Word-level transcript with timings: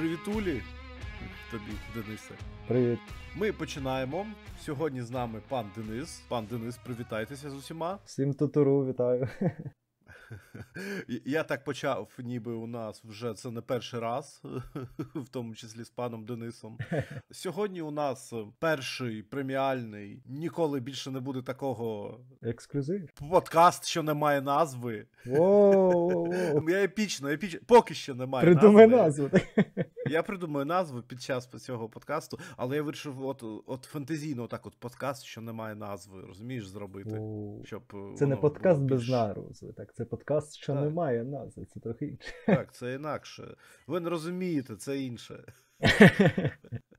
Привітулі 0.00 0.62
тобі, 1.50 1.72
Денисе. 1.94 2.34
Привіт. 2.68 2.98
Ми 3.36 3.52
починаємо. 3.52 4.26
Сьогодні 4.60 5.02
з 5.02 5.10
нами 5.10 5.40
пан 5.48 5.70
Денис. 5.76 6.22
Пан 6.28 6.46
Денис, 6.50 6.78
привітайтеся 6.78 7.50
з 7.50 7.54
усіма. 7.54 7.98
Всім 8.04 8.34
тутуру, 8.34 8.86
вітаю. 8.86 9.28
Я 11.24 11.42
так 11.42 11.64
почав, 11.64 12.08
ніби 12.18 12.52
у 12.52 12.66
нас 12.66 13.04
вже 13.04 13.34
це 13.34 13.50
не 13.50 13.60
перший 13.60 14.00
раз, 14.00 14.42
в 15.14 15.28
тому 15.28 15.54
числі 15.54 15.84
з 15.84 15.90
паном 15.90 16.24
Денисом. 16.24 16.78
Сьогодні 17.30 17.82
у 17.82 17.90
нас 17.90 18.32
перший 18.58 19.22
преміальний, 19.22 20.22
ніколи 20.26 20.80
більше 20.80 21.10
не 21.10 21.20
буде 21.20 21.42
такого 21.42 22.18
Ексклюзив. 22.42 23.08
подкаст, 23.30 23.86
що 23.86 24.02
не 24.02 24.14
має 24.14 24.40
назви. 24.40 25.06
Я 26.68 26.84
епічно, 26.84 27.28
епічно. 27.28 27.60
Поки 27.66 27.94
що 27.94 28.14
немає 28.14 28.44
Придумай 28.44 28.86
назви. 28.86 29.22
назву. 29.22 29.40
Я 30.10 30.22
придумаю 30.22 30.66
назву 30.66 31.02
під 31.02 31.22
час 31.22 31.46
цього 31.46 31.88
подкасту, 31.88 32.38
але 32.56 32.76
я 32.76 32.82
вирішив 32.82 33.26
от, 33.26 33.44
от 33.66 33.84
фантазійно 33.84 34.46
так 34.46 34.66
от 34.66 34.76
подкаст, 34.76 35.24
що 35.24 35.40
не 35.40 35.52
має 35.52 35.74
назви, 35.74 36.22
розумієш, 36.26 36.68
зробити. 36.68 37.20
Щоб 37.64 37.82
е, 37.94 38.14
Це 38.16 38.26
не 38.26 38.36
подкаст 38.36 38.80
без 38.80 39.08
назви, 39.08 39.72
так. 39.72 39.94
Це 39.94 40.04
подкаст, 40.04 40.56
що 40.56 40.72
Так. 40.72 40.82
не 40.82 40.90
має 40.90 41.24
назви. 41.24 41.64
Це 41.64 41.80
трохи 41.80 42.06
інше. 42.06 42.32
Так, 42.46 42.74
це 42.74 42.94
інакше. 42.94 43.56
Ви 43.86 44.00
не 44.00 44.10
розумієте, 44.10 44.76
це 44.76 45.00
інше. 45.00 45.44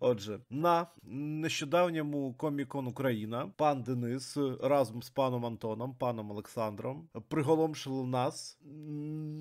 Отже, 0.00 0.40
на 0.50 0.86
нещодавньому 1.02 2.34
комікон 2.34 2.86
Україна 2.86 3.50
пан 3.56 3.82
Денис 3.82 4.38
разом 4.62 5.02
з 5.02 5.10
паном 5.10 5.46
Антоном, 5.46 5.94
паном 5.94 6.30
Олександром 6.30 7.08
приголомшили 7.28 8.06
нас 8.06 8.58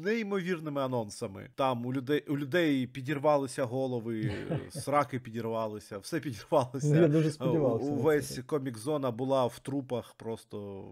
неймовірними 0.04 0.82
анонсами. 0.82 1.50
Там 1.56 1.86
у 1.86 1.94
людей 1.94 2.26
у 2.28 2.38
людей 2.38 2.88
підірвалися 2.88 3.64
голови, 3.66 4.32
сраки 4.70 5.20
підірвалися, 5.20 5.98
все 5.98 6.16
Ну, 6.16 6.22
Я 6.26 6.32
підірвалося. 6.32 7.08
дуже 7.08 7.32
сподівався. 7.32 7.92
Увесь 7.92 8.40
комік-зона 8.46 9.12
була 9.12 9.46
в 9.46 9.60
трупах, 9.60 10.14
просто 10.14 10.86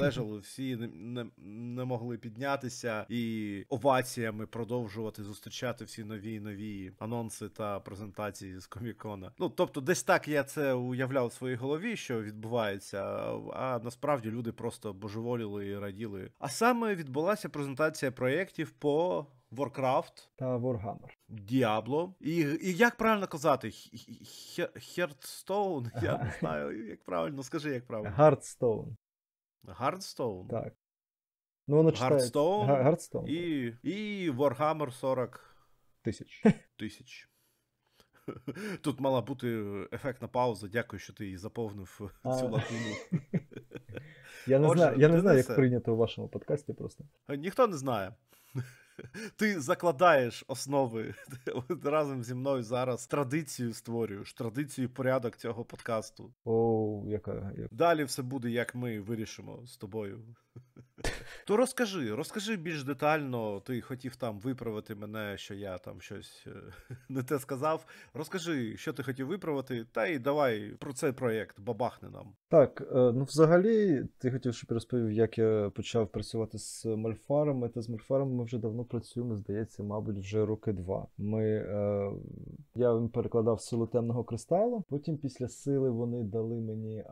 лежали 0.00 0.38
всі, 0.38 0.76
не, 0.76 0.88
не, 0.88 1.26
не 1.46 1.84
могли 1.84 2.18
піднятися 2.18 3.06
і 3.08 3.64
оваціями 3.68 4.46
продовжувати 4.46 5.22
зустрічати 5.24 5.84
всі 5.84 6.04
нові 6.04 6.34
і 6.34 6.40
нові 6.40 6.92
анонси 6.98 7.48
та 7.48 7.80
презентації 7.80 8.58
з 8.58 8.66
комікона. 8.70 9.32
Ну 9.38 9.48
тобто, 9.48 9.80
десь 9.80 10.02
так 10.02 10.28
я 10.28 10.44
це 10.44 10.72
уявляв 10.72 11.26
в 11.26 11.32
своїй 11.32 11.56
голові, 11.56 11.96
що 11.96 12.22
відбувається. 12.22 13.02
А 13.54 13.80
насправді 13.84 14.30
люди 14.30 14.52
просто 14.52 14.92
божеволіли 14.92 15.66
і 15.66 15.78
раділи. 15.78 16.30
А 16.38 16.48
саме 16.48 16.94
відбулася 16.94 17.48
презентація 17.48 18.12
проєктів 18.12 18.70
по 18.70 19.26
Warcraft, 19.52 20.28
Та 20.36 20.56
Warhammer. 20.56 21.08
Діабло. 21.28 22.14
І, 22.20 22.36
і 22.36 22.72
як 22.76 22.96
правильно 22.96 23.26
казати? 23.26 23.70
Хердстоун? 24.74 25.90
Я 26.02 26.18
не 26.18 26.34
знаю, 26.40 26.88
як 26.88 27.04
правильно, 27.04 27.42
скажи, 27.42 27.70
як 27.74 27.86
правильно. 27.86 28.14
Гардстоун. 28.16 28.96
Гардстоун. 29.64 30.48
Так. 30.48 30.72
Ну, 31.68 31.76
воно 31.76 31.92
читається. 31.92 32.38
Hearthstone 32.38 33.26
І, 33.28 33.66
і 33.82 34.30
Warhammer 34.30 34.90
40 34.90 35.56
Тисяч. 36.02 36.42
тисяч. 36.78 37.29
Тут 38.80 39.00
мала 39.00 39.20
бути 39.20 39.64
ефектна 39.92 40.28
пауза. 40.28 40.68
Дякую, 40.68 41.00
що 41.00 41.12
ти 41.12 41.24
її 41.24 41.36
заповнив 41.36 42.00
А. 42.22 42.36
цю 42.36 42.44
лакуну. 42.48 42.94
Я 44.46 44.58
не 44.58 44.66
Отже, 44.66 44.78
знаю, 44.82 44.98
я 44.98 45.08
не 45.08 45.20
знаю, 45.20 45.36
як 45.38 45.54
прийнято 45.56 45.92
у 45.94 45.96
вашому 45.96 46.28
подкасті 46.28 46.72
просто. 46.72 47.04
Ніхто 47.28 47.66
не 47.66 47.76
знає. 47.76 48.14
Ти 49.36 49.60
закладаєш 49.60 50.44
основи 50.48 51.14
разом 51.84 52.22
зі 52.24 52.34
мною 52.34 52.62
зараз 52.62 53.06
традицію 53.06 53.72
створюєш, 53.72 54.34
традицію 54.34 54.84
і 54.84 54.88
порядок 54.88 55.36
цього 55.36 55.64
подкасту. 55.64 56.34
Оу, 56.44 57.08
яка. 57.08 57.52
як- 57.56 57.68
Далі 57.74 58.04
все 58.04 58.22
буде, 58.22 58.50
як 58.50 58.74
ми 58.74 59.00
вирішимо 59.00 59.66
з 59.66 59.76
тобою. 59.76 60.18
То 61.46 61.56
розкажи, 61.56 62.14
розкажи 62.14 62.56
більш 62.56 62.84
детально. 62.84 63.60
Ти 63.60 63.80
хотів 63.80 64.16
там 64.16 64.40
виправити 64.40 64.94
мене, 64.94 65.36
що 65.36 65.54
я 65.54 65.78
там 65.78 66.00
щось 66.00 66.46
е, 66.46 66.94
не 67.08 67.22
те 67.22 67.38
сказав. 67.38 67.86
Розкажи, 68.14 68.76
що 68.76 68.92
ти 68.92 69.02
хотів 69.02 69.26
виправити, 69.26 69.86
та 69.92 70.06
й 70.06 70.18
давай 70.18 70.70
про 70.78 70.92
цей 70.92 71.12
проєкт 71.12 71.60
бабахни 71.60 72.08
нам. 72.08 72.32
Так, 72.48 72.80
е, 72.80 72.94
ну 72.94 73.24
взагалі, 73.24 74.04
ти 74.18 74.30
хотів, 74.30 74.54
щоб 74.54 74.70
я 74.70 74.74
розповів, 74.74 75.12
як 75.12 75.38
я 75.38 75.70
почав 75.74 76.08
працювати 76.08 76.58
з 76.58 76.84
мальфарами. 76.84 77.68
Та 77.68 77.82
з 77.82 77.88
мальфарами 77.88 78.34
ми 78.34 78.44
вже 78.44 78.58
давно 78.58 78.84
працюємо, 78.84 79.36
здається, 79.36 79.82
мабуть, 79.82 80.18
вже 80.18 80.46
роки 80.46 80.72
два. 80.72 81.06
Ми, 81.18 81.44
е, 81.44 82.10
я 82.74 83.08
перекладав 83.12 83.60
силу 83.60 83.86
темного 83.86 84.24
кристалу. 84.24 84.84
Потім 84.88 85.16
після 85.16 85.48
сили 85.48 85.90
вони 85.90 86.22
дали 86.22 86.60
мені 86.60 87.04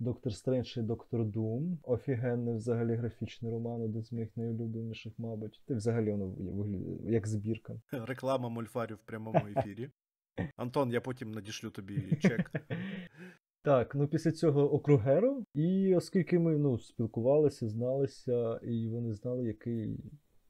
Доктор 0.00 0.34
Стрендж 0.34 0.76
і 0.76 0.82
Доктор 0.82 1.24
Дум. 1.24 1.78
Офігенний 1.82 2.54
взагалі 2.54 2.94
графічний 3.16 3.52
роман, 3.52 3.82
один 3.82 4.02
з 4.02 4.12
моїх 4.12 4.36
найулюбленіших, 4.36 5.12
мабуть. 5.18 5.62
Ти 5.66 5.74
взагалі 5.74 6.10
воно 6.10 6.26
виглядає 6.26 7.12
як 7.12 7.26
збірка. 7.26 7.80
Реклама 7.92 8.48
мольфарів 8.48 8.96
в 8.96 9.06
прямому 9.06 9.46
ефірі. 9.56 9.90
Антон, 10.56 10.92
я 10.92 11.00
потім 11.00 11.30
надішлю 11.30 11.70
тобі 11.70 12.16
чек. 12.20 12.50
Так, 13.62 13.94
ну 13.94 14.08
після 14.08 14.32
цього 14.32 14.72
округеру, 14.72 15.44
і 15.54 15.94
оскільки 15.96 16.38
ми 16.38 16.58
ну, 16.58 16.78
спілкувалися, 16.78 17.68
зналися, 17.68 18.60
і 18.62 18.88
вони 18.88 19.12
знали, 19.12 19.46
який, 19.46 19.98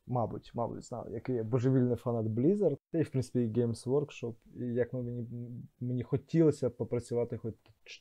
мабуть, 0.06 0.50
мабуть, 0.55 0.84
знали, 0.84 1.12
який 1.12 1.37
я 1.37 1.44
божевільний 1.44 1.97
фанат 1.97 2.26
Blizzard, 2.26 2.76
та 2.93 2.99
й 2.99 3.03
в 3.03 3.10
принципі 3.10 3.41
і 3.41 3.53
Games 3.53 3.87
Workshop, 3.87 4.34
і 4.55 4.65
як 4.65 4.93
ми, 4.93 5.03
мені, 5.03 5.26
мені 5.81 6.03
хотілося 6.03 6.71
попрацювати 6.71 7.37
хоч 7.37 7.55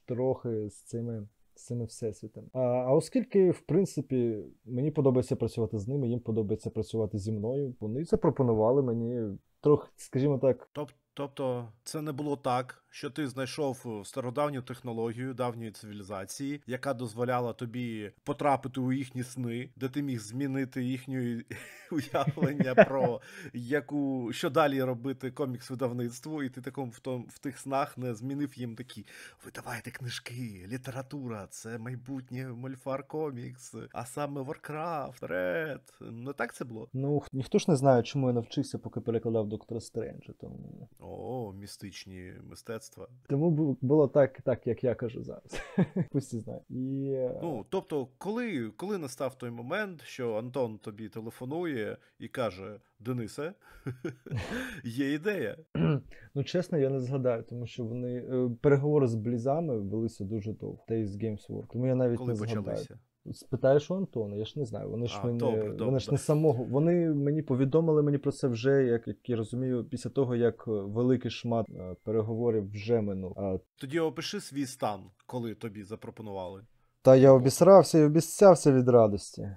трохи 0.05 0.69
з 0.69 0.83
цими. 0.83 1.27
З 1.55 1.65
цими 1.65 1.85
всесвітами. 1.85 2.47
А, 2.53 2.59
а 2.59 2.93
оскільки, 2.93 3.51
в 3.51 3.61
принципі, 3.61 4.43
мені 4.65 4.91
подобається 4.91 5.35
працювати 5.35 5.79
з 5.79 5.87
ними, 5.87 6.07
їм 6.07 6.19
подобається 6.19 6.69
працювати 6.69 7.17
зі 7.17 7.31
мною, 7.31 7.75
вони 7.79 8.03
запропонували 8.03 8.81
мені 8.81 9.37
трохи, 9.61 9.89
скажімо 9.95 10.37
так, 10.37 10.69
Тоб- 10.75 10.93
Тобто, 11.17 11.67
це 11.83 12.01
не 12.01 12.11
було 12.11 12.35
так, 12.35 12.83
що 12.89 13.09
ти 13.09 13.27
знайшов 13.27 14.01
стародавню 14.05 14.61
технологію 14.61 15.33
давньої 15.33 15.71
цивілізації, 15.71 16.61
яка 16.67 16.93
дозволяла 16.93 17.53
тобі 17.53 18.11
потрапити 18.23 18.79
у 18.79 18.91
їхні 18.91 19.23
сни, 19.23 19.69
де 19.75 19.89
ти 19.89 20.01
міг 20.01 20.19
змінити 20.19 20.83
їхнє 20.83 21.43
уявлення 21.91 22.75
про 22.75 23.21
яку 23.53 24.29
що 24.33 24.49
далі 24.49 24.83
робити 24.83 25.31
комікс 25.31 25.69
видавництву, 25.69 26.43
і 26.43 26.49
ти 26.49 26.61
такому 26.61 26.91
в 26.91 26.99
том 26.99 27.25
в 27.29 27.39
тих 27.39 27.59
снах 27.59 27.97
не 27.97 28.13
змінив 28.13 28.59
їм 28.59 28.75
такі 28.75 29.05
видавайте 29.45 29.91
книжки, 29.91 30.65
література, 30.67 31.47
це 31.49 31.77
майбутнє 31.77 32.47
мольфар 32.47 33.07
комікс, 33.07 33.75
а 33.93 34.05
саме 34.05 34.41
Warcraft, 34.41 35.11
вперед. 35.11 35.81
Не 36.01 36.33
так 36.33 36.53
це 36.53 36.65
було? 36.65 36.87
ну 36.93 37.23
ніхто 37.33 37.59
ж 37.59 37.65
не 37.67 37.75
знає, 37.75 38.03
чому 38.03 38.27
я 38.27 38.33
навчився, 38.33 38.77
поки 38.77 38.99
перекладав 38.99 39.47
доктора 39.47 39.81
Стренджа. 39.81 40.33
Тому 40.39 40.89
О, 41.07 41.53
містичні 41.53 42.33
мистецтва. 42.43 43.07
Тому 43.29 43.77
було 43.81 44.07
так, 44.07 44.41
так, 44.41 44.67
як 44.67 44.83
я 44.83 44.95
кажу 44.95 45.23
зараз. 45.23 45.61
Пусть 46.11 46.33
і. 46.33 46.61
І 46.69 47.11
е, 47.11 47.39
Ну, 47.41 47.65
тобто, 47.69 48.07
коли, 48.17 48.71
коли 48.77 48.97
настав 48.97 49.37
той 49.37 49.49
момент, 49.49 50.01
що 50.01 50.33
Антон 50.35 50.77
тобі 50.77 51.09
телефонує 51.09 51.97
і 52.19 52.27
каже: 52.27 52.79
Денисе, 52.99 53.53
є 54.83 55.13
ідея. 55.13 55.57
ну, 56.35 56.43
чесно, 56.43 56.77
я 56.77 56.89
не 56.89 56.99
згадаю, 56.99 57.43
тому 57.43 57.67
що 57.67 57.83
вони 57.83 58.17
е, 58.17 58.49
переговори 58.61 59.07
з 59.07 59.15
блізами 59.15 59.79
велися 59.79 60.23
дуже 60.23 60.53
довго, 60.53 60.83
та 60.87 60.95
й 60.95 61.05
з 61.05 61.17
Games 61.17 61.47
Work. 61.49 61.67
Тому 61.71 61.87
я 61.87 61.95
навіть 61.95 62.17
Коли 62.17 62.29
не 62.29 62.35
згадаю. 62.35 62.63
почалися? 62.63 62.99
Спитаєш 63.33 63.91
у 63.91 63.95
Антона, 63.95 64.35
я 64.35 64.45
ж 64.45 64.59
не 64.59 64.65
знаю. 64.65 64.89
Вони 64.89 65.07
ж 65.07 65.19
А, 65.23 65.27
добре, 65.27 65.69
добре, 65.69 65.85
вони 65.85 65.99
ж 65.99 66.11
не 66.11 66.17
самого. 66.17 66.63
Вони 66.63 67.09
мені 67.09 67.41
повідомили 67.41 68.03
мені 68.03 68.17
про 68.17 68.31
це 68.31 68.47
вже, 68.47 68.83
як, 68.83 69.07
як 69.07 69.29
я 69.29 69.37
розумію, 69.37 69.83
після 69.83 70.09
того, 70.09 70.35
як 70.35 70.63
е, 70.67 70.71
великий 70.71 71.31
шмат 71.31 71.65
е, 71.69 71.95
переговорів 72.03 72.71
вже 72.71 73.01
минув. 73.01 73.59
Тоді 73.75 73.99
опиши 73.99 74.41
свій 74.41 74.65
стан, 74.65 74.99
коли 75.25 75.55
тобі 75.55 75.83
запропонували. 75.83 76.61
Та 77.01 77.15
я 77.15 77.31
обісрався 77.31 77.99
і 77.99 78.03
обіцявся 78.03 78.71
від 78.71 78.89
радості. 78.89 79.49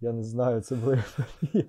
Я 0.00 0.12
не 0.12 0.22
знаю, 0.22 0.60
це 0.60 0.76
було. 0.76 0.96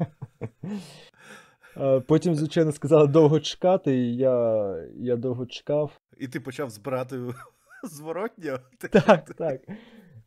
Е, 1.78 2.00
Потім, 2.00 2.36
звичайно, 2.36 2.72
сказали 2.72 3.08
довго 3.08 3.40
чекати, 3.40 3.98
і 3.98 4.18
я, 4.18 4.76
я 4.96 5.16
довго 5.16 5.46
чекав. 5.46 6.00
І 6.18 6.28
ти 6.28 6.40
почав 6.40 6.70
збирати 6.70 7.20
зворотньо? 7.84 8.60
Так, 8.92 9.34
так. 9.34 9.62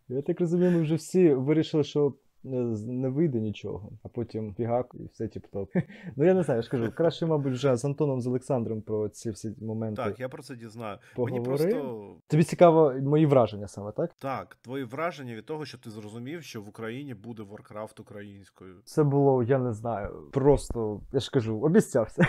Я 0.09 0.23
так 0.23 0.41
розумію, 0.41 0.71
ми 0.71 0.83
вже 0.83 0.95
всі 0.95 1.35
вирішили, 1.35 1.85
що 1.85 2.15
не, 2.49 2.63
не 2.87 3.09
вийде 3.09 3.41
нічого, 3.41 3.93
а 4.03 4.09
потім 4.09 4.55
фігак 4.55 4.95
і 4.95 5.05
все 5.13 5.25
тіп-топ. 5.25 5.67
Ну 6.17 6.25
я 6.25 6.35
не 6.35 6.43
знаю, 6.43 6.59
я 6.59 6.63
ж 6.63 6.71
кажу, 6.71 6.93
краще, 6.97 7.27
мабуть, 7.27 7.53
вже 7.53 7.77
з 7.77 7.85
Антоном 7.85 8.21
з 8.21 8.27
Олександром 8.27 8.83
про 8.83 9.09
ці 9.09 9.31
всі 9.31 9.55
моменти. 9.61 10.03
Так, 10.03 10.21
я 10.21 10.29
про 10.29 10.43
це 10.43 10.57
дізнаю. 10.57 10.99
Мені 11.19 11.41
просто 11.41 12.17
Тобі 12.27 12.43
цікаво 12.43 12.95
мої 13.03 13.27
враження 13.27 13.69
саме, 13.69 13.93
так? 13.93 14.15
так, 14.19 14.57
твої 14.61 14.85
враження 14.85 15.35
від 15.35 15.47
того, 15.47 15.65
що 15.65 15.79
ти 15.79 15.91
зрозумів, 15.91 16.43
що 16.43 16.63
в 16.63 16.69
Україні 16.69 17.15
буде 17.15 17.43
Warcraft 17.43 18.01
українською. 18.01 18.75
Це 18.85 19.05
було, 19.05 19.43
я 19.43 19.59
не 19.59 19.73
знаю, 19.73 20.31
просто, 20.33 21.01
я 21.13 21.21
ж 21.21 21.31
кажу, 21.31 21.61
обіцявся. 21.61 22.27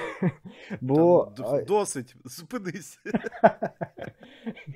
Бо 0.82 1.32
досить, 1.68 2.16
зупинись. 2.26 3.00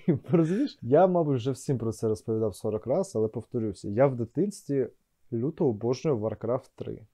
Розумієш? 0.32 0.78
Я, 0.82 1.08
мабуть, 1.08 1.36
вже 1.36 1.52
всім 1.52 1.78
про 1.78 1.92
це 1.92 2.08
розповідав 2.08 2.56
40 2.56 2.88
разів, 2.88 3.12
але 3.16 3.28
повторюся, 3.28 3.90
я 3.90 4.08
в 4.08 4.16
дитинстві 4.16 4.90
люто 5.34 5.68
обожнював 5.68 6.34
Warcraft 6.34 6.70
3. 6.76 7.08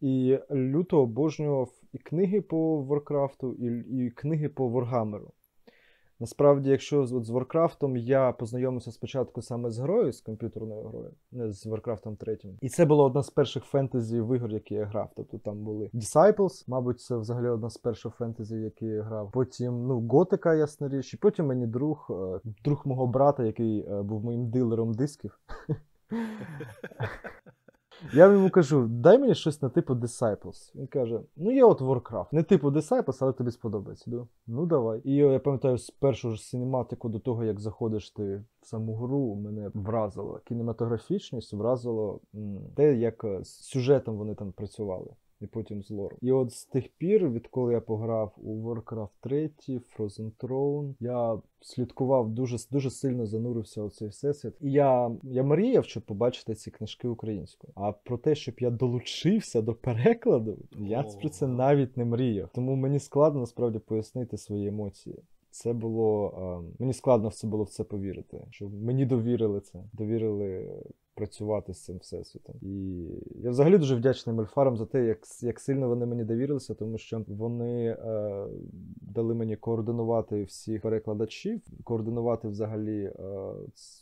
І 0.00 0.38
люто 0.50 1.02
обожнював 1.02 1.70
і 1.92 1.98
книги 1.98 2.40
по 2.40 2.82
Warcraft, 2.82 3.54
і, 3.54 4.04
і 4.04 4.10
книги 4.10 4.48
по 4.48 4.68
Warhammer. 4.68 5.22
Насправді, 6.20 6.70
якщо 6.70 7.00
от 7.00 7.24
з 7.24 7.30
Warcraft 7.30 7.96
я 7.96 8.32
познайомився 8.32 8.92
спочатку 8.92 9.42
саме 9.42 9.70
з 9.70 9.78
грою, 9.78 10.12
з 10.12 10.20
комп'ютерною 10.20 10.82
грою, 10.82 11.12
не 11.32 11.52
з 11.52 11.66
Warcraft 11.66 12.16
3. 12.16 12.38
І 12.60 12.68
це 12.68 12.84
була 12.84 13.04
одна 13.04 13.22
з 13.22 13.30
перших 13.30 13.64
фентезі 13.64 14.16
ігор, 14.16 14.50
які 14.50 14.74
я 14.74 14.84
грав. 14.84 15.10
Тобто 15.16 15.38
там 15.38 15.64
були 15.64 15.90
Disciples, 15.94 16.64
мабуть, 16.66 17.00
це 17.00 17.16
взагалі 17.16 17.48
одна 17.48 17.70
з 17.70 17.76
перших 17.76 18.14
фентезі, 18.14 18.56
які 18.56 18.86
я 18.86 19.02
грав. 19.02 19.30
Потім, 19.32 19.86
ну, 19.86 20.08
Готика, 20.08 20.54
ясна 20.54 20.88
річ. 20.88 21.14
І 21.14 21.16
потім 21.16 21.46
мені 21.46 21.66
друг, 21.66 22.06
е, 22.10 22.40
друг 22.64 22.82
мого 22.84 23.06
брата, 23.06 23.44
який 23.44 23.80
е, 23.80 24.02
був 24.02 24.24
моїм 24.24 24.50
дилером 24.50 24.94
дисків. 24.94 25.38
Я 28.12 28.32
йому 28.32 28.50
кажу, 28.50 28.86
дай 28.88 29.18
мені 29.18 29.34
щось 29.34 29.62
на 29.62 29.68
типу 29.68 29.94
Disciples. 29.94 30.72
Він 30.74 30.86
каже: 30.86 31.20
ну 31.36 31.52
є 31.52 31.64
от 31.64 31.80
Warcraft. 31.80 32.26
Не 32.32 32.42
типу 32.42 32.70
Disciples, 32.70 33.18
але 33.20 33.32
тобі 33.32 33.50
сподобається. 33.50 34.10
Да? 34.10 34.26
Ну 34.46 34.66
давай. 34.66 35.00
І 35.04 35.14
я 35.14 35.38
пам'ятаю, 35.38 35.78
з 35.78 35.90
першого 35.90 36.34
ж 36.34 36.42
синематику 36.42 37.08
до 37.08 37.18
того, 37.18 37.44
як 37.44 37.60
заходиш 37.60 38.10
ти 38.10 38.44
в 38.60 38.66
саму 38.66 38.94
гру, 38.94 39.34
мене 39.34 39.70
вразило. 39.74 40.40
Кінематографічність 40.44 41.52
вразило 41.52 42.20
те, 42.76 42.94
як 42.94 43.24
е, 43.24 43.44
з 43.44 43.48
сюжетом 43.48 44.16
вони 44.16 44.34
там 44.34 44.52
працювали. 44.52 45.10
І 45.40 45.46
потім 45.46 45.82
з 45.82 45.90
лором. 45.90 46.18
І 46.22 46.32
от 46.32 46.52
з 46.52 46.64
тих 46.64 46.88
пір, 46.88 47.30
відколи 47.30 47.72
я 47.72 47.80
пограв 47.80 48.34
у 48.36 48.62
Warcraft 48.62 49.08
3, 49.20 49.50
Frozen 49.68 50.30
Throne, 50.38 50.94
я 51.00 51.38
слідкував 51.60 52.30
дуже 52.30 52.56
дуже 52.70 52.90
сильно 52.90 53.26
занурився 53.26 53.82
у 53.82 53.90
цей 53.90 54.08
всесвіт. 54.08 54.54
І 54.60 54.72
я, 54.72 55.10
я 55.22 55.42
мріяв, 55.42 55.84
щоб 55.84 56.02
побачити 56.02 56.54
ці 56.54 56.70
книжки 56.70 57.08
українською. 57.08 57.72
А 57.76 57.92
про 57.92 58.18
те, 58.18 58.34
щоб 58.34 58.54
я 58.58 58.70
долучився 58.70 59.62
до 59.62 59.74
перекладу, 59.74 60.58
я 60.78 61.02
про 61.02 61.28
це 61.28 61.46
навіть 61.46 61.96
не 61.96 62.04
мріяв. 62.04 62.48
Тому 62.54 62.76
мені 62.76 62.98
складно 62.98 63.40
насправді 63.40 63.78
пояснити 63.78 64.36
свої 64.36 64.66
емоції. 64.66 65.22
Це 65.50 65.72
було 65.72 66.28
е, 66.28 66.74
мені 66.78 66.92
складно 66.92 67.28
в 67.28 67.34
це 67.34 67.46
було 67.46 67.64
в 67.64 67.68
це 67.68 67.84
повірити. 67.84 68.46
Що 68.50 68.68
мені 68.68 69.06
довірили 69.06 69.60
це, 69.60 69.84
довірили 69.92 70.68
працювати 71.16 71.74
з 71.74 71.84
цим 71.84 71.98
всесвітом. 71.98 72.54
І 72.62 73.06
я 73.34 73.50
взагалі 73.50 73.78
дуже 73.78 73.96
вдячний 73.96 74.36
Мельфарам 74.36 74.76
за 74.76 74.86
те, 74.86 75.04
як, 75.04 75.18
як 75.42 75.60
сильно 75.60 75.88
вони 75.88 76.06
мені 76.06 76.24
довірилися, 76.24 76.74
тому 76.74 76.98
що 76.98 77.24
вони 77.28 77.86
е, 77.86 78.46
дали 79.00 79.34
мені 79.34 79.56
координувати 79.56 80.42
всіх 80.42 80.82
перекладачів, 80.82 81.60
координувати 81.84 82.48
взагалі 82.48 83.02
е, 83.04 83.12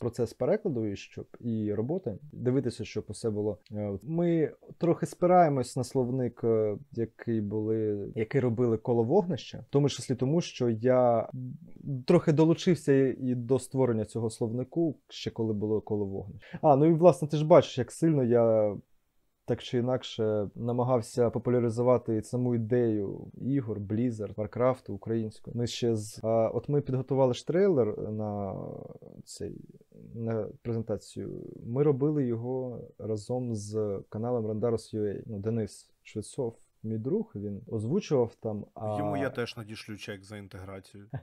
процес 0.00 0.32
перекладу 0.32 0.87
і 0.87 0.96
щоб 0.96 1.26
і 1.40 1.75
роботи, 1.75 2.19
дивитися, 2.32 2.84
щоб 2.84 3.05
усе 3.08 3.31
було. 3.31 3.58
Е, 3.72 3.99
ми 4.02 4.52
трохи 4.78 5.06
спираємось 5.06 5.76
на 5.76 5.84
словник, 5.84 6.40
е, 6.44 6.76
який 6.93 7.40
були, 7.40 8.08
який 8.14 8.40
робили 8.40 8.76
коло 8.76 9.02
вогнища, 9.02 9.58
в 9.58 9.70
тому 9.70 9.88
числі 9.88 10.14
тому, 10.14 10.40
що 10.40 10.70
я 10.70 11.28
трохи 12.06 12.32
долучився 12.32 12.93
і 13.08 13.34
до 13.34 13.58
створення 13.58 14.05
цього 14.05 14.31
словнику, 14.31 14.96
ще 15.08 15.31
коли 15.31 15.52
було 15.52 15.81
коло 15.81 16.05
вогнища. 16.05 16.58
А, 16.62 16.76
ну 16.76 16.87
і 16.87 16.93
власне 17.04 17.28
ти 17.28 17.36
ж 17.36 17.44
бачиш, 17.44 17.78
як 17.78 17.92
сильно 17.92 18.24
я. 18.24 18.76
Так 19.46 19.62
чи 19.62 19.78
інакше 19.78 20.48
намагався 20.54 21.30
популяризувати 21.30 22.22
саму 22.22 22.54
ідею 22.54 23.30
ігор, 23.40 23.80
Blizzard, 23.80 24.34
Warcraft 24.34 24.90
українською. 24.90 25.56
Ми 25.56 25.66
ще 25.66 25.96
з 25.96 26.20
а, 26.22 26.48
от 26.48 26.68
ми 26.68 26.80
підготували 26.80 27.34
ж 27.34 27.46
трейлер 27.46 27.98
на 27.98 28.56
цей 29.24 29.60
на 30.14 30.48
презентацію. 30.62 31.30
Ми 31.66 31.82
робили 31.82 32.24
його 32.24 32.80
разом 32.98 33.54
з 33.54 34.00
каналом 34.08 34.46
Randaros.ua. 34.46 35.22
Ну, 35.26 35.38
Денис 35.38 35.90
Швецов, 36.02 36.56
мій 36.84 36.98
друг, 36.98 37.32
він 37.34 37.60
озвучував 37.66 38.34
там. 38.34 38.66
А... 38.75 38.96
Йому 38.98 39.16
я 39.16 39.31
теж 39.31 39.56
надішлю 39.56 39.96
чек 39.96 40.25
за 40.25 40.36
інтеграцію. 40.36 41.06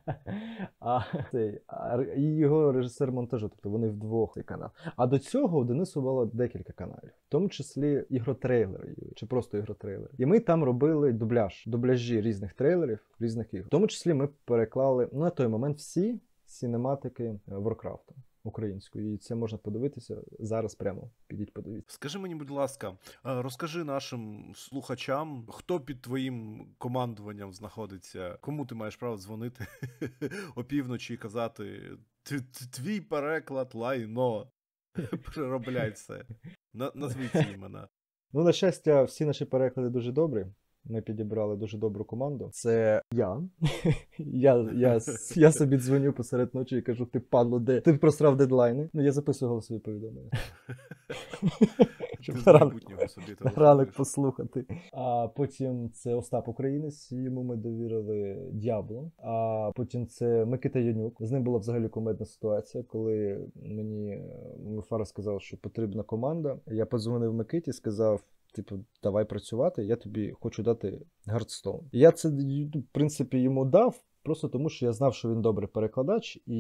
А, 0.80 1.02
цей, 1.32 1.62
а, 1.68 2.04
його 2.18 2.72
режисер 2.72 3.12
монтажу, 3.12 3.50
тобто 3.50 3.70
вони 3.70 3.88
вдвох 3.88 4.34
цей 4.34 4.44
канал. 4.44 4.70
А 4.96 5.08
до 5.08 5.20
цього 5.20 5.60
у 5.60 5.64
Денису 5.64 6.02
було 6.02 6.26
декілька 6.26 6.74
каналів, 6.74 7.12
в 7.28 7.30
тому 7.30 7.50
числі 7.50 8.06
ігротрейлери 8.10 8.96
чи 9.16 9.26
просто 9.26 9.58
ігротрейлери. 9.58 10.10
І 10.18 10.26
ми 10.26 10.40
там 10.40 10.64
робили 10.64 11.14
дубляж, 11.14 11.64
дубляжі 11.68 12.22
різних 12.22 12.54
трейлерів, 12.54 13.00
різних 13.20 13.54
ігор. 13.54 13.68
В 13.68 13.70
тому 13.70 13.88
числі 13.88 14.14
ми 14.14 14.30
переклали 14.46 15.10
ну, 15.14 15.20
на 15.20 15.30
той 15.30 15.48
момент 15.48 15.78
всі 15.78 16.20
синематики 16.46 17.40
Warcraft 17.48 18.12
українською. 18.44 19.14
І 19.14 19.18
це 19.18 19.36
можна 19.36 19.58
подивитися 19.58 20.18
зараз 20.40 20.76
прямо. 20.76 21.12
Підіть 21.28 21.54
подивіться. 21.54 21.96
Скажи 21.96 22.20
мені, 22.20 22.36
будь 22.36 22.50
ласка, 22.50 22.90
е, 22.90 23.42
розкажи 23.42 23.84
нашим 23.84 24.54
слухачам, 24.56 25.48
хто 25.50 25.80
під 25.80 26.02
твоїм 26.02 26.68
командуванням 26.78 27.54
знаходиться, 27.54 28.38
кому 28.42 28.66
ти 28.66 28.76
маєш 28.76 28.96
право 28.96 29.18
дзвонити 29.18 29.66
опівночі 30.56 31.14
і 31.14 31.18
казати 31.18 31.82
«Т- 32.24 32.40
т- 32.40 32.66
твій 32.72 33.02
переклад 33.02 33.76
лайно. 33.76 34.52
Переробляй 35.26 35.92
це. 35.92 36.26
Назвіть 36.74 37.36
імена. 37.54 37.88
Ну, 38.34 38.44
на 38.44 38.52
щастя, 38.52 39.04
всі 39.04 39.26
наші 39.26 39.46
переклади 39.46 39.90
дуже 39.90 40.12
добрі. 40.12 40.46
Ми 40.86 41.02
підібрали 41.02 41.56
дуже 41.56 41.78
добру 41.78 42.06
команду. 42.06 42.50
Це 42.52 43.02
я. 43.14 43.42
я, 44.18 44.70
я, 44.76 45.00
я 45.36 45.52
собі 45.52 45.78
дзвоню 45.78 46.14
посеред 46.14 46.56
ночі 46.56 46.78
і 46.78 46.82
кажу: 46.82 47.06
ти 47.06 47.20
падло, 47.20 47.60
де? 47.60 47.82
Ти 47.82 47.94
просрав 47.94 48.38
дедлайни. 48.38 48.90
Ну, 48.94 49.04
я 49.04 49.12
записую 49.12 49.50
голосові 49.50 49.80
повідомлення. 49.80 50.32
Щоб 52.22 52.38
з 52.38 52.48
ранок, 52.48 52.82
собі 53.08 53.36
ранок 53.56 53.92
послухати. 53.92 54.66
А 54.94 55.28
потім 55.36 55.90
це 55.94 56.16
Остап 56.16 56.48
Українець, 56.48 57.12
йому 57.12 57.44
ми 57.44 57.56
довірили 57.56 58.50
Дябло. 58.54 59.12
А 59.18 59.72
потім 59.76 60.08
це 60.08 60.46
Микита 60.46 60.80
Янюк. 60.80 61.18
З 61.20 61.32
ним 61.32 61.44
була 61.44 61.58
взагалі 61.58 61.90
комедна 61.90 62.26
ситуація, 62.26 62.84
коли 62.84 63.40
мені 63.56 64.12
е, 64.12 64.58
Мефара 64.66 65.06
сказав, 65.06 65.42
що 65.42 65.58
потрібна 65.58 66.04
команда. 66.04 66.58
Я 66.68 66.86
подзвонив 66.86 67.34
Микиті, 67.34 67.74
сказав. 67.74 68.22
Типу, 68.52 68.86
давай 69.04 69.26
працювати, 69.26 69.84
я 69.84 69.96
тобі 69.96 70.34
хочу 70.40 70.64
дати 70.64 71.02
Гардстоун. 71.26 71.90
Я 71.92 72.12
це 72.12 72.30
ну, 72.30 72.80
в 72.80 72.92
принципі 72.92 73.38
йому 73.38 73.66
дав, 73.66 74.04
просто 74.24 74.48
тому 74.48 74.70
що 74.70 74.86
я 74.86 74.94
знав, 74.94 75.16
що 75.16 75.30
він 75.30 75.42
добрий 75.42 75.68
перекладач, 75.68 76.40
і 76.46 76.58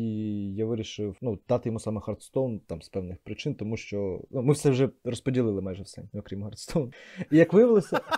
я 0.55 0.65
вирішив 0.65 1.17
ну, 1.21 1.39
дати 1.49 1.69
йому 1.69 1.79
саме 1.79 2.01
Гардстоун 2.05 2.59
там 2.59 2.81
з 2.81 2.89
певних 2.89 3.17
причин, 3.17 3.55
тому 3.55 3.77
що 3.77 4.21
ну, 4.31 4.41
ми 4.41 4.53
все 4.53 4.69
вже 4.69 4.89
розподілили 5.03 5.61
майже 5.61 5.83
все, 5.83 6.03
окрім 6.13 6.43
Гардстоун. 6.43 6.93
І 7.31 7.37
як 7.37 7.53
виявилося. 7.53 8.01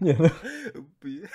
Ні, 0.00 0.16
ну, 0.20 0.30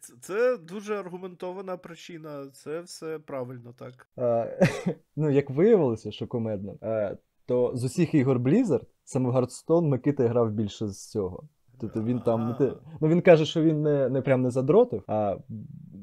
Це, 0.00 0.14
це, 0.20 0.56
дуже 0.56 0.94
аргументована 0.94 1.76
причина. 1.76 2.46
Це 2.52 2.80
все 2.80 3.18
правильно, 3.18 3.74
так. 3.78 4.08
а, 4.16 4.46
ну, 5.16 5.30
як 5.30 5.50
виявилося, 5.50 6.12
що 6.12 6.26
комедно, 6.26 6.78
е, 6.82 7.16
то 7.50 7.72
з 7.74 7.84
усіх 7.84 8.14
ігор 8.14 8.38
Blizzard 8.38 8.82
саме 9.04 9.30
в 9.30 9.36
Hearthstone 9.36 9.82
Микита 9.82 10.28
грав 10.28 10.50
більше 10.50 10.88
з 10.88 11.10
цього. 11.10 11.42
Тобто 11.80 12.02
він 12.02 12.20
там 12.20 12.56
ну 13.00 13.08
він 13.08 13.20
каже, 13.20 13.44
що 13.44 13.62
він 13.62 13.82
не, 13.82 14.08
не 14.08 14.22
прям 14.22 14.42
не 14.42 14.50
задротив. 14.50 15.02
А 15.06 15.36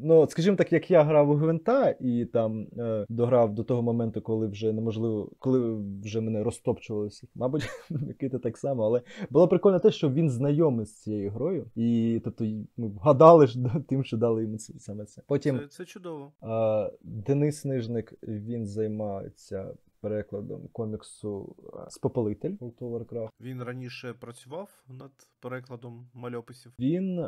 ну, 0.03 0.27
скажімо 0.27 0.57
так, 0.57 0.73
як 0.73 0.91
я 0.91 1.03
грав 1.03 1.29
у 1.29 1.33
Гвинта 1.33 1.95
і 1.99 2.25
там 2.25 2.67
е, 2.77 3.05
дограв 3.09 3.53
до 3.55 3.63
того 3.63 3.81
моменту, 3.81 4.21
коли 4.21 4.47
вже 4.47 4.73
неможливо, 4.73 5.31
коли 5.39 5.77
вже 6.03 6.21
мене 6.21 6.43
розтопчували 6.43 7.07
всіх. 7.07 7.29
Мабуть, 7.35 7.69
Микита 7.89 8.39
так 8.39 8.57
само, 8.57 8.83
але 8.83 9.01
було 9.29 9.47
прикольно 9.47 9.79
те, 9.79 9.91
що 9.91 10.09
він 10.09 10.29
знайомий 10.29 10.85
з 10.85 10.93
цією 10.93 11.31
грою, 11.31 11.65
і 11.75 12.21
тобто 12.23 12.45
ми 12.77 12.87
вгадали 12.87 13.47
ж 13.47 13.59
тим, 13.89 14.03
що 14.03 14.17
дали 14.17 14.43
йому 14.43 14.57
саме 14.59 15.05
це. 15.05 15.21
Потім 15.27 15.59
Це, 15.59 15.67
це 15.67 15.85
чудово. 15.85 16.31
а, 16.41 16.89
Денис 17.01 17.65
Нижник 17.65 18.13
він 18.23 18.65
займається 18.65 19.73
перекладом 20.01 20.67
коміксу 20.67 21.55
World 22.01 22.59
of 22.59 22.79
Warcraft. 22.79 23.29
Він 23.41 23.63
раніше 23.63 24.13
працював 24.13 24.83
над 24.87 25.11
перекладом 25.39 26.09
мальописів. 26.13 26.73
Він 26.79 27.27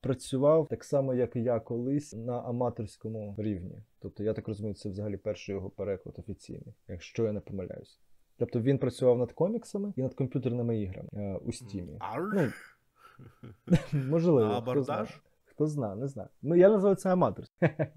працював 0.00 0.68
так 0.68 0.84
само, 0.84 1.14
як 1.14 1.36
і 1.36 1.42
я 1.42 1.60
колись 1.60 2.12
на 2.12 2.40
аматорському 2.40 3.34
рівні. 3.38 3.82
Тобто, 3.98 4.22
я 4.22 4.32
так 4.32 4.48
розумію, 4.48 4.74
це 4.74 4.88
взагалі 4.88 5.16
перший 5.16 5.54
його 5.54 5.70
переклад 5.70 6.18
офіційний, 6.18 6.74
якщо 6.88 7.24
я 7.24 7.32
не 7.32 7.40
помиляюсь. 7.40 8.00
Тобто 8.38 8.60
він 8.60 8.78
працював 8.78 9.18
над 9.18 9.32
коміксами 9.32 9.92
і 9.96 10.02
над 10.02 10.14
комп'ютерними 10.14 10.80
іграми 10.80 11.08
е, 11.12 11.36
у 11.36 11.52
Стімі. 11.52 11.98
Ну, 12.34 12.52
Можливо, 14.08 14.40
А 14.40 14.58
абордаж? 14.58 15.20
Хто 15.44 15.66
знає, 15.66 15.96
не 15.96 16.08
знаю. 16.08 16.28
Ну, 16.42 16.56
я 16.56 16.68
називаю 16.68 16.96
це 16.96 17.12
аматор. 17.12 17.44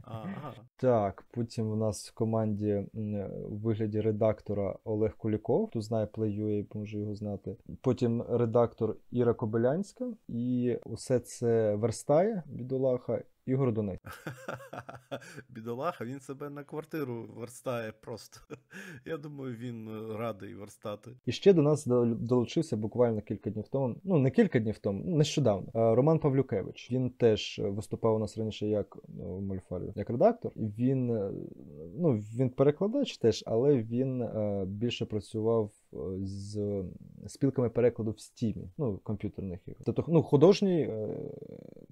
Ага. 0.02 0.54
Так, 0.78 1.26
потім 1.32 1.72
у 1.72 1.76
нас 1.76 2.10
в 2.10 2.14
команді 2.14 2.70
м, 2.96 3.16
у 3.52 3.56
вигляді 3.56 4.02
редактора 4.02 4.76
Олег 4.84 5.18
Куліков, 5.18 5.68
хто 5.68 5.82
знає 5.82 6.06
Play.ua, 6.06 6.66
може 6.78 7.00
його 7.00 7.16
знати. 7.16 7.56
Потім 7.82 8.22
редактор 8.30 8.96
Іра 9.12 9.34
Кобилянська, 9.34 10.06
і 10.28 10.78
усе 10.86 11.20
це 11.20 11.76
верстає 11.76 12.44
бідолаха 12.46 13.22
Ігор 13.46 13.74
Донець. 13.74 14.00
Бідолаха, 15.50 16.06
він 16.06 16.20
себе 16.20 16.50
на 16.50 16.64
квартиру 16.64 17.30
верстає 17.36 17.92
просто. 17.92 18.40
Я 19.06 19.18
думаю, 19.18 19.56
він 19.56 19.88
е, 19.88 20.18
радий 20.18 20.56
верстати. 20.56 21.12
І 21.26 21.32
ще 21.32 21.54
до 21.54 21.62
нас 21.62 21.86
долучився 22.06 22.78
буквально 22.78 23.22
кілька 23.22 23.50
днів 23.50 23.68
тому. 23.68 23.96
Ну 24.04 24.18
не 24.20 24.32
кілька 24.32 24.60
днів 24.60 24.80
тому, 24.80 25.18
нещодавно. 25.18 25.68
е, 25.76 25.96
Роман 25.96 26.20
Павлюкевич. 26.20 26.92
Він 26.92 27.10
теж 27.10 27.60
е, 27.60 27.70
виступав 27.70 28.16
у 28.16 28.20
нас 28.20 28.38
раніше 28.38 28.68
як 28.68 28.96
в 28.96 29.42
Мольфарі, 29.54 29.94
як 29.96 30.10
редактор. 30.10 30.52
Він 30.56 31.12
е, 31.12 31.32
ну 31.96 32.14
він 32.14 32.50
перекладач 32.50 33.18
теж, 33.18 33.44
але 33.48 33.78
він 33.78 34.22
е, 34.22 34.66
більше 34.68 35.06
працював 35.06 35.72
з 36.24 36.84
спілками 37.28 37.70
перекладу 37.70 38.12
в 38.12 38.20
стімі, 38.20 38.70
ну 38.78 38.98
комп'ютерних 39.04 39.60
ігор. 39.68 39.82
Тобто, 39.86 40.06
ну 40.08 40.24
художній 40.24 40.82
е, 40.82 41.18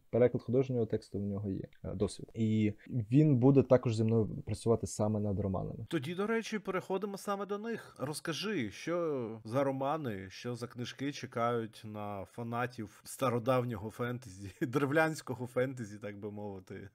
переклад 0.10 0.44
художнього 0.44 0.86
тексту 0.86 1.20
в 1.20 1.22
нього 1.22 1.50
є 1.50 1.64
е, 1.84 1.94
досвід. 1.94 2.30
І 2.34 2.74
він 2.88 3.38
буде 3.38 3.64
також 3.64 3.96
зі 3.96 4.04
мною 4.04 4.30
працювати 4.46 4.88
саме 4.88 5.20
над 5.20 5.40
романами. 5.40 5.86
Тоді, 5.90 6.16
до 6.16 6.28
речі, 6.28 6.60
переходимо 6.60 7.18
саме 7.18 7.46
до 7.46 7.58
них. 7.58 7.96
Розкажи, 8.00 8.72
що 8.72 9.40
за 9.46 9.64
романи, 9.64 10.30
що 10.30 10.56
за 10.56 10.68
книжки 10.68 11.12
чекають 11.12 11.82
на 11.86 12.26
фанатів 12.26 13.02
стародавнього 13.04 13.90
фентезі, 13.90 14.52
древлянського 14.62 15.48
фентезі, 15.48 15.98
так 15.98 16.20
би 16.20 16.32
мовити. 16.32 16.90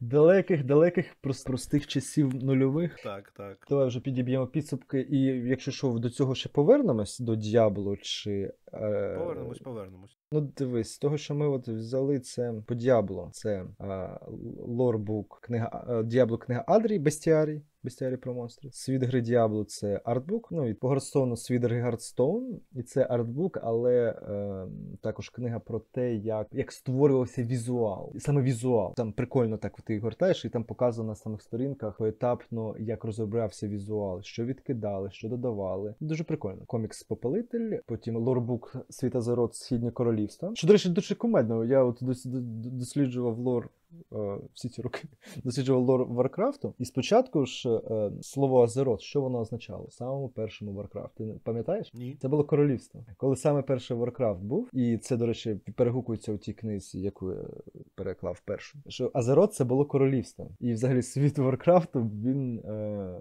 Далеких, 0.00 0.64
далеких 0.64 1.14
простих 1.44 1.86
часів 1.86 2.44
нульових. 2.44 2.96
Так, 3.02 3.30
так. 3.30 3.66
Давай 3.68 3.86
вже 3.86 4.00
підіб'ємо 4.00 4.46
підсумки, 4.46 5.00
і 5.10 5.20
якщо 5.24 5.70
що, 5.70 5.98
до 5.98 6.10
цього 6.10 6.31
ще 6.34 6.48
повернемось 6.48 7.18
до 7.20 7.34
Діабло 7.34 7.96
чи. 7.96 8.52
Е... 8.72 9.16
Повернемось, 9.18 9.58
повернемось. 9.58 10.18
Ну, 10.32 10.40
дивись, 10.40 10.92
з 10.92 10.98
того, 10.98 11.16
що 11.16 11.34
ми 11.34 11.48
от 11.48 11.68
взяли 11.68 12.20
це 12.20 12.54
по 12.66 12.74
Діабло, 12.74 13.28
це 13.32 13.64
е, 13.80 14.18
лорбук, 14.66 15.38
книга 15.42 15.86
е, 15.88 16.02
Діабло, 16.02 16.38
книга 16.38 16.64
Адрій, 16.66 16.98
Бестіарій, 16.98 17.62
Бестіарій 17.84 18.16
про 18.16 18.34
монстрів. 18.34 18.74
Світ 18.74 19.02
гри 19.02 19.20
Діабло 19.20 19.64
це 19.64 20.00
артбук. 20.04 20.48
Ну 20.50 20.68
і 20.68 20.74
по 20.74 20.88
Гардстоуну 20.88 21.36
Світ 21.36 21.64
гри 21.64 21.80
Гардстоун, 21.80 22.60
і 22.72 22.82
це 22.82 23.06
артбук, 23.10 23.58
але 23.62 24.10
е, 24.10 24.66
також 25.00 25.28
книга 25.30 25.58
про 25.58 25.78
те, 25.78 26.14
як, 26.14 26.46
як 26.52 26.72
створювався 26.72 27.42
візуал. 27.42 28.12
І 28.14 28.20
саме 28.20 28.42
візуал. 28.42 28.94
Там 28.94 29.12
прикольно 29.12 29.56
так 29.56 29.80
ти 29.80 29.98
гортаєш, 30.00 30.44
і 30.44 30.48
там 30.48 30.64
показано 30.64 31.08
на 31.08 31.14
самих 31.14 31.42
сторінках 31.42 31.96
поетапно, 31.98 32.74
як 32.78 33.04
розроблявся 33.04 33.68
візуал, 33.68 34.22
що 34.22 34.44
відкидали, 34.44 35.10
що 35.10 35.28
додавали. 35.28 35.94
Дуже 36.00 36.24
прикольно. 36.24 36.62
Комікс 36.66 37.02
Попелитель, 37.02 37.78
потім 37.86 38.16
лорбук 38.16 38.76
Світ 38.90 39.20
Азерот 39.20 39.54
Східні 39.54 39.90
королівства. 39.90 40.50
Що, 40.54 40.66
до 40.66 40.72
речі, 40.72 40.88
дуже 40.88 41.14
кумедно. 41.14 41.64
Я 41.64 41.84
от 41.84 42.02
дос- 42.02 42.26
дос- 42.26 42.42
досліджував 42.70 43.38
лор. 43.38 43.70
Е, 44.12 44.38
Всі 44.54 44.68
ці 44.68 44.82
роки 44.82 45.02
досліджував 45.44 45.82
лор 45.82 46.04
Варкрафту, 46.04 46.74
і 46.78 46.84
спочатку 46.84 47.46
ж 47.46 47.70
е, 47.70 48.10
слово 48.22 48.62
Азерот, 48.62 49.00
що 49.00 49.20
воно 49.20 49.38
означало? 49.38 49.84
В 49.84 49.92
самому 49.92 50.28
першому 50.28 50.72
Варкрафт. 50.72 51.14
Ти 51.14 51.34
пам'ятаєш? 51.44 51.94
Ні. 51.94 52.16
Це 52.20 52.28
було 52.28 52.44
королівство. 52.44 53.04
Коли 53.16 53.36
саме 53.36 53.62
перший 53.62 53.96
Warcraft 53.96 54.40
був, 54.40 54.68
і 54.72 54.98
це, 54.98 55.16
до 55.16 55.26
речі, 55.26 55.60
перегукується 55.76 56.32
у 56.32 56.36
тій 56.36 56.52
книзі, 56.52 57.00
яку 57.00 57.32
я 57.32 57.44
переклав 57.94 58.40
першу. 58.44 58.78
Що 58.88 59.10
Азерот 59.14 59.54
це 59.54 59.64
було 59.64 59.84
королівство. 59.84 60.50
І 60.60 60.72
взагалі 60.72 61.02
світ 61.02 61.38
Варкрафту 61.38 62.00
він. 62.00 62.58
Е... 62.58 63.20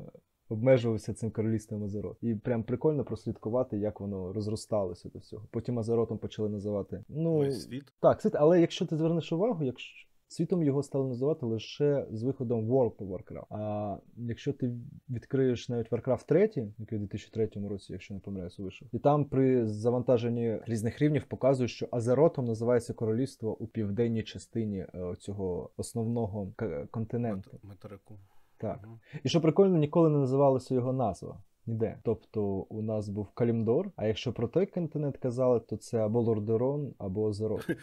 Обмежувався 0.51 1.13
цим 1.13 1.31
королівством 1.31 1.83
Азерот. 1.83 2.17
І 2.21 2.35
прям 2.35 2.63
прикольно 2.63 3.03
прослідкувати, 3.03 3.77
як 3.77 3.99
воно 3.99 4.33
розросталося 4.33 5.09
до 5.09 5.19
всього. 5.19 5.47
Потім 5.51 5.79
Азеротом 5.79 6.17
почали 6.17 6.49
називати. 6.49 7.03
Ну, 7.09 7.51
світ. 7.51 7.83
так, 7.99 8.21
світ, 8.21 8.35
але 8.35 8.61
якщо 8.61 8.85
ти 8.85 8.97
звернеш 8.97 9.31
увагу, 9.31 9.63
якщо 9.63 10.07
світом 10.31 10.63
його 10.63 10.83
стали 10.83 11.07
називати 11.07 11.45
лише 11.45 12.07
з 12.11 12.23
виходом 12.23 12.71
World 12.71 12.95
of 12.95 13.07
Warcraft. 13.07 13.45
А 13.49 13.97
якщо 14.17 14.53
ти 14.53 14.71
відкриєш 15.09 15.69
навіть 15.69 15.91
Warcraft 15.91 16.25
3, 16.25 16.41
який 16.77 16.97
у 16.97 17.01
2003 17.01 17.49
році, 17.69 17.93
якщо 17.93 18.13
не 18.13 18.19
помиляюсь, 18.19 18.59
вийшов, 18.59 18.87
і 18.91 18.99
там 18.99 19.25
при 19.25 19.67
завантаженні 19.67 20.59
різних 20.65 20.99
рівнів 21.01 21.25
показує, 21.25 21.67
що 21.67 21.87
Азеротом 21.91 22.45
називається 22.45 22.93
королівство 22.93 23.57
у 23.57 23.67
південній 23.67 24.23
частині 24.23 24.77
е, 24.77 25.15
цього 25.19 25.69
основного 25.77 26.53
континенту. 26.91 27.59
Материку. 27.63 28.19
Так. 28.57 28.79
Мгм. 28.83 28.99
І 29.23 29.29
що 29.29 29.41
прикольно, 29.41 29.77
ніколи 29.77 30.09
не 30.09 30.17
називалася 30.17 30.73
його 30.73 30.93
назва. 30.93 31.43
Ніде. 31.65 31.97
Тобто 32.03 32.43
у 32.45 32.81
нас 32.81 33.09
був 33.09 33.29
Калімдор, 33.29 33.91
а 33.95 34.07
якщо 34.07 34.33
про 34.33 34.47
той 34.47 34.65
континент 34.65 35.17
казали, 35.17 35.59
то 35.59 35.77
це 35.77 36.05
або 36.05 36.21
Лордерон, 36.21 36.93
або 36.97 37.29
Азерот. 37.29 37.69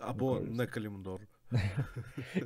Або 0.00 0.40
не 0.40 0.66
Калімдор. 0.66 1.20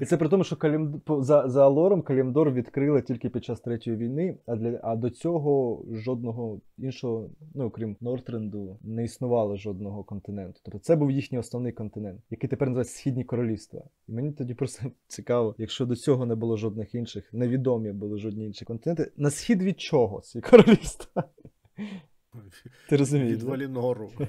І 0.00 0.04
це 0.04 0.16
при 0.16 0.28
тому, 0.28 0.44
що 0.44 0.56
Калім... 0.56 1.02
за, 1.20 1.48
за 1.48 1.64
Алором 1.64 2.02
Калімдор 2.02 2.50
відкрили 2.50 3.02
тільки 3.02 3.28
під 3.28 3.44
час 3.44 3.60
третьої 3.60 3.96
війни, 3.96 4.38
а 4.46 4.56
для 4.56 4.80
а 4.82 4.96
до 4.96 5.10
цього 5.10 5.84
жодного 5.92 6.60
іншого, 6.78 7.30
ну 7.54 7.64
окрім 7.64 7.96
Нортренду, 8.00 8.78
не 8.82 9.04
існувало 9.04 9.56
жодного 9.56 10.04
континенту. 10.04 10.60
Тобто 10.64 10.78
це 10.78 10.96
був 10.96 11.10
їхній 11.10 11.38
основний 11.38 11.72
континент, 11.72 12.20
який 12.30 12.50
тепер 12.50 12.68
називається 12.68 12.94
Східні 12.94 13.24
королівства. 13.24 13.82
І 14.08 14.12
мені 14.12 14.32
тоді 14.32 14.54
просто 14.54 14.90
цікаво, 15.08 15.54
якщо 15.58 15.86
до 15.86 15.96
цього 15.96 16.26
не 16.26 16.34
було 16.34 16.56
жодних 16.56 16.94
інших, 16.94 17.32
невідомі 17.32 17.92
були 17.92 18.18
жодні 18.18 18.46
інші 18.46 18.64
континенти. 18.64 19.12
На 19.16 19.30
схід 19.30 19.62
від 19.62 19.80
чого 19.80 20.20
ці 20.20 20.40
королівства? 20.40 21.24
Ти 22.88 22.96
розумієш? 22.96 23.36
Від? 23.36 23.42
Валінору. 23.42 24.10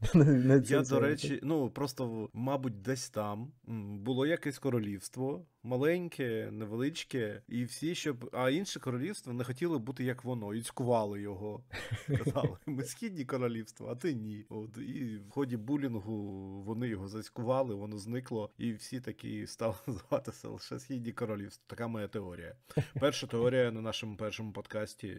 Я, 0.64 0.82
до 0.82 1.00
речі, 1.00 1.40
ну 1.42 1.70
просто, 1.70 2.30
мабуть, 2.32 2.82
десь 2.82 3.10
там 3.10 3.52
було 3.98 4.26
якесь 4.26 4.58
королівство, 4.58 5.46
маленьке, 5.62 6.48
невеличке, 6.52 7.42
і 7.48 7.64
всі, 7.64 7.94
щоб. 7.94 8.30
А 8.32 8.50
інше 8.50 8.80
королівство 8.80 9.32
не 9.32 9.44
хотіли 9.44 9.78
бути 9.78 10.04
як 10.04 10.24
воно, 10.24 10.54
і 10.54 10.62
цькували 10.62 11.20
його. 11.20 11.64
Казали, 12.06 12.56
ми 12.66 12.84
східні 12.84 13.24
королівства, 13.24 13.88
а 13.92 13.94
ти 13.94 14.14
ні. 14.14 14.46
От 14.48 14.78
і 14.78 15.18
в 15.28 15.30
ході 15.30 15.56
булінгу 15.56 16.14
вони 16.62 16.88
його 16.88 17.08
зацькували, 17.08 17.74
воно 17.74 17.98
зникло, 17.98 18.50
і 18.58 18.72
всі 18.72 19.00
такі 19.00 19.46
стали 19.46 19.74
називатися 19.86 20.48
лише 20.48 20.78
східні 20.78 21.12
королівства. 21.12 21.64
Така 21.66 21.88
моя 21.88 22.08
теорія. 22.08 22.54
Перша 23.00 23.26
теорія 23.26 23.70
на 23.70 23.80
нашому 23.80 24.16
першому 24.16 24.52
подкасті. 24.52 25.16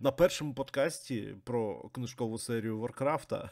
На 0.00 0.12
першому 0.12 0.54
подкасті 0.54 1.34
про 1.44 1.88
книжкову 1.88 2.38
серію 2.38 2.78
Варкрафта 2.78 3.50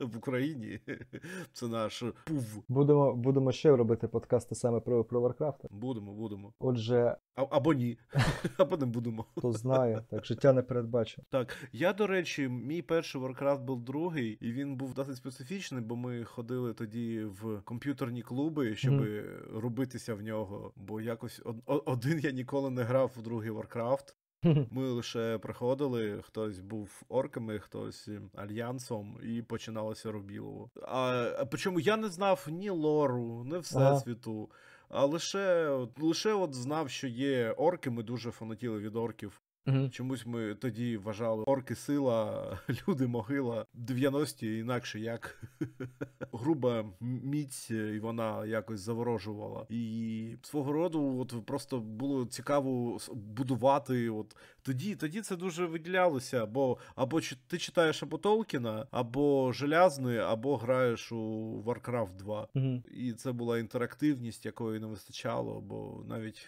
в 0.00 0.16
Україні. 0.16 0.80
Це 1.52 1.68
наш 1.68 2.02
пув. 2.26 2.62
Будемо, 2.68 3.14
будемо 3.14 3.52
ще 3.52 3.76
робити 3.76 4.08
подкасти 4.08 4.54
саме 4.54 4.80
про, 4.80 5.04
про 5.04 5.20
Варкрафта. 5.20 5.68
Будемо, 5.70 6.12
будемо. 6.12 6.52
Отже, 6.58 7.16
А, 7.34 7.46
або 7.50 7.72
ні. 7.74 7.98
Або 8.58 8.76
не 8.76 8.86
будемо. 8.86 9.24
хто 9.36 9.52
знає, 9.52 10.04
так 10.10 10.26
життя 10.26 10.52
не 10.52 10.62
передбачив. 10.62 11.24
Так, 11.30 11.56
я, 11.72 11.92
до 11.92 12.06
речі, 12.06 12.48
мій 12.48 12.82
перший 12.82 13.20
Warcraft 13.20 13.60
був 13.64 13.82
другий, 13.82 14.38
і 14.40 14.52
він 14.52 14.76
був 14.76 14.94
досить 14.94 15.16
специфічний, 15.16 15.82
бо 15.82 15.96
ми 15.96 16.24
ходили 16.24 16.74
тоді 16.74 17.24
в 17.24 17.60
комп'ютерні 17.64 18.22
клуби, 18.22 18.76
щоб 18.76 18.94
Мгм. 18.94 19.22
робитися 19.54 20.14
в 20.14 20.22
нього. 20.22 20.72
Бо 20.76 21.00
якось 21.00 21.42
од- 21.44 21.82
один 21.86 22.18
я 22.18 22.30
ніколи 22.30 22.70
не 22.70 22.82
грав 22.82 23.12
в 23.16 23.22
другий 23.22 23.50
Warcraft. 23.50 24.14
Ми 24.42 24.88
лише 24.88 25.38
приходили, 25.38 26.22
хтось 26.22 26.58
був 26.58 27.02
орками, 27.08 27.58
хтось 27.58 28.08
ем, 28.08 28.30
альянсом, 28.34 29.18
і 29.22 29.42
починалося 29.42 30.12
Рубілово. 30.12 30.70
А, 30.82 31.32
а 31.38 31.44
причому 31.44 31.80
я 31.80 31.96
не 31.96 32.08
знав 32.08 32.46
ні 32.50 32.70
лору, 32.70 33.44
ні 33.44 33.58
всесвіту. 33.58 34.50
А 34.88 35.04
лише, 35.04 35.68
лише 35.98 36.32
от 36.32 36.54
знав, 36.54 36.90
що 36.90 37.06
є 37.06 37.50
орки, 37.52 37.90
ми 37.90 38.02
дуже 38.02 38.30
фанатіли 38.30 38.78
від 38.78 38.96
орків. 38.96 39.40
Мгм. 39.66 39.90
Чомусь 39.90 40.26
ми 40.26 40.54
тоді 40.54 40.96
вважали 40.96 41.44
орки 41.46 41.74
сила, 41.74 42.58
люди 42.88 43.06
могила, 43.06 43.66
90-ті 43.74 44.58
інакше 44.58 45.00
як 45.00 45.42
груба 46.32 46.84
міць, 47.00 47.70
і 47.70 47.98
вона 47.98 48.46
якось 48.46 48.80
заворожувала. 48.80 49.66
І 49.68 50.36
свого 50.42 50.72
роду, 50.72 51.18
от 51.18 51.46
просто 51.46 51.78
було 51.80 52.26
цікаво 52.26 52.98
будувати. 53.12 54.10
От 54.10 54.36
тоді, 54.62 54.96
тоді 54.96 55.20
це 55.20 55.36
дуже 55.36 55.66
виділялося, 55.66 56.46
бо 56.46 56.78
або 56.94 57.20
ти 57.46 57.58
читаєш 57.58 58.02
або 58.02 58.18
Толкіна, 58.18 58.86
або 58.90 59.52
Желязний, 59.52 60.18
або 60.18 60.56
граєш 60.56 61.12
у 61.12 61.62
Warcraft 61.66 62.16
2. 62.16 62.48
Мгм. 62.54 62.82
І 62.94 63.12
це 63.12 63.32
була 63.32 63.58
інтерактивність, 63.58 64.46
якої 64.46 64.80
не 64.80 64.86
вистачало, 64.86 65.60
бо 65.60 66.04
навіть 66.08 66.46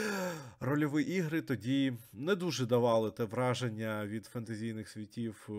рольові 0.60 1.02
ігри 1.02 1.42
тоді 1.42 1.92
не 2.12 2.34
дуже 2.34 2.47
дуже 2.48 2.66
давали 2.66 3.10
те 3.10 3.24
враження 3.24 4.06
від 4.06 4.26
фентезійних 4.26 4.88
світів 4.88 5.48
е, 5.50 5.52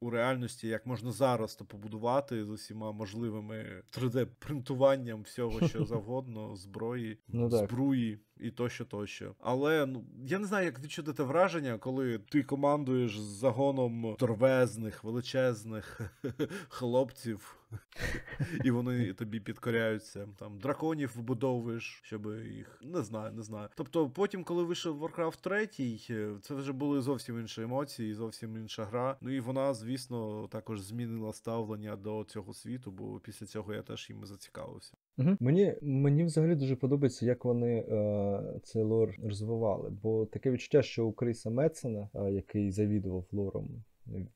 у 0.00 0.10
реальності, 0.10 0.68
як 0.68 0.86
можна 0.86 1.12
зараз 1.12 1.54
то 1.54 1.64
побудувати 1.64 2.44
з 2.44 2.48
усіма 2.48 2.92
можливими 2.92 3.82
3D-принтуванням 3.98 5.22
всього, 5.22 5.68
що 5.68 5.84
завгодно, 5.84 6.56
зброї, 6.56 7.18
Ну 7.28 7.50
збруї 7.50 8.18
і 8.40 8.50
тощо, 8.50 8.84
тощо. 8.84 9.34
Але 9.40 9.86
ну 9.86 10.04
я 10.26 10.38
не 10.38 10.46
знаю, 10.46 10.66
як 10.66 10.80
відчути 10.80 11.12
те 11.12 11.22
враження, 11.22 11.78
коли 11.78 12.18
ти 12.18 12.42
командуєш 12.42 13.20
з 13.20 13.22
загоном 13.22 14.16
торвезних, 14.18 15.04
величезних 15.04 16.00
хлопців. 16.68 17.57
І 18.64 18.70
вони 18.70 19.12
тобі 19.12 19.40
підкоряються. 19.40 20.28
Там 20.38 20.58
драконів 20.58 21.14
вбудовуєш, 21.16 22.00
щоб 22.04 22.26
їх 22.52 22.80
не 22.84 23.02
знаю, 23.02 23.32
не 23.32 23.42
знаю. 23.42 23.68
Тобто, 23.76 24.10
потім, 24.10 24.44
коли 24.44 24.64
вийшов 24.64 25.02
Warcraft 25.02 25.40
3, 25.40 26.38
це 26.40 26.54
вже 26.54 26.72
були 26.72 27.00
зовсім 27.00 27.40
інші 27.40 27.62
емоції, 27.62 28.14
зовсім 28.14 28.56
інша 28.56 28.84
гра. 28.84 29.16
Ну 29.20 29.30
і 29.30 29.40
вона, 29.40 29.74
звісно, 29.74 30.48
також 30.50 30.80
змінила 30.80 31.32
ставлення 31.32 31.96
до 31.96 32.24
цього 32.24 32.54
світу, 32.54 32.90
бо 32.90 33.20
після 33.20 33.46
цього 33.46 33.74
я 33.74 33.82
теж 33.82 34.10
їм 34.10 34.26
зацікавився. 34.26 34.94
Угу. 35.18 35.36
Мені, 35.40 35.74
мені 35.82 36.24
взагалі 36.24 36.54
дуже 36.54 36.76
подобається, 36.76 37.26
як 37.26 37.44
вони 37.44 37.78
е, 37.78 38.60
цей 38.62 38.82
лор 38.82 39.14
розвивали. 39.22 39.90
Бо 39.90 40.26
таке 40.26 40.50
відчуття, 40.50 40.82
що 40.82 41.06
у 41.06 41.12
Криса 41.12 41.50
Метсена, 41.50 42.08
е, 42.14 42.32
який 42.32 42.70
завідував 42.70 43.24
лором, 43.32 43.84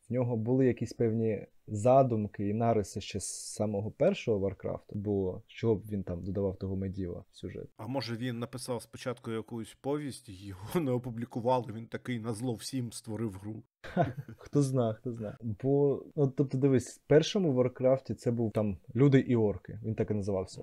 в 0.08 0.12
нього 0.12 0.36
були 0.36 0.66
якісь 0.66 0.92
певні 0.92 1.46
задумки 1.66 2.48
і 2.48 2.54
нариси 2.54 3.00
ще 3.00 3.20
з 3.20 3.52
самого 3.54 3.90
першого 3.90 4.38
Варкрафту, 4.38 4.98
бо 4.98 5.42
що 5.46 5.74
б 5.74 5.82
він 5.90 6.02
там 6.02 6.24
додавав 6.24 6.56
того 6.56 6.76
медіва 6.76 7.24
в 7.30 7.36
сюжет. 7.36 7.68
А 7.76 7.86
може 7.86 8.16
він 8.16 8.38
написав 8.38 8.82
спочатку 8.82 9.30
якусь 9.30 9.76
повість, 9.80 10.28
його 10.28 10.80
не 10.80 10.90
опублікували. 10.90 11.72
Він 11.72 11.86
такий 11.86 12.18
на 12.18 12.32
зло 12.32 12.54
всім 12.54 12.92
створив 12.92 13.32
гру. 13.32 13.62
Хто 14.36 14.62
зна, 14.62 14.94
хто 14.94 15.12
зна. 15.12 15.38
Бо, 15.62 16.02
ну, 16.16 16.28
тобто, 16.36 16.58
дивись, 16.58 16.96
в 16.96 17.00
першому 17.06 17.52
Варкрафті 17.52 18.14
це 18.14 18.30
був 18.30 18.52
там 18.52 18.78
люди 18.94 19.18
і 19.18 19.36
орки. 19.36 19.80
Він 19.84 19.94
так 19.94 20.10
і 20.10 20.14
називався. 20.14 20.62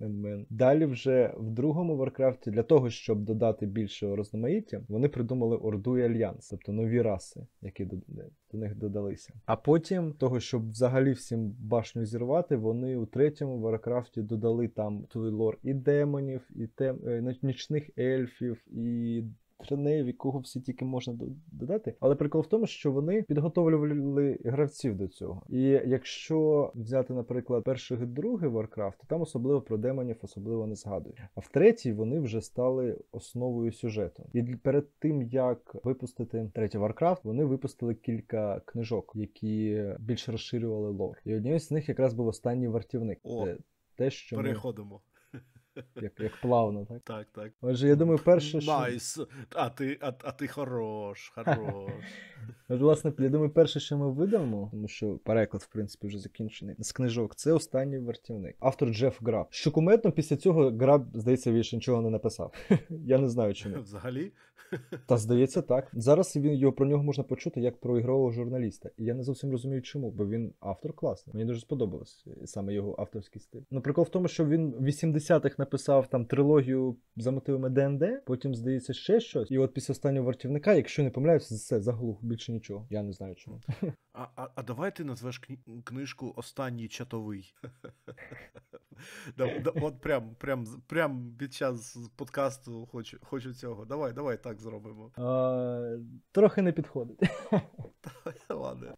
Мен. 0.00 0.46
Далі 0.50 0.84
вже 0.86 1.34
в 1.36 1.50
другому 1.50 1.96
Варкрафті 1.96 2.50
для 2.50 2.62
того, 2.62 2.90
щоб 2.90 3.22
додати 3.22 3.66
більше 3.66 4.16
розмаїття, 4.16 4.82
вони 4.88 5.08
придумали 5.08 5.56
Орду 5.56 5.98
і 5.98 6.02
Альянс, 6.02 6.48
тобто 6.48 6.72
нові 6.72 7.02
раси, 7.02 7.46
які 7.62 7.84
до, 7.84 7.96
до 8.52 8.58
них 8.58 8.76
додалися. 8.76 9.32
А 9.46 9.56
потім, 9.56 10.03
того, 10.12 10.40
щоб 10.40 10.70
взагалі 10.70 11.12
всім 11.12 11.50
башню 11.58 12.04
зірвати, 12.04 12.56
вони 12.56 12.96
у 12.96 13.06
третьому 13.06 13.60
Варкрафті 13.60 14.22
додали 14.22 14.68
там 14.68 15.04
той 15.08 15.30
лор 15.30 15.58
і 15.62 15.74
демонів, 15.74 16.50
і 16.56 16.66
тем, 16.66 16.98
е, 17.06 17.36
нічних 17.42 17.90
ельфів, 17.98 18.64
і 18.70 19.24
тренеїв, 19.58 20.18
кого 20.18 20.38
всі 20.38 20.60
тільки 20.60 20.84
можна 20.84 21.14
додати. 21.52 21.94
Але 22.00 22.14
прикол 22.14 22.40
в 22.42 22.46
тому, 22.46 22.66
що 22.66 22.92
вони 22.92 23.22
підготовлювали 23.22 24.38
гравців 24.44 24.96
до 24.96 25.08
цього. 25.08 25.42
І 25.48 25.60
якщо 25.86 26.70
взяти, 26.74 27.14
наприклад, 27.14 27.64
перший 27.64 27.98
і 28.02 28.06
другий 28.06 28.50
Warcraft, 28.50 28.92
то 29.00 29.06
там 29.06 29.20
особливо 29.20 29.60
про 29.60 29.76
демонів 29.76 30.16
особливо 30.22 30.66
не 30.66 30.74
згадують. 30.74 31.18
А 31.34 31.40
в 31.40 31.48
третій 31.48 31.92
вони 31.92 32.20
вже 32.20 32.40
стали 32.40 32.98
основою 33.12 33.72
сюжету. 33.72 34.26
І 34.32 34.42
перед 34.42 34.92
тим 34.98 35.22
як 35.22 35.76
випустити 35.84 36.50
третій 36.54 36.78
Warcraft, 36.78 37.20
вони 37.22 37.44
випустили 37.44 37.94
кілька 37.94 38.60
книжок, 38.60 39.12
які 39.14 39.84
більш 39.98 40.28
розширювали 40.28 40.90
лор. 40.90 41.18
І 41.24 41.34
однією 41.34 41.60
з 41.60 41.70
них 41.70 41.88
якраз 41.88 42.14
був 42.14 42.26
останній 42.26 42.68
вартівник. 42.68 43.18
О, 43.24 43.46
Те- 43.96 44.10
що 44.10 44.36
ми, 44.36 44.42
Переходимо. 44.42 45.00
як, 45.96 46.20
як 46.20 46.40
плавно, 46.40 46.86
так. 46.86 47.02
Так, 47.04 47.26
так. 47.32 47.52
Отже, 47.60 47.88
я 47.88 47.96
думаю, 47.96 48.18
перше, 48.18 48.60
що 48.60 48.72
Nice. 48.72 49.20
А 49.50 49.68
ти, 49.68 49.98
а, 50.00 50.12
а 50.22 50.32
ти 50.32 50.48
хорош, 50.48 51.32
хорош. 51.34 52.04
От, 52.68 52.80
власне, 52.80 53.12
я 53.18 53.28
думаю, 53.28 53.50
перше, 53.50 53.80
що 53.80 53.98
ми 53.98 54.10
видамо, 54.12 54.68
тому 54.70 54.88
що 54.88 55.18
переклад, 55.24 55.62
в 55.62 55.72
принципі, 55.72 56.06
вже 56.06 56.18
закінчений 56.18 56.76
з 56.78 56.92
книжок, 56.92 57.34
це 57.34 57.52
Останній 57.52 57.98
вартівник. 57.98 58.56
Автор 58.60 58.90
Джеф 58.90 59.22
Граб. 59.22 59.46
Що 59.50 59.70
кумедно, 59.70 60.12
після 60.12 60.36
цього 60.36 60.70
Граб, 60.70 61.06
здається, 61.14 61.52
більше 61.52 61.76
нічого 61.76 62.02
не 62.02 62.10
написав. 62.10 62.52
Я 62.90 63.18
не 63.18 63.28
знаю 63.28 63.54
чому. 63.54 63.76
Взагалі. 63.82 64.32
Та 65.06 65.16
здається, 65.16 65.62
так. 65.62 65.90
Зараз 65.92 66.36
він 66.36 66.54
його 66.54 66.72
про 66.72 66.86
нього 66.86 67.02
можна 67.02 67.24
почути 67.24 67.60
як 67.60 67.80
про 67.80 67.98
ігрового 67.98 68.30
журналіста. 68.30 68.90
І 68.98 69.04
я 69.04 69.14
не 69.14 69.22
зовсім 69.22 69.50
розумію, 69.50 69.82
чому, 69.82 70.10
бо 70.10 70.26
він 70.26 70.52
автор 70.60 70.92
класний. 70.92 71.34
Мені 71.36 71.46
дуже 71.46 71.60
сподобалось 71.60 72.24
е, 72.26 72.46
саме 72.46 72.74
його 72.74 72.94
авторський 72.98 73.42
стиль. 73.42 73.60
Ну, 73.70 73.80
прикол 73.80 74.04
в 74.04 74.08
тому, 74.08 74.28
що 74.28 74.46
він 74.46 74.70
в 74.70 74.86
80-х 74.86 75.58
написав 75.58 76.06
там 76.06 76.26
трилогію 76.26 76.96
за 77.16 77.30
мотивами 77.30 77.70
ДНД, 77.70 78.04
потім, 78.24 78.54
здається, 78.54 78.92
ще 78.92 79.20
щось. 79.20 79.50
І 79.50 79.58
от 79.58 79.74
після 79.74 79.92
останнього 79.92 80.26
вартівника, 80.26 80.74
якщо 80.74 81.02
не 81.02 81.10
помиляюся, 81.10 81.54
все 81.54 81.80
заглух 81.80 82.24
більше 82.34 82.52
нічого. 82.52 82.86
Я 82.90 83.02
не 83.02 83.12
знаю 83.12 83.34
чому. 83.34 83.60
А, 84.12 84.26
а, 84.36 84.48
а 84.54 84.62
давай 84.62 84.96
ти 84.96 85.04
назвеш 85.04 85.38
кні- 85.38 85.82
книжку 85.84 86.32
Останній 86.36 86.88
чатовий. 86.88 87.54
Да, 89.36 89.58
да, 89.58 89.70
От 89.70 90.00
прям, 90.00 90.34
прям, 90.34 90.66
прям 90.86 91.34
під 91.38 91.54
час 91.54 91.96
подкасту 92.16 92.86
хочу, 92.86 93.18
хочу 93.22 93.54
цього. 93.54 93.84
Давай, 93.84 94.12
давай 94.12 94.42
так 94.42 94.60
зробимо. 94.60 95.12
А, 95.16 95.96
трохи 96.32 96.62
не 96.62 96.72
підходить. 96.72 97.20
Ладно. 98.48 98.94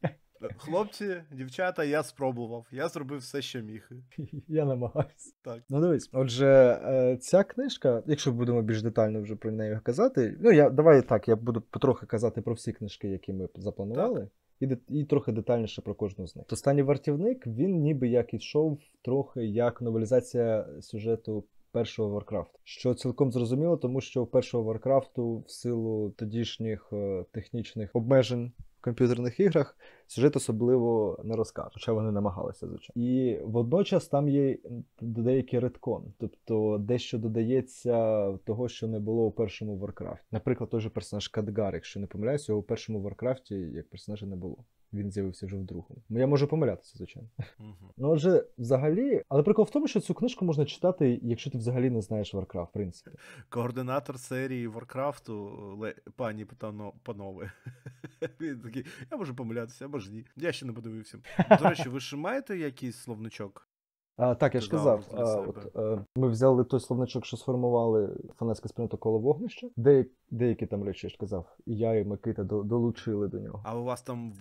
Хлопці, 0.57 1.23
дівчата, 1.33 1.85
я 1.85 2.03
спробував. 2.03 2.67
Я 2.73 2.89
зробив 2.89 3.19
все, 3.19 3.43
що 3.43 3.61
міг. 3.61 3.91
Я 4.49 4.65
намагаюся. 4.65 5.33
Так. 5.43 5.63
Ну 5.69 5.81
дивись, 5.81 6.11
отже, 6.13 6.47
е, 6.85 7.17
ця 7.17 7.45
книжка, 7.45 8.03
якщо 8.07 8.33
будемо 8.33 8.63
більш 8.63 8.83
детально 8.83 9.23
вже 9.23 9.37
про 9.37 9.53
неї 9.53 9.81
казати, 9.83 10.37
ну 10.41 10.53
я 10.53 10.71
давай 10.71 11.03
так, 11.03 11.29
я 11.29 11.37
буду 11.37 11.61
потрохи 11.61 12.07
казати 12.07 12.41
про 12.41 12.55
всі 12.55 12.73
книжки, 12.73 13.09
які 13.09 13.33
ми 13.33 13.49
запланували. 13.57 14.29
І, 14.61 14.69
і 14.89 15.05
трохи 15.05 15.33
детальніше 15.33 15.83
про 15.83 15.95
кожну 15.95 16.27
з 16.27 16.37
них. 16.37 16.47
Останній 16.53 16.83
вартівник 16.83 17.47
він 17.47 17.81
ніби 17.81 18.09
як 18.09 18.35
ішов 18.35 18.79
трохи 19.03 19.47
як 19.47 19.83
новелізація 19.83 20.67
сюжету 20.81 21.45
першого 21.77 22.09
Варкрафту. 22.09 22.59
Що 22.65 22.95
цілком 22.95 23.33
зрозуміло, 23.33 23.77
тому 23.77 24.01
що 24.01 24.23
у 24.23 24.27
першого 24.27 24.65
Варкрафту 24.65 25.39
в 25.39 25.51
силу 25.51 26.11
тодішніх 26.11 26.89
е, 26.93 27.25
технічних 27.33 27.91
обмежень 27.97 28.53
комп'ютерних 28.87 29.41
іграх 29.41 29.79
сюжет 30.07 30.37
особливо 30.37 31.21
не 31.25 31.37
розкаже, 31.37 31.71
хоча 31.73 31.93
вони 31.93 32.13
намагалися, 32.13 32.67
звичайно. 32.67 33.09
І 33.09 33.41
водночас 33.45 34.09
там 34.09 34.29
є 34.29 34.59
деякий 35.01 35.61
реткон, 35.61 36.05
тобто 36.19 36.79
дещо 36.79 37.19
додається 37.19 38.33
того, 38.45 38.69
що 38.69 38.89
не 38.89 38.99
було 38.99 39.27
у 39.27 39.31
першому 39.31 39.79
Варкрафті. 39.79 40.27
Наприклад, 40.31 40.71
той 40.71 40.81
же 40.81 40.91
персонаж 40.91 41.29
Кадгар, 41.29 41.75
якщо 41.75 42.01
не 42.01 42.07
помиляюсь, 42.07 42.49
його 42.49 42.61
у 42.61 42.63
першому 42.63 43.01
Варкрафті 43.01 43.55
як 43.55 43.89
персонажа 43.91 44.27
не 44.27 44.37
було. 44.37 44.57
Він 44.97 45.11
з'явився 45.11 45.47
вже 45.47 45.57
в 45.57 45.65
другому. 45.65 46.03
Ну, 46.09 46.21
Я 46.21 46.27
можу 46.27 46.47
помилятися, 46.47 46.93
звичайно. 46.97 47.29
Мгм. 47.59 47.75
Ну, 47.97 48.09
отже, 48.11 48.45
взагалі, 48.59 49.23
але 49.29 49.43
прикол 49.43 49.65
в 49.65 49.71
тому, 49.71 49.89
що 49.89 50.01
цю 50.01 50.15
книжку 50.15 50.45
можна 50.45 50.65
читати, 50.65 51.21
якщо 51.23 51.51
ти 51.51 51.59
взагалі 51.59 51.91
не 51.91 52.03
знаєш 52.03 52.35
Warcraft, 52.35 52.65
в 52.65 52.73
принципі. 52.73 53.11
Координатор 53.49 54.19
серії 54.19 54.67
Варкрафту, 54.67 55.35
Ле... 55.81 55.95
пані 56.17 56.45
пано... 56.45 56.93
панове. 57.03 57.53
Він 58.41 58.61
такий, 58.61 58.85
я 59.11 59.17
можу 59.17 59.35
помилятися, 59.35 59.85
а 59.85 59.89
може 59.89 60.11
ні. 60.11 60.25
Я 60.37 60.53
ще 60.53 60.67
не 60.67 60.73
подивився. 60.73 61.19
До 61.59 61.69
речі, 61.69 61.89
ви 61.89 62.01
ж 62.01 62.17
маєте 62.17 62.59
якийсь 62.59 62.97
словничок? 62.97 63.69
А, 64.17 64.35
так, 64.35 64.55
я 64.55 64.61
ж 64.61 64.71
казав, 64.71 65.05
а, 65.15 65.23
от, 65.41 65.77
е, 65.77 66.05
ми 66.17 66.29
взяли 66.29 66.65
той 66.65 66.81
словничок, 66.81 67.27
що 67.27 67.37
сформували 67.37 68.17
фанатське 68.37 68.69
спільнота 68.69 68.97
коло 68.97 69.19
вогнища. 69.19 69.69
Деякі, 69.77 70.11
деякі 70.31 70.67
там 70.67 70.85
речі, 70.85 71.07
я 71.07 71.11
ж 71.11 71.17
казав, 71.21 71.57
і 71.67 71.77
я, 71.77 71.95
і 71.95 72.05
Микита 72.05 72.45
до- 72.45 72.63
долучили 72.63 73.29
до 73.29 73.41
нього. 73.41 73.61
А 73.65 73.79
у 73.79 73.85
вас 73.85 74.03
там 74.03 74.33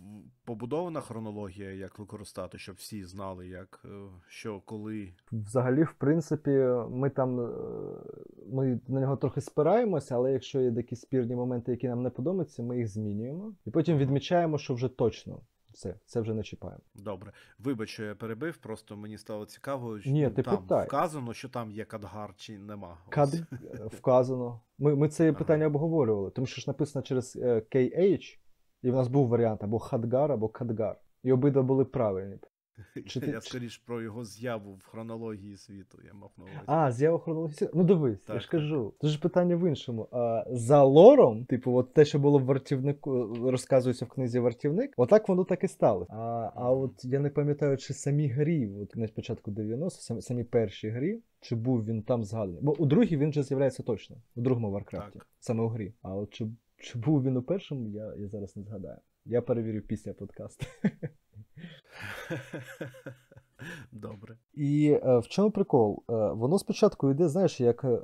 побудована 0.46 1.02
хронологія, 1.02 1.72
як 1.72 2.00
використати, 2.00 2.58
щоб 2.58 2.76
всі 2.76 3.04
знали, 3.04 3.48
як 3.48 3.82
е, 3.86 3.90
що, 4.28 4.62
коли. 4.66 5.14
Взагалі, 5.32 5.84
в 5.84 5.94
принципі, 5.94 6.66
ми 6.90 7.10
там 7.10 7.40
е, 7.40 7.50
ми 8.52 8.80
на 8.88 9.00
нього 9.00 9.16
трохи 9.18 9.42
спираємося, 9.42 10.16
але 10.16 10.32
якщо 10.32 10.62
є 10.62 10.70
якісь 10.72 11.02
спірні 11.02 11.36
моменти, 11.36 11.72
які 11.72 11.88
нам 11.88 12.04
не 12.04 12.10
подобаються, 12.10 12.64
ми 12.64 12.78
їх 12.78 12.88
змінюємо. 12.88 13.54
І 13.66 13.72
потім 13.72 13.98
відмічаємо, 13.98 14.58
що 14.58 14.74
вже 14.74 14.88
точно 14.90 15.40
все, 15.76 15.96
це 16.06 16.22
вже 16.22 16.34
не 16.34 16.44
чіпаємо. 16.44 16.82
Добре. 16.94 17.32
Вибач, 17.60 17.90
що 17.90 18.04
я 18.04 18.16
перебив, 18.16 18.58
просто 18.58 18.98
мені 18.98 19.18
стало 19.18 19.46
цікаво, 19.46 20.00
що 20.00 20.10
Ні, 20.10 20.30
ти 20.30 20.44
там 20.44 20.58
питай. 20.58 20.86
вказано, 20.88 21.34
що 21.34 21.50
там 21.50 21.72
є 21.72 21.86
Кадгар 21.86 22.34
чи 22.36 22.60
нема. 22.60 22.98
Кад 23.10 23.34
е, 23.34 23.86
вказано. 23.86 24.62
Ми, 24.78 24.96
ми 24.96 25.10
це 25.10 25.30
Ага. 25.30 25.38
питання 25.38 25.68
обговорювали, 25.68 26.32
тому 26.32 26.46
що 26.46 26.62
ж 26.62 26.70
написано 26.70 27.04
через 27.04 27.36
е, 27.36 27.56
KH, 27.72 28.38
і 28.82 28.92
в 28.92 28.94
нас 28.96 29.08
був 29.08 29.28
варіант 29.28 29.64
або 29.64 29.80
Хадгар, 29.80 30.32
або 30.32 30.50
Кадгар. 30.50 31.00
І 31.24 31.32
обидва 31.32 31.62
були 31.64 31.86
правильні. 31.86 32.38
Чи 33.06 33.20
ти- 33.20 33.32
Я 33.32 33.42
скоріш 33.42 33.78
про 33.78 34.02
його 34.02 34.26
з'яву 34.26 34.74
в 34.74 34.86
хронології 34.86 35.58
світу, 35.58 35.98
я 36.06 36.14
мав 36.14 36.32
на 36.38 36.44
увазі. 36.44 36.60
А, 36.66 36.92
з'ява 36.92 37.20
хронологічна. 37.20 37.68
Ну 37.74 37.84
дивись, 37.84 38.30
я 38.30 38.40
ж 38.40 38.42
так. 38.42 38.52
кажу. 38.52 38.94
Це 39.02 39.08
ж 39.08 39.20
питання 39.20 39.56
в 39.56 39.70
іншому. 39.70 40.08
А, 40.12 40.46
за 40.50 40.84
лором, 40.84 41.46
типу, 41.46 41.76
от 41.76 41.94
те, 41.94 42.06
що 42.06 42.20
було 42.20 42.40
в 42.40 42.44
вартівнику, 42.44 43.36
розказується 43.52 44.06
в 44.06 44.08
книзі 44.08 44.40
Вартівник, 44.40 44.94
отак 44.98 45.30
воно 45.30 45.44
так 45.44 45.64
і 45.64 45.68
стало. 45.68 46.08
А, 46.10 46.52
а 46.56 46.72
от 46.72 47.06
я 47.06 47.20
не 47.20 47.30
пам'ятаю, 47.30 47.78
чи 47.78 47.94
самі 47.94 48.28
грі, 48.28 48.72
от 48.82 48.96
на 48.96 49.08
початку 49.08 49.52
90 49.52 50.02
самі, 50.02 50.22
самі 50.22 50.44
перші 50.44 50.90
грі, 50.90 51.22
чи 51.42 51.56
був 51.56 51.86
він 51.86 52.02
там 52.02 52.24
згаданий. 52.24 52.62
Бо 52.62 52.74
у 52.78 52.86
другій 52.86 53.18
він 53.18 53.30
вже 53.30 53.44
з'являється 53.44 53.84
точно, 53.84 54.16
у 54.36 54.42
другому 54.42 54.72
Варкрафті, 54.72 55.20
саме 55.40 55.64
у 55.64 55.68
грі. 55.68 55.94
А 56.02 56.16
от 56.16 56.34
чи, 56.34 56.48
чи 56.78 57.00
був 57.00 57.24
він 57.24 57.38
у 57.38 57.42
першому, 57.44 57.90
я, 57.90 58.14
я 58.18 58.28
зараз 58.28 58.56
не 58.58 58.64
згадаю. 58.64 58.98
Я 59.26 59.42
перевірю 59.42 59.82
після 59.82 60.14
подкасту. 60.14 60.66
Добре. 63.92 64.38
І 64.54 65.00
е, 65.04 65.18
в 65.20 65.28
чому 65.28 65.52
прикол? 65.52 66.04
Е, 66.10 66.14
воно 66.14 66.60
спочатку 66.60 67.12
йде, 67.12 67.28
знаєш, 67.28 67.62
як 67.62 67.84
е, 67.84 68.00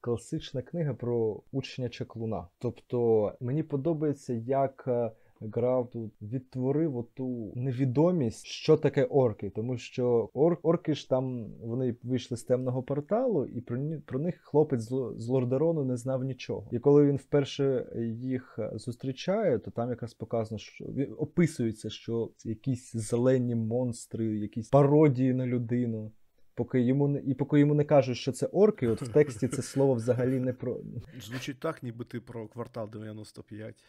класична 0.00 0.62
книга 0.62 0.94
про 0.94 1.40
учня 1.52 1.88
чаклуна. 1.88 2.46
Тобто 2.58 3.32
мені 3.40 3.62
подобається, 3.62 4.32
як 4.32 4.84
е, 4.88 5.10
грав 5.40 5.90
тут 5.90 6.12
відтворив 6.22 6.96
оту 6.96 7.52
невідомість, 7.56 8.46
що 8.46 8.76
таке 8.76 9.04
орки. 9.04 9.50
Тому 9.50 9.76
що 9.76 10.30
ор, 10.34 10.58
орки 10.62 10.94
ж 10.94 11.08
там 11.08 11.46
вони 11.60 11.96
вийшли 12.02 12.36
з 12.36 12.44
темного 12.44 12.82
порталу, 12.82 13.46
і 13.46 13.60
про, 13.60 13.78
про 14.06 14.18
них 14.18 14.40
хлопець 14.42 14.80
з, 14.80 15.14
з 15.16 15.28
Лордерону 15.28 15.84
не 15.84 15.96
знав 15.96 16.24
нічого. 16.24 16.68
І 16.72 16.78
коли 16.78 17.06
він 17.06 17.16
вперше 17.16 17.86
їх 18.20 18.58
зустрічає, 18.74 19.58
то 19.58 19.70
там 19.70 19.90
якраз 19.90 20.14
показано, 20.14 20.58
що 20.58 20.84
описується, 21.18 21.90
що 21.90 22.30
якісь 22.44 22.96
зелені 22.96 23.54
монстри, 23.54 24.38
якісь 24.38 24.68
пародії 24.68 25.34
на 25.34 25.46
людину. 25.46 26.12
Поки 26.58 26.80
йому 26.80 27.08
не 27.08 27.20
і 27.20 27.34
поки 27.34 27.60
йому 27.60 27.74
не 27.74 27.84
кажуть, 27.84 28.16
що 28.16 28.32
це 28.32 28.46
орки, 28.46 28.88
от 28.88 29.02
в 29.02 29.12
тексті 29.12 29.48
це 29.48 29.62
слово 29.62 29.94
взагалі 29.94 30.40
не 30.40 30.52
про 30.52 30.80
Звучить 31.20 31.60
так, 31.60 31.82
ніби 31.82 32.04
ти 32.04 32.20
про 32.20 32.48
квартал 32.48 32.90
95. 32.90 33.84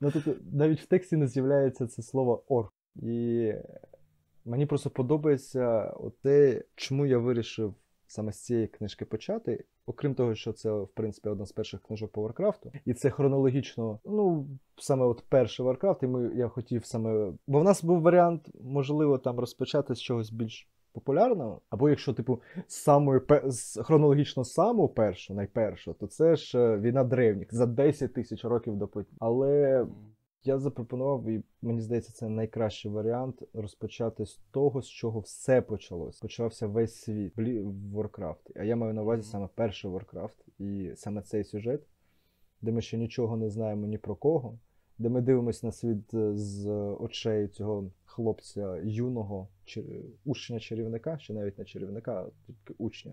Ну 0.00 0.10
тут 0.10 0.26
навіть 0.52 0.80
в 0.80 0.86
тексті 0.86 1.16
не 1.16 1.26
з'являється 1.28 1.86
це 1.86 2.02
слово 2.02 2.44
орк. 2.48 2.72
І 2.96 3.52
мені 4.44 4.66
просто 4.66 4.90
подобається 4.90 5.94
те, 6.22 6.64
чому 6.74 7.06
я 7.06 7.18
вирішив 7.18 7.74
саме 8.08 8.32
з 8.32 8.44
цієї 8.44 8.66
книжки 8.66 9.04
почати. 9.04 9.64
Окрім 9.86 10.14
того, 10.14 10.34
що 10.34 10.52
це, 10.52 10.72
в 10.72 10.88
принципі, 10.88 11.28
одна 11.28 11.46
з 11.46 11.52
перших 11.52 11.82
книжок 11.82 12.12
по 12.12 12.22
Варкрафту. 12.22 12.72
І 12.84 12.94
це 12.94 13.10
хронологічно, 13.10 14.00
ну, 14.04 14.48
саме 14.76 15.04
от 15.06 15.24
перший 15.28 15.66
Варкрафт, 15.66 16.02
і 16.02 16.06
ми, 16.06 16.30
я 16.34 16.48
хотів 16.48 16.84
саме. 16.84 17.32
Бо 17.46 17.60
в 17.60 17.64
нас 17.64 17.84
був 17.84 18.00
варіант, 18.00 18.48
можливо, 18.60 19.18
там 19.18 19.38
розпочати 19.38 19.94
з 19.94 20.00
чогось 20.00 20.30
більш 20.30 20.68
популярного. 20.92 21.60
Або 21.70 21.88
якщо, 21.88 22.12
типу, 22.12 22.40
самої 22.66 23.20
з 23.44 23.82
хронологічно 23.82 24.44
саму 24.44 24.88
першу, 24.88 25.34
найпершу, 25.34 25.92
то 25.92 26.06
це 26.06 26.36
ж 26.36 26.58
е, 26.58 26.78
війна 26.78 27.04
древніх 27.04 27.54
за 27.54 27.66
10 27.66 28.14
тисяч 28.14 28.44
років 28.44 28.76
до 28.76 28.88
Путіна. 28.88 29.16
Але 29.20 29.86
я 30.48 30.58
запропонував, 30.58 31.28
і 31.28 31.42
мені 31.62 31.80
здається, 31.80 32.12
це 32.12 32.28
найкращий 32.28 32.90
варіант 32.90 33.42
розпочати 33.54 34.26
з 34.26 34.40
того, 34.50 34.82
з 34.82 34.88
чого 34.88 35.20
все 35.20 35.62
почалось. 35.62 36.20
Почався 36.20 36.66
весь 36.66 36.94
світ 36.94 37.32
в 37.36 37.96
Warcraft. 37.96 38.52
А 38.56 38.64
я 38.64 38.76
маю 38.76 38.94
на 38.94 39.02
увазі 39.02 39.22
саме 39.22 39.48
перший 39.54 39.90
Warcraft. 39.90 40.36
І 40.58 40.92
саме 40.96 41.22
цей 41.22 41.44
сюжет, 41.44 41.82
де 42.60 42.72
ми 42.72 42.80
ще 42.80 42.96
нічого 42.96 43.36
не 43.36 43.50
знаємо 43.50 43.86
ні 43.86 43.98
про 43.98 44.16
кого, 44.16 44.58
де 44.98 45.08
ми 45.08 45.20
дивимося 45.20 45.66
на 45.66 45.72
світ 45.72 46.14
е, 46.14 46.36
з 46.36 46.70
очей 47.00 47.48
цього 47.48 47.90
хлопця 48.04 48.80
юного, 48.84 49.48
чар- 49.66 50.02
учня 50.24 50.60
чарівника, 50.60 51.16
чи 51.18 51.32
навіть 51.32 51.58
не 51.58 51.64
чарівника, 51.64 52.22
а 52.22 52.30
тільки 52.46 52.74
учня, 52.78 53.12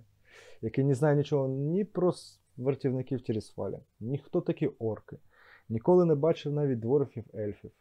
який 0.62 0.84
не 0.84 0.95
знає 0.95 1.15
нічого 1.15 1.48
ні 1.48 1.84
про 1.84 2.13
вартівників 2.58 3.21
Тірісфаля, 3.21 3.80
ні 4.00 4.17
хто 4.17 4.41
такі 4.41 4.67
орки. 4.67 5.17
Ніколи 5.69 6.06
не 6.06 6.15
бачив 6.15 6.54
навіть 6.54 6.80
дворфів 6.80 7.25
ельфів. 7.36 7.71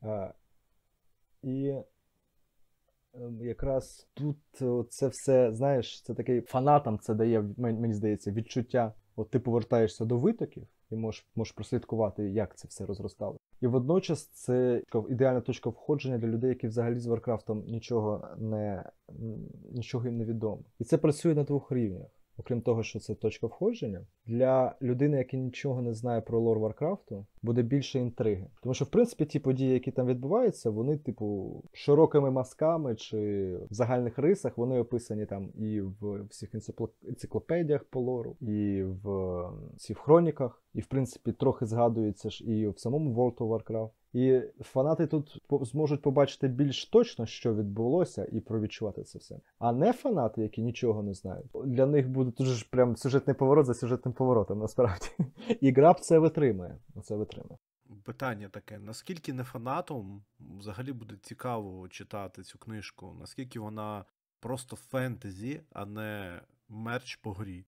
А, 0.00 0.32
і 1.42 1.74
ем, 3.14 3.40
якраз 3.40 4.08
тут 4.14 4.38
е, 4.62 4.84
це 4.88 5.08
все, 5.08 5.54
знаєш, 5.54 6.02
це 6.02 6.14
такий 6.14 6.40
фанатам 6.40 6.98
це 6.98 7.14
дає, 7.14 7.44
мені 7.56 7.94
здається, 7.94 8.32
відчуття. 8.32 8.94
От 9.16 9.30
ти 9.30 9.38
повертаєшся 9.38 10.04
до 10.04 10.18
витоків 10.18 10.66
і 10.90 10.96
можеш, 10.96 11.26
можеш 11.34 11.52
прослідкувати, 11.52 12.30
як 12.30 12.56
це 12.58 12.68
все 12.68 12.86
розростало. 12.86 13.36
І 13.60 13.66
водночас 13.66 14.26
це 14.26 14.82
ідеальна 15.10 15.40
точка 15.40 15.70
входження 15.70 16.18
для 16.18 16.28
людей, 16.28 16.48
які 16.48 16.68
взагалі 16.68 16.98
з 16.98 17.06
Варкрафтом 17.06 17.64
нічого 17.66 18.28
не 18.38 18.90
нічого 19.72 20.06
їм 20.06 20.16
не 20.16 20.24
відомо. 20.24 20.62
І 20.78 20.84
це 20.84 20.98
працює 20.98 21.34
на 21.34 21.44
двох 21.44 21.72
рівнях. 21.72 22.08
Окрім 22.36 22.60
того, 22.60 22.82
що 22.82 23.00
це 23.00 23.14
точка 23.14 23.46
входження, 23.46 24.06
для 24.26 24.74
людини, 24.82 25.18
яка 25.18 25.36
нічого 25.36 25.82
не 25.82 25.94
знає 25.94 26.20
про 26.20 26.40
лор 26.40 26.58
Варкрафту, 26.58 27.26
буде 27.42 27.62
більше 27.62 27.98
інтриги. 27.98 28.46
Тому 28.62 28.74
що, 28.74 28.84
в 28.84 28.88
принципі, 28.88 29.24
ті 29.24 29.38
події, 29.38 29.72
які 29.72 29.90
там 29.90 30.06
відбуваються, 30.06 30.70
вони, 30.70 30.98
типу, 30.98 31.62
широкими 31.72 32.30
мазками 32.30 32.94
чи 32.94 33.16
в 33.70 33.74
загальних 33.74 34.18
рисах 34.18 34.58
вони 34.58 34.80
описані 34.80 35.26
там 35.26 35.48
і 35.54 35.80
в 35.80 36.22
всіх 36.30 36.54
енцикло- 36.54 36.88
енциклопедіях 37.08 37.84
по 37.84 38.00
лору, 38.00 38.36
і 38.40 38.82
в 38.82 39.42
всіх 39.76 39.98
хроніках, 39.98 40.62
і 40.74 40.80
в 40.80 40.86
принципі 40.86 41.32
трохи 41.32 41.66
згадується 41.66 42.30
ж 42.30 42.44
і 42.44 42.68
в 42.68 42.78
самому 42.78 43.14
World 43.14 43.36
of 43.36 43.48
Warcraft. 43.48 43.90
І 44.12 44.40
фанати 44.60 45.06
тут 45.06 45.42
зможуть 45.50 46.02
побачити 46.02 46.48
більш 46.48 46.86
точно, 46.86 47.26
що 47.26 47.54
відбулося, 47.54 48.26
і 48.32 48.40
провідчувати 48.40 49.02
це 49.02 49.18
все. 49.18 49.40
А 49.58 49.72
не 49.72 49.92
фанати, 49.92 50.42
які 50.42 50.62
нічого 50.62 51.02
не 51.02 51.14
знають. 51.14 51.46
Для 51.64 51.86
них 51.86 52.08
буде 52.08 52.32
дуже 52.38 52.66
прям 52.70 52.96
сюжетний 52.96 53.36
поворот 53.36 53.66
за 53.66 53.74
сюжетним 53.74 54.14
поворотом, 54.16 54.58
насправді. 54.58 55.06
І 55.60 55.72
гра 55.72 55.94
це 55.94 56.18
витримує. 56.18 56.78
Це 57.02 57.16
витримує. 57.16 57.58
Питання 58.04 58.48
таке: 58.48 58.78
наскільки 58.78 59.32
не 59.32 59.44
фанатом 59.44 60.24
взагалі 60.58 60.92
буде 60.92 61.16
цікаво 61.22 61.88
читати 61.88 62.42
цю 62.42 62.58
книжку? 62.58 63.16
Наскільки 63.20 63.60
вона 63.60 64.04
просто 64.40 64.76
фентезі, 64.76 65.60
а 65.72 65.86
не 65.86 66.40
мерч 66.68 67.16
по 67.16 67.32
грі? 67.32 67.64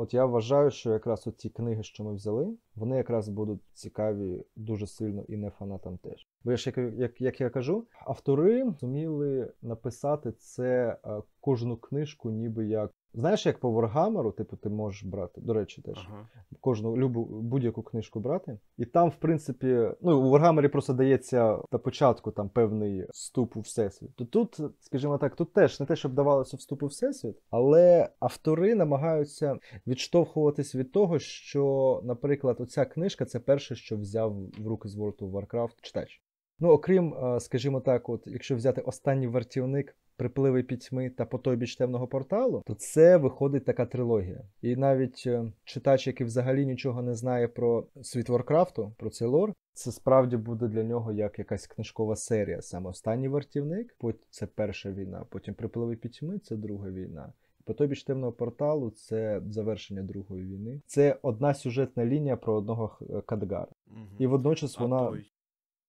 От 0.00 0.14
я 0.14 0.24
вважаю, 0.24 0.70
що 0.70 0.90
якраз 0.90 1.26
от 1.26 1.36
ті 1.36 1.48
книги, 1.48 1.82
що 1.82 2.04
ми 2.04 2.14
взяли, 2.14 2.56
вони 2.74 2.96
якраз 2.96 3.28
будуть 3.28 3.60
цікаві 3.72 4.44
дуже 4.56 4.86
сильно 4.86 5.22
і 5.28 5.36
не 5.36 5.50
фанатам 5.50 5.98
теж. 5.98 6.26
Бо 6.44 6.50
я 6.50 6.56
ж 6.56 6.72
як, 6.76 6.94
як, 6.94 7.20
як 7.20 7.40
я 7.40 7.50
кажу, 7.50 7.86
автори 8.06 8.74
зуміли 8.80 9.52
написати 9.62 10.32
це 10.32 10.98
е, 11.04 11.22
кожну 11.40 11.76
книжку, 11.76 12.30
ніби 12.30 12.66
як. 12.66 12.90
Знаєш, 13.14 13.46
як 13.46 13.58
по 13.58 13.70
Warhammer, 13.70 14.32
типу, 14.32 14.56
ти 14.56 14.68
можеш 14.68 15.04
брати, 15.04 15.40
до 15.40 15.52
речі, 15.52 15.82
теж 15.82 16.08
Ага. 16.08 16.28
кожну 16.60 16.96
любу 16.96 17.24
будь-яку 17.24 17.82
книжку 17.82 18.20
брати. 18.20 18.58
І 18.76 18.84
там, 18.84 19.08
в 19.08 19.16
принципі, 19.16 19.88
ну 20.00 20.20
у 20.20 20.32
Warhammer 20.32 20.68
просто 20.68 20.92
дається 20.92 21.58
на 21.72 21.78
початку 21.78 22.30
там 22.30 22.48
певний 22.48 23.06
вступ 23.10 23.56
у 23.56 23.60
всесвіт. 23.60 24.16
То 24.16 24.24
тут, 24.24 24.60
скажімо 24.80 25.18
так, 25.18 25.36
тут 25.36 25.52
теж 25.52 25.80
не 25.80 25.86
те, 25.86 25.96
щоб 25.96 26.12
давалося 26.12 26.56
вступ 26.56 26.82
у 26.82 26.86
всесвіт, 26.86 27.36
але 27.50 28.08
автори 28.20 28.74
намагаються 28.74 29.56
відштовхуватись 29.86 30.74
від 30.74 30.92
того, 30.92 31.18
що, 31.18 32.00
наприклад, 32.04 32.56
оця 32.60 32.84
книжка 32.84 33.24
це 33.24 33.40
перше, 33.40 33.74
що 33.74 33.96
взяв 33.96 34.36
в 34.58 34.66
руки 34.66 34.88
з 34.88 34.96
World 34.96 35.18
of 35.18 35.30
Warcraft 35.30 35.74
читач. 35.82 36.22
Ну, 36.60 36.68
окрім, 36.68 37.14
е, 37.14 37.40
скажімо 37.40 37.80
так, 37.80 38.08
от 38.08 38.22
якщо 38.26 38.56
взяти 38.56 38.80
останній 38.80 39.26
вартівник. 39.26 39.96
Припливи 40.16 40.62
пітьми 40.62 41.10
та 41.10 41.24
потойбіч 41.24 41.76
темного 41.76 42.06
порталу, 42.06 42.62
то 42.66 42.74
це 42.74 43.16
виходить 43.16 43.64
така 43.64 43.86
трилогія. 43.86 44.44
І 44.62 44.76
навіть 44.76 45.22
е, 45.26 45.52
читач, 45.64 46.06
який 46.06 46.26
взагалі 46.26 46.66
нічого 46.66 47.02
не 47.02 47.14
знає 47.14 47.48
про 47.48 47.86
світ 48.02 48.28
Варкрафту, 48.28 48.92
про 48.96 49.10
цей 49.10 49.28
лор, 49.28 49.54
це 49.72 49.92
справді 49.92 50.36
буде 50.36 50.68
для 50.68 50.82
нього 50.82 51.12
як 51.12 51.38
якась 51.38 51.66
книжкова 51.66 52.16
серія. 52.16 52.62
Саме 52.62 52.90
останній 52.90 53.28
вартівник, 53.28 53.96
потім 53.98 54.20
це 54.30 54.46
перша 54.46 54.92
війна, 54.92 55.24
потім 55.28 55.54
припливи 55.54 55.96
пітьми 55.96 56.38
це 56.38 56.56
друга 56.56 56.90
війна. 56.90 57.32
Потойбіч 57.64 58.02
темного 58.02 58.32
порталу 58.32 58.90
це 58.90 59.42
завершення 59.50 60.02
Другої 60.02 60.44
війни. 60.44 60.80
Це 60.86 61.16
одна 61.22 61.54
сюжетна 61.54 62.06
лінія 62.06 62.36
про 62.36 62.54
одного 62.54 62.98
Кадгара. 63.26 63.72
Мгм. 63.86 64.06
І 64.18 64.26
водночас 64.26 64.76
а 64.78 64.82
вона 64.82 65.10
той, 65.10 65.30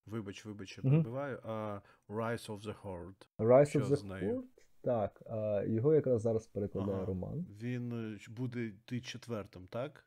вибач, 0.09 0.45
вибач, 0.45 0.77
я 0.77 0.83
перебиваю, 0.89 1.39
а 1.43 1.79
Rise 2.09 2.49
of 2.49 2.65
the 2.65 2.75
Horde. 2.83 3.27
Rise 3.39 3.65
Що 3.65 3.79
of 3.79 3.85
the? 3.87 4.23
Horde, 4.23 4.41
Так, 4.81 5.21
а, 5.25 5.63
його 5.67 5.93
якраз 5.93 6.21
зараз 6.21 6.47
перекладає 6.47 6.97
Ага. 6.97 7.05
Роман. 7.05 7.45
Він 7.61 8.13
е, 8.13 8.17
буде 8.29 8.65
йти 8.65 9.01
четвертим, 9.01 9.67
так? 9.69 10.05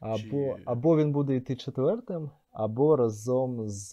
Або, 0.00 0.18
Чи- 0.18 0.62
або 0.64 0.96
він 0.96 1.12
буде 1.12 1.36
йти 1.36 1.56
четвертим, 1.56 2.30
або 2.50 2.96
разом 2.96 3.68
з, 3.68 3.90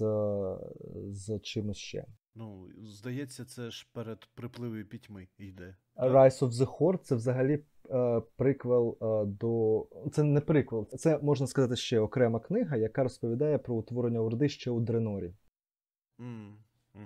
з 1.11 1.39
чимось 1.39 1.77
ще. 1.77 2.05
Ну, 2.35 2.67
здається, 2.83 3.45
це 3.45 3.71
ж 3.71 3.87
перед 3.93 4.25
припливи 4.35 4.83
пітьми 4.83 5.27
йде. 5.37 5.75
Rise 5.97 6.39
of 6.43 6.49
the 6.49 6.77
Horde 6.79 6.97
це 6.97 7.15
взагалі 7.15 7.63
е, 7.89 8.21
приквел 8.35 8.97
е, 9.01 9.25
до. 9.25 9.85
Це 10.11 10.23
не 10.23 10.41
приквел, 10.41 10.87
це 10.89 11.19
можна 11.21 11.47
сказати 11.47 11.75
ще 11.75 11.99
окрема 11.99 12.39
книга, 12.39 12.77
яка 12.77 13.03
розповідає 13.03 13.57
про 13.57 13.75
утворення 13.75 14.19
Орди 14.19 14.49
ще 14.49 14.71
у 14.71 14.79
Дренорі. 14.79 15.33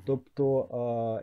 Тобто, 0.06 0.62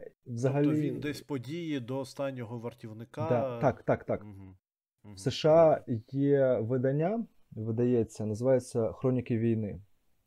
е, 0.02 0.10
взагалі. 0.26 0.64
Тобто 0.64 0.80
він 0.80 1.00
десь 1.00 1.20
події 1.20 1.80
до 1.80 1.98
останнього 1.98 2.58
вартівника. 2.58 3.26
Да, 3.28 3.60
так, 3.60 3.82
так, 3.82 4.04
так. 4.04 4.24
Мгм. 4.24 4.56
В 5.04 5.18
США 5.18 5.84
є 6.12 6.58
видання, 6.58 7.26
видається, 7.50 8.26
називається 8.26 8.92
Хроніки 8.92 9.38
війни, 9.38 9.80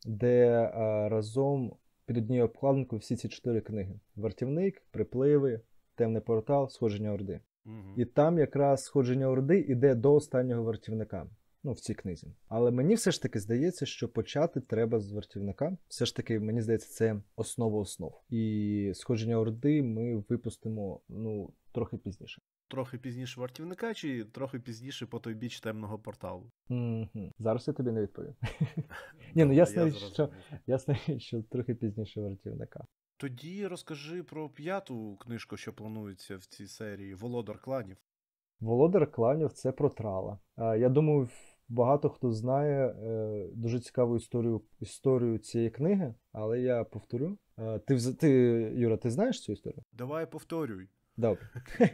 де 0.05 0.47
е, 0.47 0.69
разом 1.09 1.75
під 2.05 2.17
однією 2.17 2.45
обкладинкою 2.45 2.99
всі 2.99 3.15
ці 3.15 3.29
чотири 3.29 3.61
книги: 3.61 3.99
Вартівник, 4.15 4.83
Припливи, 4.91 5.61
Темний 5.95 6.21
портал, 6.21 6.69
Сходження 6.69 7.13
Орди. 7.13 7.39
Мгм. 7.65 7.93
І 7.97 8.05
там 8.05 8.37
якраз 8.37 8.83
сходження 8.83 9.29
Орди 9.29 9.59
іде 9.59 9.95
до 9.95 10.13
останнього 10.13 10.63
вартівника. 10.63 11.27
Ну, 11.63 11.73
в 11.73 11.79
цій 11.79 11.93
книзі. 11.93 12.27
Але 12.47 12.71
мені 12.71 12.95
все 12.95 13.11
ж 13.11 13.21
таки 13.21 13.39
здається, 13.39 13.85
що 13.85 14.09
почати 14.09 14.61
треба 14.61 14.99
з 14.99 15.11
вартівника. 15.11 15.77
Все 15.87 16.05
ж 16.05 16.15
таки, 16.15 16.39
мені 16.39 16.61
здається, 16.61 16.89
це 16.89 17.21
основа 17.35 17.79
основ. 17.79 18.21
І 18.29 18.91
сходження 18.95 19.39
Орди 19.39 19.83
ми 19.83 20.23
випустимо 20.29 21.01
ну, 21.09 21.53
трохи 21.71 21.97
пізніше. 21.97 22.41
Трохи 22.67 22.97
пізніше 22.97 23.39
вартівника, 23.39 23.93
чи 23.93 24.23
трохи 24.25 24.59
пізніше 24.59 25.05
по 25.05 25.19
той 25.19 25.33
біч 25.33 25.59
темного 25.59 25.99
порталу? 25.99 26.51
Угу. 26.69 27.31
Зараз 27.39 27.67
я 27.67 27.73
тобі 27.73 27.91
не 27.91 28.01
відповім. 28.01 28.35
Ні, 29.35 29.45
ну 29.45 29.53
ясно, 29.53 29.91
що, 29.91 30.29
ясно, 30.67 30.95
що 31.17 31.43
трохи 31.43 31.75
пізніше 31.75 32.21
вартівника. 32.21 32.85
Тоді 33.17 33.67
розкажи 33.67 34.23
про 34.23 34.49
п'яту 34.49 35.15
книжку, 35.15 35.57
що 35.57 35.73
планується 35.73 36.37
в 36.37 36.45
цій 36.45 36.67
серії 36.67 37.13
Володар 37.13 37.61
кланів. 37.61 37.97
Володар 38.59 39.11
кланів 39.11 39.53
це 39.53 39.71
про 39.71 39.89
трала. 39.89 40.39
Я 40.57 40.89
думаю, 40.89 41.29
багато 41.71 42.09
хто 42.09 42.31
знає 42.31 42.87
е, 42.87 43.47
дуже 43.53 43.79
цікаву 43.79 44.15
історію, 44.15 44.61
історію 44.79 45.37
цієї 45.37 45.69
книги, 45.69 46.13
але 46.31 46.59
я 46.59 46.83
повторю. 46.83 47.37
Е, 47.59 47.79
Ти, 47.79 48.13
ти, 48.13 48.29
Юра, 48.75 48.97
ти 48.97 49.09
знаєш 49.09 49.41
цю 49.41 49.51
історію? 49.51 49.83
Давай 49.93 50.31
повторюй. 50.31 50.87
Добре. 51.17 51.49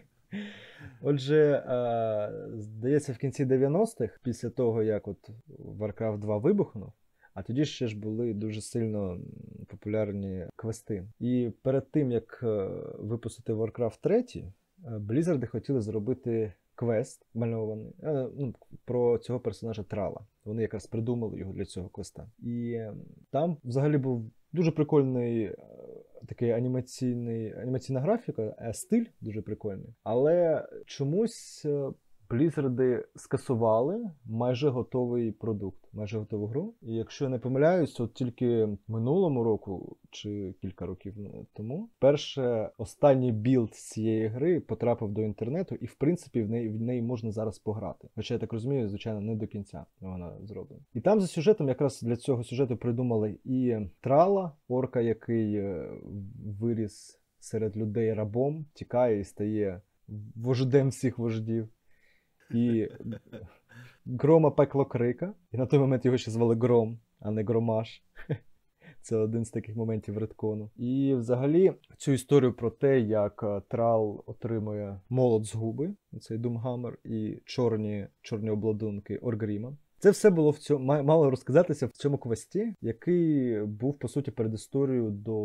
Отже, 1.02 1.64
е, 1.68 2.58
здається, 2.58 3.14
в 3.14 3.18
кінці 3.18 3.46
90-х, 3.46 4.20
після 4.24 4.50
того, 4.50 4.84
як 4.84 5.08
от 5.08 5.30
Warcraft 5.60 6.18
2 6.18 6.38
вибухнув, 6.38 6.94
а 7.34 7.44
тоді 7.44 7.66
ще 7.66 7.88
ж 7.88 8.00
були 8.00 8.34
дуже 8.34 8.62
сильно 8.62 9.20
популярні 9.68 10.48
квести. 10.56 11.08
І 11.20 11.52
перед 11.62 11.92
тим, 11.92 12.12
як 12.12 12.40
е, 12.44 12.70
випустити 13.00 13.54
Warcraft 13.54 14.02
3, 14.02 14.20
е, 14.20 14.44
Blizzard 14.84 15.48
хотіли 15.48 15.82
зробити 15.82 16.54
квест 16.78 17.26
мальований 17.34 17.96
е, 18.04 18.28
ну, 18.38 18.54
про 18.86 19.18
цього 19.18 19.40
персонажа 19.40 19.84
Трала. 19.84 20.26
Вони 20.46 20.62
якраз 20.62 20.88
придумали 20.88 21.40
його 21.40 21.54
для 21.54 21.66
цього 21.66 21.90
квеста. 21.90 22.30
І 22.40 22.72
е, 22.72 22.94
там 23.32 23.58
взагалі 23.64 23.98
був 23.98 24.32
дуже 24.54 24.72
прикольний 24.72 25.44
е, 25.44 25.56
такий 26.28 26.52
анімаційний, 26.52 27.54
анімаційна 27.54 28.00
графіка, 28.00 28.56
е, 28.60 28.74
стиль 28.74 29.06
дуже 29.22 29.42
прикольний. 29.42 29.96
Але 30.04 30.68
чомусь 30.86 31.66
е, 32.80 33.06
скасували 33.16 34.12
майже 34.26 34.70
готовий 34.70 35.32
продукт, 35.32 35.80
майже 35.94 36.20
готову 36.20 36.48
гру. 36.48 36.74
І 36.82 36.94
якщо 36.94 37.26
я 37.26 37.30
не 37.30 37.40
помиляюсь, 37.40 38.00
от 38.00 38.14
тільки 38.14 38.70
минулому 38.88 39.44
року 39.44 39.98
чи 40.12 40.56
кілька 40.62 40.86
років 40.86 41.14
тому, 41.54 41.90
перше 42.00 42.70
останній 42.78 43.32
білд 43.32 43.74
цієї 43.74 44.28
гри 44.28 44.60
потрапив 44.60 45.12
до 45.12 45.22
інтернету, 45.22 45.76
і 45.76 45.86
в 45.86 45.96
принципі 45.96 46.44
в 46.44 46.50
неї 46.50 46.70
в 46.70 46.82
неї 46.82 47.02
можна 47.02 47.32
зараз 47.32 47.60
пограти. 47.60 48.08
Хоча 48.16 48.34
я 48.34 48.40
так 48.40 48.54
розумію, 48.54 48.90
звичайно, 48.90 49.22
не 49.22 49.36
до 49.36 49.48
кінця 49.48 49.86
вона 50.02 50.32
зроблена. 50.44 50.82
І 50.94 51.02
там 51.02 51.22
за 51.22 51.28
сюжетом, 51.28 51.68
якраз 51.68 52.02
для 52.02 52.16
цього 52.16 52.44
сюжету 52.44 52.78
придумали 52.78 53.38
і 53.44 53.78
Трала, 54.02 54.52
орка, 54.68 55.02
який 55.02 55.56
е, 55.56 55.92
виріс 56.60 57.20
серед 57.40 57.78
людей 57.78 58.14
рабом, 58.14 58.66
тікає 58.74 59.20
і 59.20 59.24
стає 59.24 59.82
вождем 60.36 60.90
всіх 60.90 61.18
вождів. 61.18 61.70
І 62.52 62.88
Грома 64.06 64.52
пекло 64.52 64.86
крика. 64.86 65.34
І 65.52 65.58
на 65.58 65.66
той 65.66 65.80
момент 65.80 66.06
його 66.06 66.18
ще 66.18 66.32
звали 66.32 66.56
Гром, 66.56 67.00
а 67.20 67.32
не 67.32 67.44
Громаш. 67.44 68.04
Це 69.02 69.16
один 69.16 69.46
з 69.46 69.50
таких 69.50 69.76
моментів 69.76 70.18
редкону. 70.18 70.70
І 70.76 71.14
взагалі 71.16 71.74
цю 71.98 72.12
історію 72.12 72.54
про 72.54 72.72
те, 72.72 73.00
як 73.00 73.44
е, 73.44 73.62
Трал 73.68 74.24
отримує 74.26 75.00
молот 75.10 75.46
з 75.46 75.56
губи, 75.56 75.94
цей 76.22 76.38
Думгаммер, 76.38 76.98
і 77.04 77.42
чорні, 77.46 78.08
чорні 78.22 78.50
обладунки 78.50 79.18
Оргріма. 79.18 79.78
Це 80.00 80.12
все 80.12 80.30
було 80.30 80.52
в 80.52 80.58
цьому 80.58 81.04
мало 81.04 81.30
розказатися 81.30 81.86
в 81.86 81.92
цьому 81.92 82.18
квесті, 82.18 82.74
який 82.82 83.60
був 83.62 84.00
по 84.00 84.08
суті 84.08 84.32
передісторією 84.32 85.10
до 85.10 85.36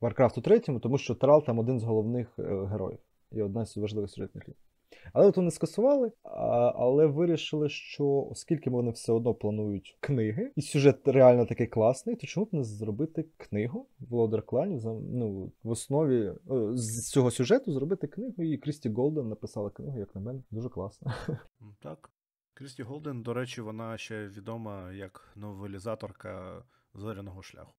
Warcraft 0.00 0.42
3, 0.42 0.60
тому 0.60 0.98
що 0.98 1.14
Трал 1.14 1.44
там 1.44 1.58
один 1.58 1.80
з 1.80 1.84
головних 1.84 2.38
е, 2.38 2.42
героїв 2.42 2.98
і 3.32 3.42
одна 3.42 3.66
з 3.66 3.76
важливих 3.76 4.10
сюжетних 4.10 4.48
ліній. 4.48 4.67
Але 5.12 5.26
от 5.26 5.36
вони 5.36 5.50
скасували, 5.50 6.12
а, 6.22 6.72
але 6.76 7.06
вирішили, 7.06 7.68
що 7.68 8.06
оскільки 8.30 8.70
вони 8.70 8.90
все 8.90 9.12
одно 9.12 9.34
планують 9.34 9.96
книги, 10.00 10.52
і 10.56 10.62
сюжет 10.62 11.08
реально 11.08 11.46
такий 11.46 11.66
класний, 11.66 12.16
то 12.16 12.26
чому 12.26 12.46
б 12.46 12.48
не 12.52 12.64
зробити 12.64 13.26
книгу 13.36 13.86
Володар 13.98 14.42
кланів 14.42 14.84
ну 15.12 15.52
в 15.62 15.70
основі 15.70 16.32
з 16.74 17.10
цього 17.10 17.30
сюжету 17.30 17.72
зробити 17.72 18.06
книгу, 18.06 18.42
і 18.42 18.58
Крісті 18.58 18.88
Голден 18.88 19.28
написала 19.28 19.70
книгу, 19.70 19.98
як 19.98 20.14
на 20.14 20.20
мене, 20.20 20.42
дуже 20.50 20.68
класно. 20.68 21.12
Так. 21.82 22.10
Крісті 22.54 22.82
Голден, 22.82 23.22
до 23.22 23.34
речі, 23.34 23.60
вона 23.60 23.98
ще 23.98 24.28
відома 24.28 24.92
як 24.92 25.32
новелізаторка 25.36 26.62
зоряного 26.94 27.42
шляху. 27.42 27.72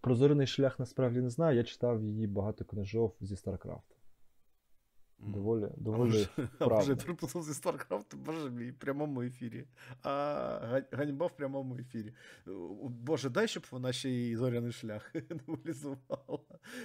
Про 0.00 0.14
зоряний 0.14 0.46
шлях 0.46 0.78
насправді 0.78 1.20
не 1.20 1.30
знаю. 1.30 1.56
Я 1.56 1.64
читав 1.64 2.02
її 2.02 2.26
багато 2.26 2.64
книжок 2.64 3.16
зі 3.20 3.36
Старкрафту. 3.36 3.97
Доволі, 5.18 5.64
А 5.64 5.80
доволі 5.80 6.10
вже, 6.10 6.28
а 6.58 6.78
вже 6.78 6.96
приплутав 6.96 7.42
зі 7.42 7.52
StarCraft, 7.52 8.16
боже 8.16 8.50
мій, 8.50 8.70
в 8.70 8.74
прямому 8.78 9.22
ефірі. 9.22 9.64
А 10.02 10.80
ганьба 10.92 11.26
в 11.26 11.36
прямому 11.36 11.76
ефірі. 11.78 12.12
Боже, 12.82 13.30
дай, 13.30 13.48
щоб 13.48 13.66
вона 13.70 13.92
ще 13.92 14.10
й 14.10 14.36
зоряний 14.36 14.72
шлях 14.72 15.14
новелізувала. 15.46 16.38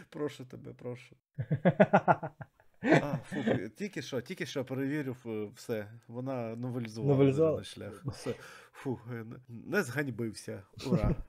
Прошу 0.10 0.46
тебе, 0.46 0.74
прошу. 0.74 1.16
А, 2.84 3.18
фу, 3.18 3.44
тільки 3.78 4.02
що, 4.02 4.22
тільки 4.22 4.46
що 4.46 4.66
перевірив 4.66 5.18
е, 5.26 5.46
все. 5.56 5.92
Вона 6.08 6.56
новелізувала 6.56 7.32
зоряний 7.32 7.64
шлях. 7.66 8.04
Все. 8.06 8.36
Фу, 8.72 9.00
е, 9.12 9.24
не- 9.24 9.40
не 9.48 9.84
зганьбився. 9.84 10.64
Ура. 10.88 11.16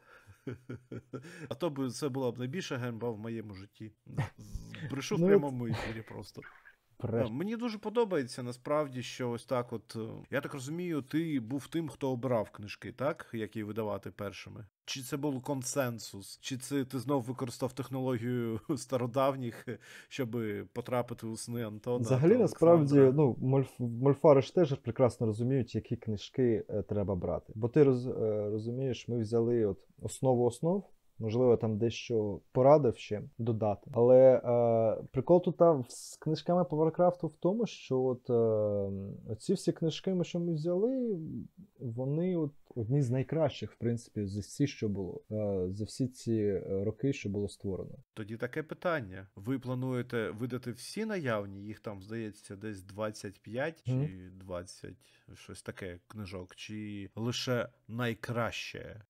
А 1.49 1.55
то 1.55 1.71
б 1.71 1.91
це 1.91 2.09
була 2.09 2.33
б 2.33 2.39
найбільша 2.39 2.79
ганьба 2.79 3.11
в 3.11 3.19
моєму 3.19 3.55
житті. 3.55 3.93
Брешу 4.91 5.17
в 5.17 5.21
Ну, 5.21 5.27
прямому 5.27 5.67
ефірі 5.67 6.03
просто. 6.03 6.43
Бреш. 7.07 7.29
Е, 7.29 7.33
Мені 7.33 7.57
дуже 7.57 7.79
подобається 7.79 8.43
насправді, 8.43 9.03
що 9.03 9.31
ось 9.31 9.45
так, 9.45 9.73
от 9.73 9.97
е, 9.97 9.99
я 10.31 10.41
так 10.41 10.55
розумію, 10.55 11.03
ти 11.03 11.41
був 11.41 11.67
тим, 11.67 11.89
хто 11.89 12.11
обирав 12.11 12.51
книжки, 12.51 12.93
так? 12.93 13.31
Які 13.33 13.63
видавати 13.63 14.11
першими? 14.11 14.67
Чи 14.85 15.03
це 15.03 15.17
був 15.17 15.43
консенсус? 15.43 16.39
Чи 16.41 16.57
це 16.57 16.85
ти 16.85 16.99
знов 16.99 17.23
використав 17.23 17.73
технологію 17.73 18.61
стародавніх, 18.77 19.69
щоб 20.09 20.37
потрапити 20.73 21.27
у 21.27 21.37
сни 21.37 21.67
Антона? 21.67 21.99
Взагалі, 21.99 22.37
насправді, 22.37 23.13
ну, 23.15 23.37
мольф, 23.41 23.71
мольфари 23.79 24.43
теж 24.43 24.75
прекрасно 24.75 25.27
розуміють, 25.27 25.75
які 25.75 25.97
книжки 25.97 26.65
е, 26.69 26.83
треба 26.83 27.15
брати. 27.15 27.53
Бо 27.57 27.69
ти 27.69 27.83
роз, 27.85 28.07
розумієш, 28.53 29.09
ми 29.09 29.19
взяли 29.19 29.67
от 29.67 29.79
основу 30.03 30.45
основ. 30.45 30.85
Можливо, 31.19 31.57
там 31.57 31.79
дещо 31.79 32.41
порадив 32.53 32.97
ще 32.97 33.23
додати. 33.39 33.91
Але 33.95 34.37
е, 34.37 35.05
прикол 35.13 35.43
тут 35.43 35.57
там 35.57 35.85
з 35.89 36.17
книжками 36.17 36.65
по 36.65 36.77
Варкрафту 36.77 37.27
в 37.27 37.37
тому, 37.37 37.67
що 37.67 38.01
от 38.01 38.31
е, 38.31 39.37
ці 39.37 39.55
всі 39.55 39.73
книжки, 39.73 40.15
ми, 40.15 40.25
що 40.25 40.41
ми 40.41 40.55
взяли, 40.55 41.19
вони 41.81 42.37
от 42.37 42.53
одні 42.75 43.03
з 43.03 43.11
найкращих, 43.11 43.73
в 43.73 43.77
принципі, 43.77 44.27
за 44.27 44.41
всі, 44.41 44.67
що 44.67 44.89
було, 44.89 45.23
е, 45.31 45.67
за 45.73 45.85
всі 45.85 46.09
ці 46.09 46.35
е, 46.35 46.85
роки, 46.85 47.13
що 47.13 47.29
було 47.29 47.49
створено. 47.49 47.95
Тоді 48.15 48.37
таке 48.37 48.63
питання. 48.63 49.29
Ви 49.37 49.59
плануєте 49.59 50.31
видати 50.31 50.73
всі 50.73 51.05
наявні? 51.05 51.65
Їх 51.65 51.81
там, 51.81 52.03
здається, 52.03 52.57
десь 52.57 52.83
25 52.83 53.83
чи 53.87 53.93
Мгм. 53.93 54.39
20, 54.39 54.95
щось 55.35 55.63
таке 55.63 56.01
книжок, 56.07 56.55
чи 56.55 57.11
лише 57.17 57.69
найкраще? 57.89 59.03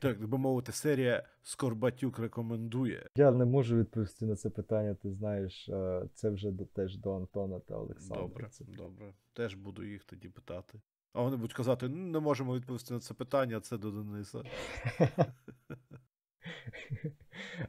Так 0.00 0.26
би 0.28 0.38
мовити, 0.38 0.72
серія 0.72 1.26
Скорбатюк 1.42 2.18
рекомендує. 2.18 3.08
Я 3.16 3.30
не 3.30 3.44
можу 3.44 3.76
відповісти 3.76 4.26
на 4.26 4.36
це 4.36 4.50
питання. 4.50 4.94
Ти 4.94 5.12
знаєш, 5.12 5.68
е, 5.68 6.02
це 6.14 6.30
вже 6.30 6.50
до, 6.50 6.64
теж 6.64 6.96
до 6.96 7.16
Антона 7.16 7.60
та 7.60 7.76
Олександра. 7.76 8.22
Добре, 8.22 8.48
Це- 8.50 8.64
добре. 8.64 9.14
Теж 9.32 9.54
буду 9.54 9.84
їх 9.84 10.04
тоді 10.04 10.28
питати. 10.28 10.80
А 11.12 11.22
вони 11.22 11.36
будуть 11.36 11.52
казати: 11.56 11.88
«Ну, 11.88 12.06
не 12.06 12.20
можемо 12.20 12.56
відповісти 12.56 12.94
на 12.94 13.00
це 13.00 13.14
питання, 13.14 13.60
це 13.60 13.78
до 13.78 13.90
Дениса. 13.90 14.42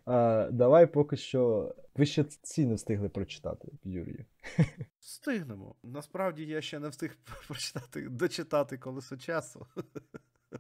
А, 0.06 0.50
давай 0.52 0.94
поки 0.94 1.18
що. 1.18 1.76
Ви 1.96 2.06
ще 2.06 2.24
ці 2.24 2.66
не 2.66 2.76
встигли 2.76 3.10
прочитати, 3.10 3.68
Юрію. 3.84 4.26
Встигнемо. 5.00 5.76
Насправді 5.84 6.46
я 6.46 6.62
ще 6.62 6.80
не 6.80 6.88
встиг 6.90 7.18
прочитати, 7.48 8.10
дочитати 8.10 8.78
колесо 8.78 9.18
часу. 9.18 9.68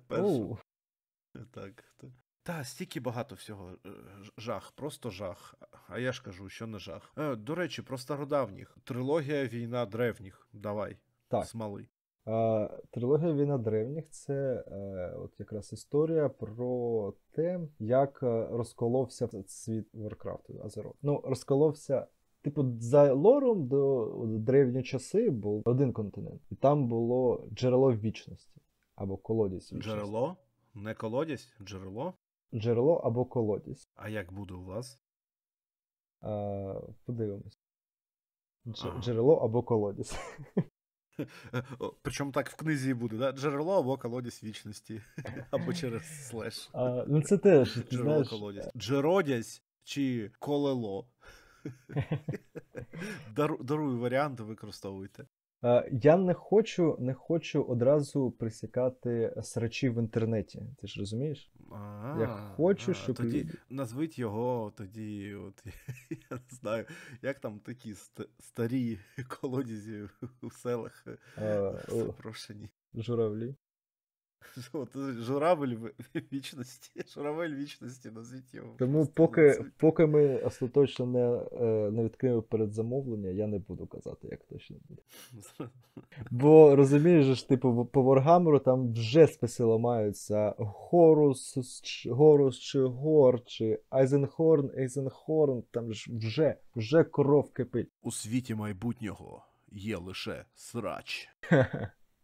Перше. 0.07 0.57
Так, 1.53 1.83
так. 1.97 2.09
Та, 2.43 2.63
стільки 2.63 2.99
багато 2.99 3.35
всього. 3.35 3.71
Е, 3.85 3.89
Жах, 4.37 4.71
просто 4.71 5.09
жах. 5.09 5.55
А 5.87 5.99
я 5.99 6.11
ж 6.11 6.23
кажу, 6.23 6.49
що 6.49 6.67
не 6.67 6.79
жах. 6.79 7.13
Е, 7.17 7.35
до 7.35 7.55
речі, 7.55 7.81
про 7.81 7.97
стародавніх. 7.97 8.77
Трилогія 8.83 9.45
Війна 9.47 9.85
древніх. 9.85 10.47
Давай. 10.53 10.97
Так. 11.27 11.45
Смали. 11.45 11.87
а, 12.25 12.69
трилогія 12.91 13.33
Війна 13.33 13.57
древніх 13.57 14.09
це 14.09 14.63
е, 14.67 15.13
от 15.17 15.39
якраз 15.39 15.73
історія 15.73 16.29
про 16.29 17.13
те, 17.31 17.59
як 17.79 18.19
е, 18.23 18.47
розколовся 18.51 19.29
світ 19.47 19.87
Варкрафту 19.93 20.61
Азерот. 20.63 20.95
Ну, 21.01 21.21
розколовся 21.25 22.07
типу, 22.41 22.65
за 22.79 23.13
лором 23.13 23.67
до 23.67 24.11
древні 24.27 24.83
часи 24.83 25.29
був 25.29 25.61
один 25.65 25.93
континент, 25.93 26.41
і 26.49 26.55
там 26.55 26.87
було 26.87 27.47
джерело 27.53 27.93
вічності 27.93 28.61
або 28.95 29.17
колодязь 29.17 29.73
вічності. 29.73 29.89
Джерело? 29.89 30.37
Не 30.73 30.93
колодязь, 30.93 31.53
джерело. 31.61 32.13
Джерело 32.53 32.95
або 32.95 33.25
колодязь. 33.25 33.89
А 33.95 34.09
як 34.09 34.33
буде 34.33 34.53
у 34.53 34.63
вас? 34.63 35.01
А, 36.21 36.73
подивимось. 37.05 37.59
Дж- 38.65 38.87
Ага. 38.87 39.01
Джерело 39.01 39.35
або 39.35 39.63
колодязь. 39.63 40.15
Причому 42.01 42.31
так 42.31 42.49
в 42.49 42.55
книзі 42.55 42.93
буде, 42.93 43.17
да? 43.17 43.31
Джерело 43.31 43.79
або 43.79 43.97
колодязь 43.97 44.43
вічності. 44.43 45.01
Або 45.51 45.73
через 45.73 46.27
слеш. 46.27 46.69
А, 46.73 47.05
ну 47.07 47.21
це 47.21 47.37
теж, 47.37 47.73
ти 47.73 47.81
Джерело 47.81 48.09
знаєш, 48.09 48.29
колодязь. 48.29 48.71
Джеродязь 48.77 49.63
чи 49.83 50.31
колело. 50.39 51.07
Дару- 53.35 53.63
Дарую 53.63 53.99
варіанти, 53.99 54.43
використовуйте. 54.43 55.27
Е, 55.63 55.89
Я 55.91 56.17
не 56.17 56.33
хочу, 56.33 56.95
не 56.99 57.13
хочу 57.13 57.63
одразу 57.63 58.31
присікати 58.31 59.33
срачі 59.43 59.89
в 59.89 59.97
інтернеті. 59.99 60.63
Ти 60.77 60.87
ж 60.87 60.99
розумієш? 60.99 61.51
А, 61.71 62.17
Я 62.19 62.27
хочу, 62.27 62.93
щоб 62.93 63.15
тоді 63.15 63.39
люди- 63.43 63.53
назвіть 63.69 64.19
його 64.19 64.73
тоді, 64.77 65.33
от 65.35 65.63
я 66.31 66.37
не 66.37 66.41
знаю, 66.57 66.85
як 67.21 67.39
там 67.39 67.59
такі 67.59 67.93
ст- 67.93 68.27
старі 68.39 68.99
колодязі 69.41 70.03
у 70.41 70.49
селах 70.51 71.05
Е, 71.37 71.73
запрошені. 71.87 72.69
Журавлі. 72.95 73.55
От, 74.73 74.97
журавель 74.97 75.75
вічності. 76.33 77.01
Журавель 77.13 77.55
вічності, 77.55 78.11
назвіть 78.11 78.53
його. 78.53 78.75
Тому 78.79 79.05
поки, 79.05 79.65
поки 79.77 80.05
ми 80.05 80.37
остаточно 80.37 81.05
не, 81.05 81.41
е, 81.65 81.91
не 81.91 82.03
відкриємо 82.03 82.41
передзамовлення, 82.41 83.29
я 83.29 83.47
не 83.47 83.59
буду 83.59 83.87
казати, 83.87 84.27
як 84.31 84.43
точно 84.43 84.75
буде. 84.89 85.01
Бо 86.31 86.75
розумієш, 86.75 87.25
ж, 87.25 87.47
типу, 87.47 87.85
по 87.85 88.01
Warhammer 88.01 88.59
там 88.63 88.93
вже 88.93 89.27
списи 89.27 89.63
ламаються 89.63 90.53
Хорус, 90.57 91.57
Горус 92.09 92.59
чи 92.59 92.81
Гор, 92.81 93.43
чи 93.45 93.79
Айзенхорн, 93.89 94.71
Ейзенхорн, 94.77 95.63
там 95.71 95.93
ж 95.93 96.11
вже, 96.13 96.55
вже 96.75 97.03
кров 97.03 97.53
кипить. 97.53 97.89
У 98.01 98.11
світі 98.11 98.55
майбутнього 98.55 99.45
є 99.71 99.97
лише 99.97 100.45
срач. 100.55 101.29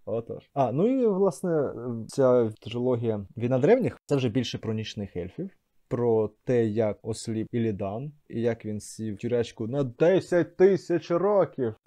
Отож. 0.06 0.50
А, 0.54 0.72
ну 0.72 1.02
і 1.02 1.08
власне 1.08 1.74
ця 2.08 2.50
трилогія 2.50 3.26
Війна 3.38 3.60
древніх 3.60 3.98
це 4.06 4.16
вже 4.16 4.30
більше 4.30 4.58
про 4.58 4.74
нічних 4.74 5.16
ельфів. 5.16 5.50
Про 5.88 6.32
те, 6.44 6.66
як 6.66 7.00
осліп 7.02 7.48
Ілідан, 7.52 8.12
і 8.30 8.42
як 8.42 8.66
він 8.66 8.80
сів 8.80 9.18
тюрячку 9.18 9.68
на 9.68 9.84
10 9.84 10.58
тисяч 10.58 11.12
років. 11.12 11.76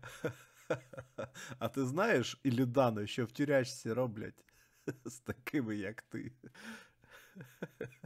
А 1.58 1.68
ти 1.68 1.84
знаєш, 1.84 2.40
Ілюдано, 2.44 3.06
що 3.06 3.24
в 3.24 3.32
тюрячці 3.32 3.92
роблять 3.92 4.44
з 5.04 5.18
такими, 5.18 5.76
як 5.76 6.02
ти? 6.02 6.32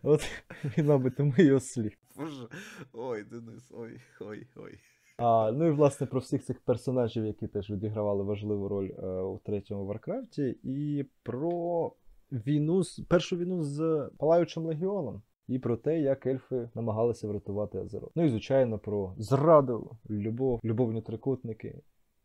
От 0.02 0.26
він, 0.64 0.86
мабуть, 0.86 1.16
тому 1.16 1.34
і 1.38 1.52
осліп. 1.52 1.94
Боже, 2.16 2.48
ой, 2.92 3.24
Денис, 3.24 3.70
ой, 3.70 4.00
ой, 4.20 4.46
ой. 4.56 4.78
А, 5.18 5.52
ну 5.52 5.66
і 5.66 5.70
власне 5.70 6.06
про 6.06 6.20
всіх 6.20 6.44
цих 6.44 6.60
персонажів, 6.60 7.26
які 7.26 7.46
теж 7.46 7.70
відігравали 7.70 8.24
важливу 8.24 8.68
роль 8.68 8.90
е, 8.98 9.06
у 9.06 9.38
третьому 9.38 9.86
Варкрафті, 9.86 10.58
і 10.62 11.04
про 11.22 11.92
війну 12.32 12.82
з 12.82 12.98
першу 12.98 13.36
війну 13.36 13.62
з 13.62 14.10
Палаючим 14.18 14.66
легіоном. 14.66 15.22
І 15.48 15.58
про 15.58 15.76
те, 15.76 16.00
як 16.00 16.26
ельфи 16.26 16.68
намагалися 16.74 17.28
врятувати 17.28 17.78
Азеро. 17.78 18.10
Ну 18.14 18.24
і 18.24 18.28
звичайно 18.28 18.78
про 18.78 19.14
зраду, 19.18 19.90
любов, 20.10 20.60
любовні 20.64 21.02
трикутники 21.02 21.80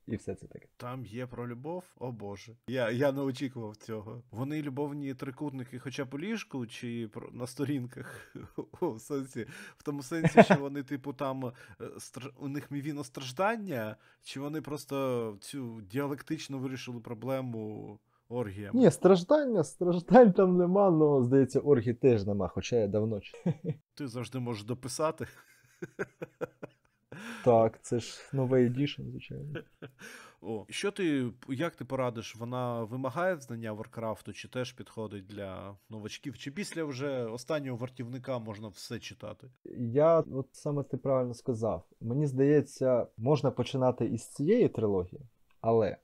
і 0.08 0.16
все 0.16 0.36
це 0.36 0.48
таке. 0.48 0.68
Там 0.78 1.06
є 1.06 1.28
про 1.28 1.48
любов? 1.48 1.84
О 2.00 2.12
Боже. 2.12 2.56
Я, 2.68 2.92
я 2.92 3.12
не 3.12 3.22
очікував 3.22 3.76
цього. 3.76 4.24
Вони 4.32 4.62
любовні 4.62 5.14
трикутники 5.14 5.80
хоча 5.80 6.08
у 6.12 6.20
ліжку, 6.20 6.68
чи 6.68 7.08
про- 7.14 7.32
на 7.32 7.48
сторінках? 7.48 8.36
О, 8.82 8.92
в 8.92 9.02
сенсі, 9.02 9.48
в 9.78 9.84
тому 9.84 10.04
сенсі, 10.04 10.44
що 10.44 10.56
вони, 10.56 10.84
типу, 10.84 11.14
там 11.14 11.46
е, 11.46 11.52
стр- 11.82 12.32
у 12.40 12.48
них 12.48 12.72
мівіностраждання, 12.72 13.96
чи 14.24 14.40
вони 14.40 14.62
просто 14.62 15.38
цю 15.42 15.82
діалектично 15.82 16.58
вирішили 16.58 17.00
проблему 17.00 18.00
оргіями? 18.30 18.80
Ні, 18.80 18.92
страждання, 18.92 19.64
страждань 19.64 20.34
там 20.34 20.58
нема, 20.58 20.86
але 20.88 21.24
здається, 21.24 21.60
оргі 21.60 21.94
теж 21.94 22.26
нема, 22.26 22.48
хоча 22.48 22.76
я 22.76 22.88
давно. 22.88 23.20
Ти 23.94 24.08
завжди 24.08 24.40
можеш 24.40 24.64
дописати. 24.64 25.28
Так, 27.48 27.82
це 27.82 28.00
ж 28.00 28.30
новий 28.34 28.66
едішн, 28.66 29.02
звичайно. 29.02 29.54
О, 30.42 30.66
що 30.70 30.92
ти, 30.92 31.32
як 31.50 31.76
ти 31.76 31.86
порадиш, 31.86 32.36
вона 32.36 32.84
вимагає 32.84 33.38
знання 33.38 33.74
Варкрафту, 33.74 34.34
чи 34.34 34.48
теж 34.48 34.72
підходить 34.72 35.28
для 35.28 35.78
новачків, 35.90 36.38
чи 36.38 36.52
після 36.52 36.84
вже 36.84 37.26
останнього 37.26 37.78
вартівника 37.78 38.40
можна 38.40 38.68
все 38.68 39.00
читати? 39.00 39.48
Я, 39.80 40.20
от 40.20 40.48
саме 40.52 40.84
ти 40.84 40.98
правильно 40.98 41.34
сказав. 41.34 41.88
Мені 42.02 42.28
здається, 42.28 43.08
можна 43.18 43.52
починати 43.52 44.06
із 44.06 44.28
цієї 44.28 44.70
трилогії, 44.70 45.22
але 45.62 45.98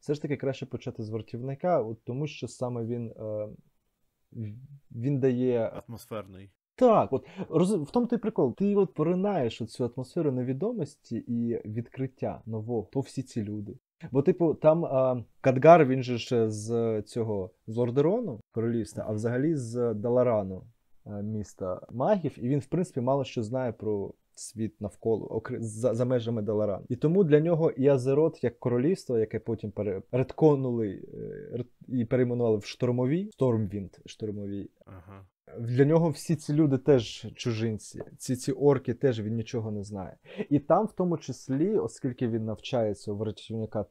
все 0.00 0.14
ж 0.14 0.22
таки 0.22 0.36
краще 0.36 0.66
почати 0.66 1.02
з 1.02 1.10
вартівника, 1.10 1.82
от 1.82 2.04
тому 2.04 2.26
що 2.26 2.48
саме 2.48 2.84
він, 2.84 3.10
е, 3.10 3.48
він 4.90 5.20
дає. 5.20 5.82
Атмосферний. 5.88 6.50
Так, 6.76 7.12
от 7.12 7.26
роз... 7.48 7.74
в 7.74 7.90
тому 7.90 8.06
той 8.06 8.18
прикол. 8.18 8.54
Ти 8.54 8.76
от 8.76 8.94
поринаєш 8.94 9.58
цю 9.58 9.84
атмосферу 9.84 10.32
невідомості 10.32 11.16
і 11.16 11.60
відкриття 11.64 12.42
нового, 12.46 12.88
то 12.92 13.00
всі 13.00 13.22
ці 13.22 13.42
люди. 13.42 13.78
Бо, 14.10 14.22
типу, 14.22 14.54
там 14.54 14.84
а, 14.84 15.24
Кадгар, 15.40 15.86
він 15.86 16.02
же 16.02 16.18
ще 16.18 16.50
з 16.50 17.02
цього 17.02 17.50
з 17.66 17.76
Лордерону, 17.76 18.40
королівства, 18.52 19.04
а 19.08 19.12
взагалі 19.12 19.54
з 19.54 19.94
Даларану, 19.94 20.62
міста 21.22 21.80
магів, 21.90 22.44
і 22.44 22.48
він, 22.48 22.58
в 22.58 22.66
принципі, 22.66 23.00
мало 23.00 23.24
що 23.24 23.42
знає 23.42 23.72
про 23.72 24.12
світ 24.38 24.80
навколо, 24.80 25.26
окр... 25.26 25.56
за, 25.60 25.94
за 25.94 26.04
межами 26.04 26.42
Даларан. 26.42 26.84
І 26.88 26.96
тому 26.96 27.24
для 27.24 27.40
нього 27.40 27.70
і 27.70 27.88
Азерот, 27.88 28.44
як 28.44 28.58
королівство, 28.58 29.18
яке 29.18 29.38
потім 29.40 29.70
пере... 29.70 30.02
редконули 30.12 31.02
е, 31.14 31.56
ред- 31.58 31.98
і 32.00 32.04
перейменували 32.04 32.56
в 32.56 32.64
штормові, 32.64 33.28
Стормвінд 33.32 33.90
штормові, 34.06 34.70
Ага. 34.86 35.26
для 35.58 35.84
нього 35.84 36.10
всі 36.10 36.36
ці 36.36 36.52
люди 36.52 36.78
теж 36.78 37.26
чужинці, 37.34 38.00
ці 38.18 38.36
ці 38.36 38.52
орки 38.52 38.94
теж 38.94 39.20
він 39.20 39.34
нічого 39.34 39.70
не 39.70 39.82
знає. 39.84 40.16
І 40.50 40.58
там, 40.58 40.86
в 40.86 40.92
тому 40.92 41.18
числі, 41.18 41.78
оскільки 41.78 42.28
він 42.28 42.44
навчається 42.44 43.12
у 43.12 43.16
вартівника 43.16 43.82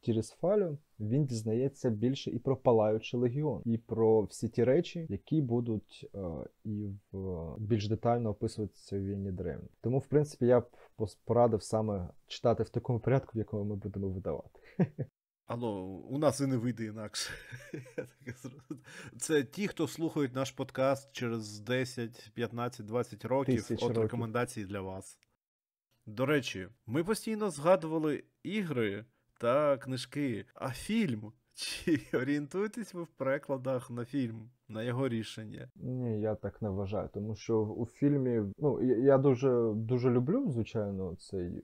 Тир- 0.00 0.06
Тірісфалю, 0.06 0.78
він 1.00 1.24
дізнається 1.26 1.90
більше 1.90 2.30
і 2.30 2.38
про 2.38 2.56
палаючий 2.56 3.20
легіон, 3.20 3.62
і 3.64 3.78
про 3.78 4.22
всі 4.22 4.48
ті 4.48 4.64
речі, 4.64 5.06
які 5.08 5.42
будуть 5.42 6.10
е, 6.14 6.18
і 6.64 6.86
в 7.12 7.54
більш 7.58 7.88
детально 7.88 8.30
описуватися 8.30 8.96
в 8.98 9.04
війні 9.04 9.32
древні. 9.32 9.68
Тому, 9.80 9.98
в 9.98 10.06
принципі, 10.06 10.46
я 10.46 10.60
б 10.60 10.70
порадив 11.24 11.62
саме 11.62 12.08
читати 12.26 12.62
в 12.62 12.68
такому 12.68 13.00
порядку, 13.00 13.30
в 13.34 13.38
якому 13.38 13.64
ми 13.64 13.76
будемо 13.76 14.08
видавати. 14.08 14.60
Алло, 15.46 15.84
у 15.86 16.18
нас 16.18 16.40
і 16.40 16.46
не 16.46 16.56
вийде 16.56 16.84
інакше. 16.84 17.30
Це 19.18 19.44
ті, 19.44 19.68
хто 19.68 19.88
слухають 19.88 20.34
наш 20.34 20.50
подкаст 20.50 21.12
через 21.12 21.60
10, 21.60 22.30
15, 22.34 22.86
20 22.86 23.24
років. 23.24 23.54
Тисяч 23.56 23.82
От 23.82 23.88
років. 23.88 24.02
рекомендації 24.02 24.66
для 24.66 24.80
вас. 24.80 25.18
До 26.06 26.26
речі, 26.26 26.68
ми 26.86 27.04
постійно 27.04 27.50
згадували 27.50 28.24
ігри 28.42 29.04
та 29.38 29.76
книжки, 29.78 30.44
а 30.54 30.70
фільм. 30.70 31.32
Чи 31.54 32.00
орієнтуєтесь 32.14 32.94
ви 32.94 33.02
в 33.02 33.06
перекладах 33.06 33.90
на 33.90 34.04
фільм, 34.04 34.50
на 34.68 34.82
його 34.82 35.08
рішення? 35.08 35.68
Ні, 35.76 36.20
я 36.20 36.34
так 36.34 36.62
не 36.62 36.68
вважаю, 36.68 37.08
тому 37.14 37.36
що 37.36 37.60
у 37.60 37.86
фільмі, 37.86 38.42
ну 38.58 38.82
я, 38.82 39.18
дуже 39.18 39.72
дуже 39.74 40.10
люблю, 40.10 40.50
звичайно, 40.50 41.14
цей 41.18 41.46
е, 41.46 41.62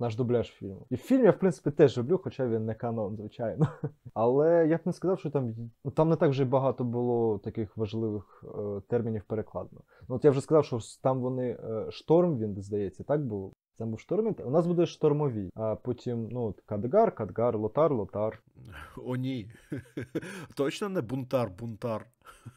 наш 0.00 0.16
дубляж 0.16 0.48
фільму. 0.48 0.86
І 0.90 0.96
фільм 0.96 1.24
я, 1.24 1.30
в 1.30 1.38
принципі, 1.38 1.70
теж 1.70 1.98
люблю, 1.98 2.20
хоча 2.24 2.48
він 2.48 2.64
не 2.64 2.74
канон, 2.74 3.16
звичайно. 3.16 3.68
Але 4.14 4.66
я 4.66 4.76
б 4.76 4.80
не 4.84 4.92
сказав, 4.92 5.18
що 5.18 5.30
там 5.30 5.54
ну, 5.84 5.90
там 5.90 6.08
не 6.08 6.16
так 6.16 6.30
вже 6.30 6.44
багато 6.44 6.84
було 6.84 7.38
таких 7.38 7.76
важливих 7.76 8.44
е, 8.44 8.80
термінів 8.88 9.24
перекладно. 9.24 9.80
Ну, 10.08 10.14
от 10.14 10.24
я 10.24 10.30
вже 10.30 10.40
сказав, 10.40 10.64
що 10.64 10.78
там 11.02 11.20
вони 11.20 11.50
е, 11.50 11.86
шторм, 11.90 12.38
він 12.38 12.62
здається, 12.62 13.04
так 13.04 13.26
було. 13.26 13.52
Це 13.82 13.86
був 13.86 14.00
штормін. 14.00 14.34
У 14.44 14.50
нас 14.50 14.66
буде 14.66 14.86
штормові, 14.86 15.50
а 15.54 15.74
потім 15.74 16.28
ну, 16.30 16.54
Кадгар, 16.66 17.14
Кадгар, 17.14 17.58
Лотар, 17.58 17.92
Лотар. 17.92 18.42
О, 18.96 19.16
ні. 19.16 19.50
Точно 20.54 20.88
не 20.88 21.00
бунтар, 21.00 21.50
бунтар. 21.50 22.06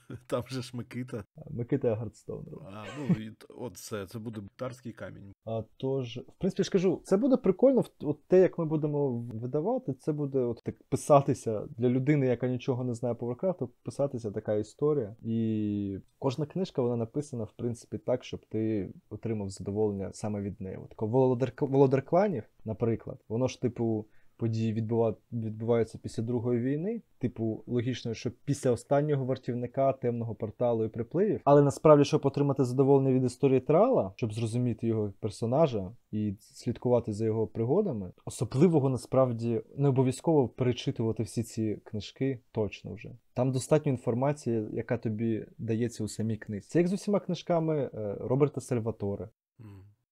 Там 0.28 0.44
же 0.48 0.62
ж 0.62 0.72
Микита. 0.78 1.24
Микита 1.50 1.96
Гардстоун. 1.96 2.46
А, 2.66 2.84
ну, 3.00 3.16
і, 3.16 3.32
от 3.50 3.78
це, 3.78 4.06
це 4.06 4.20
буде 4.20 4.40
бунтарський 4.40 4.94
камінь. 4.94 5.34
А 5.46 5.64
тож, 5.78 6.18
в 6.18 6.34
принципі, 6.38 6.64
ж 6.64 6.72
кажу, 6.72 7.02
це 7.04 7.18
буде 7.18 7.38
прикольно. 7.38 7.84
От 8.02 8.28
те, 8.28 8.40
як 8.40 8.58
ми 8.58 8.66
будемо 8.66 9.10
видавати, 9.20 9.94
це 9.94 10.14
буде 10.14 10.40
от 10.40 10.62
так 10.64 10.84
писатися 10.90 11.68
для 11.78 11.90
людини, 11.90 12.28
яка 12.28 12.48
нічого 12.48 12.84
не 12.84 12.94
знає 12.94 13.16
по 13.16 13.34
Warcraft, 13.34 13.68
писатися 13.84 14.32
така 14.32 14.56
історія. 14.56 15.16
І 15.22 16.00
кожна 16.20 16.46
книжка 16.46 16.82
вона 16.82 16.96
написана, 16.96 17.44
в 17.44 17.52
принципі, 17.52 17.98
так, 17.98 18.24
щоб 18.24 18.46
ти 18.46 18.94
отримав 19.10 19.50
задоволення 19.50 20.10
саме 20.14 20.42
від 20.42 20.62
неї. 20.62 20.78
От 20.78 20.94
Володар, 20.98 21.54
Володар 21.60 22.06
кланів, 22.06 22.44
наприклад, 22.66 23.20
воно 23.30 23.48
ж, 23.48 23.62
типу. 23.62 24.06
Події 24.38 24.74
відбува... 24.74 25.16
відбуваються 25.32 25.98
після 25.98 26.24
Другої 26.24 26.60
війни. 26.60 27.02
Типу, 27.18 27.64
логічно, 27.68 28.14
що 28.14 28.32
після 28.46 28.72
останнього 28.72 29.26
вартівника, 29.26 29.94
темного 29.94 30.36
порталу 30.36 30.86
і 30.86 30.88
припливів. 30.88 31.42
Але 31.44 31.62
насправді, 31.62 32.06
щоб 32.06 32.26
отримати 32.26 32.66
задоволення 32.66 33.12
від 33.12 33.24
історії 33.24 33.60
Трала, 33.60 34.14
щоб 34.16 34.34
зрозуміти 34.34 34.88
його 34.88 35.14
персонажа 35.20 35.92
і 36.12 36.36
слідкувати 36.40 37.14
за 37.14 37.26
його 37.26 37.48
пригодами, 37.48 38.12
особливого 38.26 38.90
насправді 38.90 39.62
не 39.78 39.90
обов'язково 39.90 40.48
перечитувати 40.48 41.24
всі 41.24 41.44
ці 41.44 41.80
книжки 41.84 42.40
точно 42.52 42.94
вже. 42.94 43.12
Там 43.34 43.52
достатньо 43.52 43.92
інформації, 43.92 44.68
яка 44.74 44.98
тобі 44.98 45.46
дається 45.58 46.04
у 46.04 46.08
самій 46.08 46.38
книзі. 46.38 46.68
Це 46.70 46.80
як 46.80 46.88
з 46.88 46.94
усіма 46.94 47.20
книжками 47.20 47.90
е, 47.94 48.18
Роберта 48.20 48.62
Сальваторе. 48.62 49.30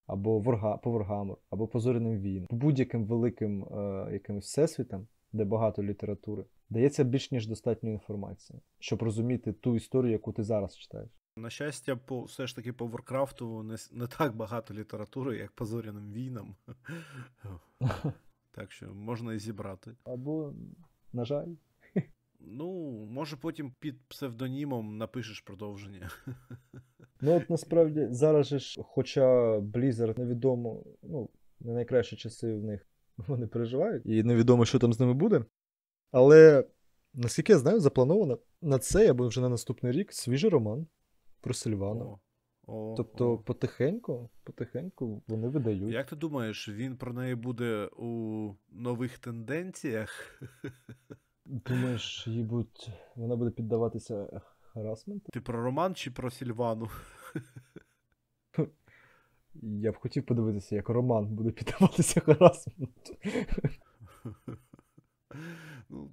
Або 0.07 0.39
Ворга, 0.39 0.77
по 0.77 0.91
Воргамор, 0.91 1.37
або 1.49 1.67
по 1.67 1.79
зоряним 1.79 2.19
війнам, 2.19 2.47
по 2.47 2.55
будь-яким 2.55 3.05
великим 3.05 3.63
е, 3.63 4.07
якимось 4.13 4.45
всесвітам, 4.45 5.07
де 5.33 5.45
багато 5.45 5.83
літератури, 5.83 6.45
дається 6.69 7.03
більш 7.03 7.31
ніж 7.31 7.47
достатньо 7.47 7.89
інформації, 7.89 8.59
щоб 8.79 9.03
розуміти 9.03 9.53
ту 9.53 9.75
історію, 9.75 10.11
яку 10.11 10.33
ти 10.33 10.43
зараз 10.43 10.77
читаєш. 10.77 11.09
На 11.37 11.49
щастя, 11.49 11.95
по 11.95 12.23
все 12.23 12.47
ж 12.47 12.55
таки 12.55 12.73
по 12.73 12.87
Варкрафту 12.87 13.63
не, 13.63 13.75
не 13.91 14.07
так 14.07 14.35
багато 14.35 14.73
літератури, 14.73 15.37
як 15.37 15.51
по 15.51 15.65
зоряним 15.65 16.11
війнам. 16.11 16.55
Так 18.55 18.71
що 18.71 18.93
можна 18.93 19.33
і 19.33 19.39
зібрати. 19.39 19.95
Або, 20.03 20.53
на 21.13 21.25
жаль, 21.25 21.47
Ну, 22.45 22.91
може 23.11 23.37
потім 23.37 23.73
під 23.79 24.07
псевдонімом 24.07 24.97
напишеш 24.97 25.41
продовження. 25.41 26.09
ну 27.21 27.35
от 27.35 27.49
насправді 27.49 28.07
зараз 28.11 28.47
же 28.47 28.59
ж, 28.59 28.81
хоча 28.83 29.57
Blizzard 29.57 30.19
невідомо, 30.19 30.83
ну, 31.03 31.29
не 31.59 31.73
найкращі 31.73 32.15
часи 32.15 32.53
в 32.53 32.63
них 32.63 32.87
вони 33.17 33.47
переживають, 33.47 34.05
і 34.05 34.23
невідомо, 34.23 34.65
що 34.65 34.79
там 34.79 34.93
з 34.93 34.99
ними 34.99 35.13
буде. 35.13 35.45
Але 36.11 36.65
наскільки 37.13 37.51
я 37.51 37.59
знаю, 37.59 37.79
заплановано 37.79 38.39
на 38.61 38.79
цей 38.79 39.07
або 39.07 39.27
вже 39.27 39.41
на 39.41 39.49
наступний 39.49 39.91
рік 39.91 40.13
свіжий 40.13 40.49
роман 40.49 40.87
про 41.41 41.53
Сильвану. 41.53 42.19
О, 42.67 42.91
о, 42.91 42.93
Тобто 42.97 43.31
о. 43.31 43.37
потихеньку, 43.37 44.29
потихеньку 44.43 45.23
вони 45.27 45.47
видають. 45.47 45.93
Як 45.93 46.09
ти 46.09 46.15
думаєш, 46.15 46.69
він 46.69 46.97
про 46.97 47.13
неї 47.13 47.35
буде 47.35 47.89
у 47.97 48.49
нових 48.69 49.19
тенденціях? 49.19 50.41
Думаєш, 51.45 52.27
їй 52.27 52.43
будуть... 52.43 52.89
вона 53.15 53.35
буде 53.35 53.51
піддаватися 53.51 54.41
харасменту? 54.61 55.31
Ти 55.31 55.41
про 55.41 55.63
роман 55.63 55.95
чи 55.95 56.11
про 56.11 56.31
Сільвану? 56.31 56.89
Я 59.53 59.91
б 59.91 59.95
хотів 59.95 60.25
подивитися, 60.25 60.75
як 60.75 60.89
роман 60.89 61.27
буде 61.27 61.51
піддаватися 61.51 62.19
харасменту. 62.19 63.17
Ну, 65.89 66.11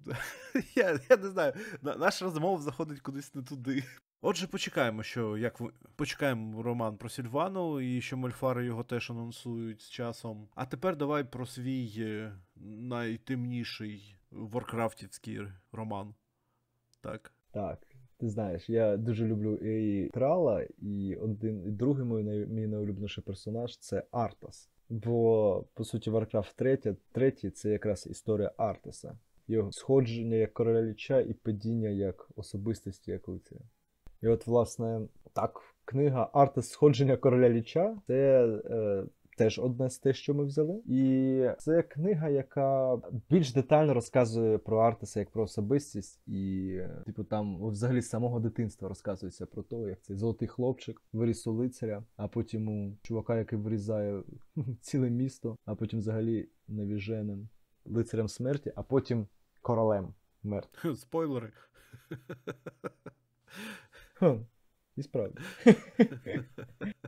я, 0.76 1.00
я 1.10 1.16
не 1.16 1.28
знаю. 1.28 1.52
На- 1.82 1.96
Наш 1.96 2.22
розмова 2.22 2.62
заходить 2.62 3.00
кудись 3.00 3.34
не 3.34 3.42
туди. 3.42 3.84
Отже, 4.22 4.46
почекаємо, 4.46 5.02
що 5.02 5.38
як 5.38 5.60
почекаємо 5.96 6.62
роман 6.62 6.96
про 6.96 7.08
Сільвану, 7.08 7.80
і 7.80 8.00
що 8.00 8.16
Мольфари 8.16 8.64
його 8.64 8.84
теж 8.84 9.10
анонсують 9.10 9.80
з 9.80 9.90
часом. 9.90 10.48
А 10.54 10.66
тепер 10.66 10.96
давай 10.96 11.24
про 11.24 11.46
свій 11.46 11.94
е, 11.98 12.32
найтемніший 12.56 14.16
Варкрафтівський 14.30 15.40
роман. 15.72 16.14
Так. 17.00 17.32
Так, 17.52 17.78
ти 18.18 18.28
знаєш, 18.28 18.70
я 18.70 18.96
дуже 18.96 19.26
люблю 19.26 19.54
і 19.54 20.08
Трала, 20.08 20.66
і 20.78 21.16
один, 21.20 21.64
і 21.66 21.70
другий 21.70 22.04
мій, 22.04 22.22
най- 22.22 22.46
мій 22.46 22.66
найулюбленіший 22.66 23.24
персонаж 23.24 23.78
це 23.78 24.04
Артас. 24.10 24.70
Бо, 24.88 25.64
по 25.74 25.84
суті, 25.84 26.10
Warcraft 26.10 26.54
3, 26.56 26.96
третій 27.12 27.50
це 27.50 27.70
якраз 27.70 28.06
історія 28.10 28.52
Артаса. 28.56 29.18
Його 29.48 29.72
сходження 29.72 30.36
як 30.36 30.52
короля 30.52 30.82
ліча 30.82 31.20
і 31.20 31.32
падіння 31.32 31.88
як 31.88 32.28
особистості 32.36 33.10
як 33.10 33.28
лицаря. 33.28 33.60
І 34.22 34.28
от, 34.28 34.46
власне, 34.46 35.00
так, 35.32 35.60
книга 35.84 36.30
Артас 36.32 36.68
Сходження 36.70 37.16
короля 37.16 37.48
ліча 37.50 37.96
це 38.06 38.46
е, 38.64 39.04
теж 39.40 39.58
одне 39.58 39.90
з 39.90 39.98
те, 39.98 40.12
що 40.12 40.34
ми 40.34 40.44
взяли. 40.44 40.82
І 40.86 41.44
це 41.58 41.82
книга, 41.82 42.28
яка 42.28 42.98
більш 43.30 43.52
детально 43.52 43.94
розказує 43.94 44.58
про 44.58 44.78
Артаса 44.78 45.20
як 45.20 45.30
про 45.30 45.42
особистість, 45.42 46.20
і, 46.26 46.78
типу, 47.06 47.24
там 47.24 47.68
взагалі 47.68 48.00
з 48.00 48.08
самого 48.08 48.40
дитинства 48.40 48.88
розказується 48.88 49.46
про 49.46 49.62
те, 49.62 49.76
як 49.76 50.02
цей 50.02 50.16
золотий 50.16 50.48
хлопчик 50.48 51.02
виріс 51.12 51.46
у 51.46 51.52
лицаря, 51.52 52.02
а 52.16 52.28
потім 52.28 52.68
у 52.68 52.96
чувака, 53.02 53.38
який 53.38 53.58
вирізає 53.58 54.22
ціле 54.80 55.10
місто, 55.10 55.56
а 55.64 55.74
потім 55.74 55.98
взагалі 55.98 56.48
навіженим 56.68 57.48
лицарем 57.84 58.28
смерті, 58.28 58.72
а 58.76 58.82
потім 58.82 59.26
королем 59.62 60.14
мертвим. 60.42 60.96
Спойлери. 60.96 61.52
І 65.00 65.02
справді. 65.02 65.38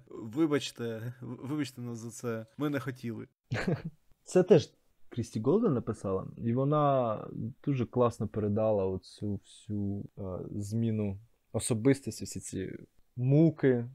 Вибачте, 0.08 1.14
вибачте 1.20 1.80
нас 1.80 1.98
за 1.98 2.10
це. 2.10 2.46
Ми 2.58 2.70
не 2.70 2.80
хотіли. 2.80 3.28
Це 4.24 4.42
теж 4.42 4.72
Крісті 5.08 5.40
Голден 5.40 5.74
написала, 5.74 6.26
і 6.36 6.52
вона 6.52 7.18
дуже 7.64 7.86
класно 7.86 8.28
передала 8.28 8.86
оцю 8.86 9.34
всю 9.34 10.04
е, 10.18 10.22
зміну 10.50 11.18
особистості, 11.52 12.24
всі 12.24 12.40
ці 12.40 12.72
муки. 13.16 13.88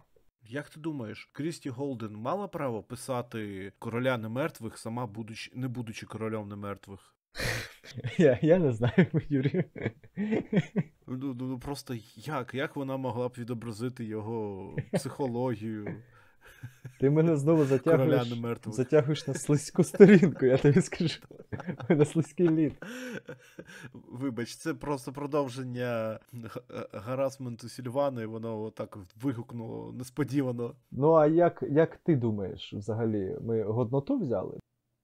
Як 0.43 0.69
ти 0.69 0.79
думаєш, 0.79 1.29
Крісті 1.33 1.69
Голден 1.69 2.15
мала 2.15 2.47
право 2.47 2.83
писати 2.83 3.73
короля 3.79 4.17
немертвих, 4.17 4.77
сама 4.77 5.07
будучи, 5.07 5.51
не 5.55 5.67
будучи 5.67 6.05
королем 6.05 6.47
немертвих? 6.47 7.15
Я, 8.17 8.39
я 8.41 8.59
не 8.59 8.71
знаю, 8.71 9.05
Юрій. 9.29 9.63
Ну, 11.07 11.35
ну, 11.39 11.47
ну 11.47 11.59
просто 11.59 11.95
як? 12.15 12.53
Як 12.53 12.75
вона 12.75 12.97
могла 12.97 13.29
б 13.29 13.33
відобразити 13.37 14.05
його 14.05 14.75
психологію 14.93 15.95
Ти 16.99 17.09
мене 17.09 17.37
знову 17.37 17.65
затягуєш, 17.65 18.27
затягуєш 18.65 19.27
на 19.27 19.33
слизьку 19.33 19.83
сторінку, 19.83 20.45
я 20.45 20.57
тобі 20.57 20.81
скажу. 20.81 21.19
На 21.89 22.05
слизький 22.05 22.49
лід. 22.49 22.73
Вибач, 23.93 24.55
це 24.55 24.73
просто 24.73 25.13
продовження 25.13 26.19
гарасменту 26.93 27.69
Сільвана, 27.69 28.21
і 28.21 28.25
воно 28.25 28.61
отак 28.61 28.97
вигукнуло 29.21 29.93
несподівано. 29.93 30.75
Ну, 30.91 31.13
а 31.13 31.27
як, 31.27 31.63
як 31.69 31.97
ти 31.97 32.15
думаєш, 32.15 32.73
взагалі, 32.73 33.37
ми 33.41 33.63
годноту 33.63 34.17
взяли? 34.17 34.59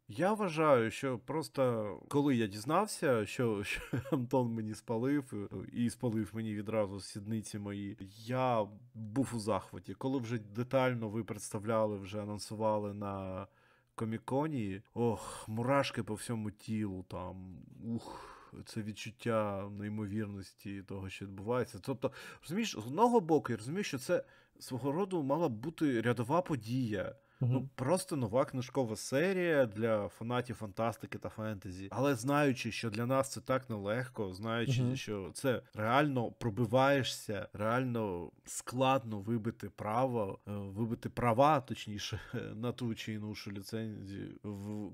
Я 0.08 0.34
вважаю, 0.34 0.92
що 0.92 1.20
просто 1.20 2.00
коли 2.08 2.36
я 2.36 2.48
дізнався, 2.48 3.26
що, 3.26 3.64
що 3.64 3.82
Антон 4.12 4.54
мені 4.54 4.76
спалив 4.76 5.50
і 5.74 5.90
спалив 5.90 6.30
мені 6.34 6.56
відразу 6.56 7.00
сідниці 7.00 7.60
мої, 7.60 7.98
я 8.26 8.68
був 8.94 9.32
у 9.34 9.40
захваті. 9.40 9.94
Коли 9.94 10.20
вже 10.20 10.38
детально 10.38 11.10
ви 11.10 11.24
представляли, 11.24 11.98
вже 11.98 12.22
анонсували 12.22 12.94
на 12.94 13.48
коміконі, 13.96 14.82
ох, 14.94 15.46
мурашки 15.48 16.04
по 16.04 16.14
всьому 16.14 16.52
тілу 16.52 17.06
там. 17.10 17.58
Ух. 17.84 18.30
Це 18.66 18.82
відчуття 18.82 19.70
неймовірності 19.80 20.84
того, 20.84 21.10
що 21.10 21.26
відбувається. 21.26 21.80
Тобто, 21.82 22.12
розумієш, 22.42 22.72
з 22.72 22.88
одного 22.88 23.20
боку, 23.20 23.52
я 23.52 23.58
розумію, 23.58 23.84
що 23.84 23.98
це 23.98 24.24
свого 24.60 24.92
роду 24.92 25.24
мала 25.24 25.50
бути 25.50 26.02
рядова 26.02 26.42
подія. 26.42 27.16
Ну, 27.52 27.70
просто 27.76 28.16
нова 28.16 28.46
книжкова 28.46 28.96
серія 28.96 29.66
для 29.66 30.08
фанатів 30.08 30.56
фантастики 30.56 31.18
та 31.18 31.30
фентезі. 31.30 31.88
Але 31.92 32.16
знаючи, 32.16 32.72
що 32.72 32.90
для 32.90 33.06
нас 33.06 33.32
це 33.32 33.42
так 33.42 33.70
нелегко, 33.70 34.34
знаючи, 34.34 34.84
Мгм. 34.84 34.96
що 34.96 35.32
це 35.34 35.62
реально 35.74 36.32
пробиваєшся, 36.32 37.48
реально 37.54 38.32
складно 38.46 39.20
вибити 39.20 39.70
право, 39.70 40.40
е, 40.48 40.52
вибити 40.52 41.10
права, 41.10 41.62
точніше, 41.62 42.20
на 42.56 42.72
ту 42.72 42.96
чи 42.96 43.14
іншу 43.14 43.52
ліцензію, 43.52 44.30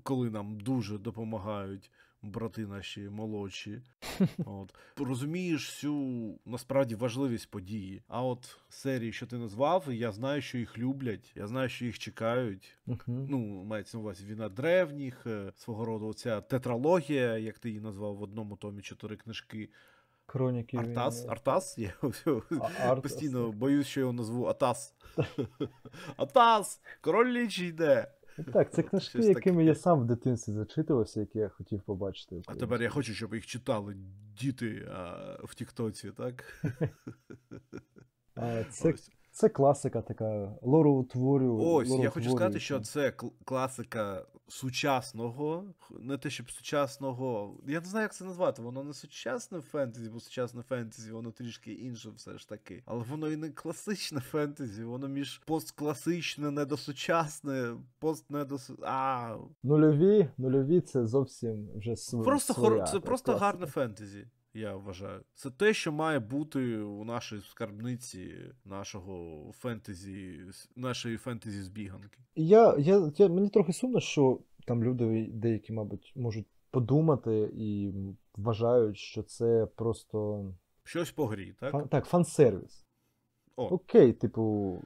коли 0.03 0.29
нам 0.29 0.59
дуже 0.59 0.97
допомагають 0.97 1.91
брати 2.21 2.67
наші 2.67 3.01
молодші. 3.01 3.81
От. 4.45 4.75
Розумієш 4.97 5.69
всю 5.69 6.35
насправді 6.45 6.95
важливість 6.95 7.51
події. 7.51 8.03
А 8.07 8.23
от 8.23 8.57
серії, 8.69 9.13
що 9.13 9.27
ти 9.27 9.37
назвав, 9.37 9.93
я 9.93 10.11
знаю, 10.11 10.41
що 10.41 10.57
їх 10.57 10.77
люблять, 10.77 11.31
я 11.35 11.47
знаю, 11.47 11.69
що 11.69 11.85
їх 11.85 11.99
чекають. 11.99 12.77
Мгм. 12.85 13.27
Ну, 13.29 13.63
мається 13.63 13.97
на 13.97 14.03
увазі 14.03 14.25
війна 14.25 14.49
древніх, 14.49 15.27
е, 15.27 15.51
свого 15.55 15.85
роду 15.85 16.07
оця 16.07 16.41
тетралогія, 16.41 17.37
як 17.37 17.59
ти 17.59 17.69
її 17.69 17.81
назвав 17.81 18.15
в 18.15 18.21
одному 18.21 18.55
томі 18.57 18.81
чотири 18.81 19.15
книжки. 19.15 19.69
Хроніки. 20.25 20.77
Артас, 20.77 21.19
війни. 21.21 21.31
Артас? 21.31 21.77
Я 21.77 21.93
А- 22.01 22.05
Арт- 22.95 23.01
постійно 23.01 23.51
боюсь, 23.51 23.87
що 23.87 23.99
його 23.99 24.13
назву 24.13 24.45
Атас. 24.45 24.93
Атас! 26.17 26.81
Король 27.01 27.31
лічі 27.31 27.65
йде. 27.65 28.11
Так, 28.53 28.71
це 28.73 28.83
книжки, 28.83 29.19
якими 29.19 29.65
я 29.65 29.75
сам 29.75 29.99
в 29.99 30.05
дитинстві 30.05 30.53
зачитувався, 30.53 31.19
які 31.19 31.39
я 31.39 31.49
хотів 31.49 31.81
побачити. 31.81 32.41
А 32.47 32.55
тепер 32.55 32.81
я 32.81 32.89
хочу, 32.89 33.13
щоб 33.13 33.33
їх 33.33 33.45
читали 33.45 33.95
діти 34.39 34.87
а, 34.91 35.13
в 35.43 35.55
Тіктоці, 35.55 36.11
так? 36.11 36.63
Це, 38.69 38.93
це 39.31 39.49
класика 39.49 40.01
така 40.01 40.55
лороутворю. 40.61 41.57
Ось, 41.57 41.89
я 41.89 42.09
хочу 42.09 42.29
сказати, 42.29 42.59
що 42.59 42.79
це 42.79 43.09
кл- 43.09 43.31
класика 43.45 44.25
сучасного, 44.49 45.65
не 45.99 46.17
те, 46.17 46.29
щоб 46.29 46.51
сучасного. 46.51 47.57
Я 47.67 47.79
не 47.79 47.85
знаю, 47.85 48.03
як 48.03 48.13
це 48.13 48.25
назвати. 48.25 48.61
Воно 48.61 48.83
не 48.83 48.93
сучасне 48.93 49.61
фентезі, 49.61 50.09
бо 50.09 50.19
сучасне 50.19 50.61
фентезі, 50.61 51.11
воно 51.11 51.31
трішки 51.31 51.73
інше 51.73 52.09
все 52.15 52.37
ж 52.37 52.49
таки. 52.49 52.83
Але 52.85 53.03
воно 53.03 53.29
і 53.29 53.35
не 53.35 53.49
класичне 53.49 54.19
фентезі, 54.19 54.83
воно 54.83 55.07
між 55.07 55.41
посткласичне, 55.45 56.51
недосучасне, 56.51 57.75
пост 57.99 58.29
недос... 58.31 58.71
А, 58.81 59.37
Нульові, 59.63 60.29
нульові 60.37 60.81
це 60.81 61.05
зовсім 61.05 61.69
вже 61.75 61.95
св... 61.95 62.23
просто 62.23 62.53
своя 62.53 62.69
хоро... 62.69 62.87
це 62.87 62.99
просто 62.99 63.25
класика. 63.25 63.45
гарне 63.45 63.65
фентезі. 63.65 64.27
Я 64.53 64.75
вважаю, 64.75 65.21
це 65.35 65.51
те, 65.51 65.73
що 65.73 65.91
має 65.91 66.19
бути 66.19 66.77
у 66.77 67.03
нашій 67.03 67.41
скарбниці 67.41 68.35
нашого 68.65 69.43
фентезі, 69.53 70.45
нашої 70.75 71.17
фентезі 71.17 71.61
збіганки. 71.61 72.19
Я, 72.35 72.75
я, 72.77 73.11
я, 73.17 73.27
мені 73.27 73.49
трохи 73.49 73.73
сумно, 73.73 73.99
що 73.99 74.39
там 74.65 74.83
люди 74.83 75.29
деякі, 75.33 75.73
мабуть, 75.73 76.13
можуть 76.15 76.47
подумати 76.71 77.51
і 77.53 77.93
вважають, 78.35 78.97
що 78.97 79.23
це 79.23 79.67
просто 79.75 80.45
Щось 80.83 81.11
по 81.11 81.25
грі, 81.25 81.55
так? 81.59 81.71
фан, 81.71 81.87
так, 81.87 82.05
фан-сервіс. 82.05 82.85
О, 83.55 83.65
Окей, 83.65 84.13
типу, 84.13 84.77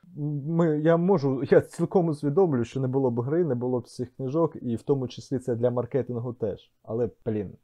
ми, 0.48 0.80
я 0.80 0.98
можу, 0.98 1.44
я 1.52 1.62
цілком 1.62 2.08
усвідомлю, 2.08 2.66
що 2.66 2.80
не 2.80 2.88
було 2.88 3.12
б 3.12 3.20
гри, 3.20 3.44
не 3.46 3.56
було 3.56 3.80
б 3.80 3.88
цих 3.88 4.16
книжок, 4.16 4.56
і 4.62 4.76
в 4.76 4.82
тому 4.82 5.08
числі 5.08 5.40
це 5.40 5.56
для 5.56 5.72
маркетингу 5.72 6.34
теж. 6.34 6.72
Але, 6.84 7.10
блін, 7.26 7.58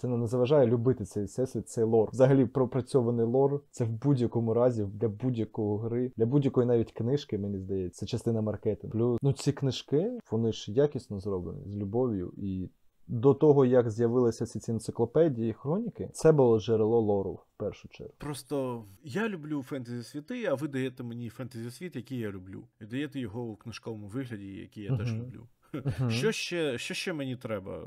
це 0.00 0.08
не 0.08 0.26
заважає 0.26 0.66
любити 0.66 1.04
цей 1.04 1.24
всесвіт, 1.24 1.68
цей 1.68 1.84
лор. 1.84 2.08
Взагалі 2.12 2.46
пропрацьований 2.46 3.26
лор 3.26 3.60
це 3.70 3.84
в 3.84 3.90
будь-якому 3.90 4.54
разі 4.54 4.84
для 4.84 5.08
будь-якої 5.08 5.78
гри, 5.78 6.12
для 6.16 6.26
будь-якої 6.26 6.66
навіть 6.66 6.92
книжки, 6.92 7.38
мені 7.38 7.58
здається, 7.58 8.00
це 8.00 8.06
частина 8.06 8.40
маркетингу. 8.40 8.98
Плюс 8.98 9.18
ну 9.22 9.32
ці 9.32 9.52
книжки, 9.52 10.18
вони 10.30 10.52
ж 10.52 10.72
якісно 10.72 11.20
зроблені 11.20 11.62
з 11.66 11.76
любов'ю 11.76 12.32
і. 12.36 12.68
До 13.12 13.34
того, 13.34 13.64
як 13.64 13.90
з'явилися 13.90 14.46
ці 14.46 14.58
ці 14.60 14.72
енциклопедії 14.72 15.50
і 15.50 15.52
хроніки, 15.52 16.10
це 16.12 16.32
було 16.32 16.60
джерело 16.60 17.00
лору 17.00 17.32
в 17.32 17.58
першу 17.58 17.88
чергу. 17.88 18.14
просто 18.18 18.84
я 19.04 19.28
люблю 19.28 19.62
фентезі 19.62 20.02
світи, 20.02 20.44
а 20.44 20.54
ви 20.54 20.68
даєте 20.68 21.02
мені 21.02 21.28
фентезі 21.28 21.70
світ, 21.70 21.96
який 21.96 22.18
я 22.18 22.30
люблю. 22.30 22.64
І 22.80 22.84
даєте 22.84 23.20
його 23.20 23.42
у 23.42 23.56
книжковому 23.56 24.06
вигляді, 24.06 24.46
який 24.46 24.84
я 24.84 24.96
теж 24.96 25.12
Мгм. 25.12 25.22
люблю. 25.22 25.46
Мгм. 25.72 26.10
Що 26.10 26.32
ще, 26.32 26.78
що 26.78 26.94
ще 26.94 27.12
мені 27.12 27.36
треба? 27.36 27.82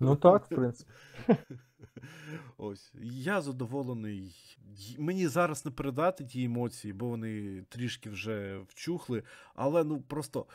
Ну 0.00 0.16
так, 0.22 0.44
в 0.44 0.48
принципі. 0.48 0.90
Ось. 2.58 2.94
Я 3.02 3.40
задоволений. 3.40 4.34
Мені 4.98 5.28
зараз 5.28 5.64
не 5.64 5.70
передати 5.70 6.24
ті 6.24 6.44
емоції, 6.44 6.92
бо 6.92 7.08
вони 7.08 7.62
трішки 7.68 8.10
вже 8.10 8.58
вчухли. 8.68 9.22
Але 9.54 9.84
ну 9.84 10.00
просто. 10.00 10.46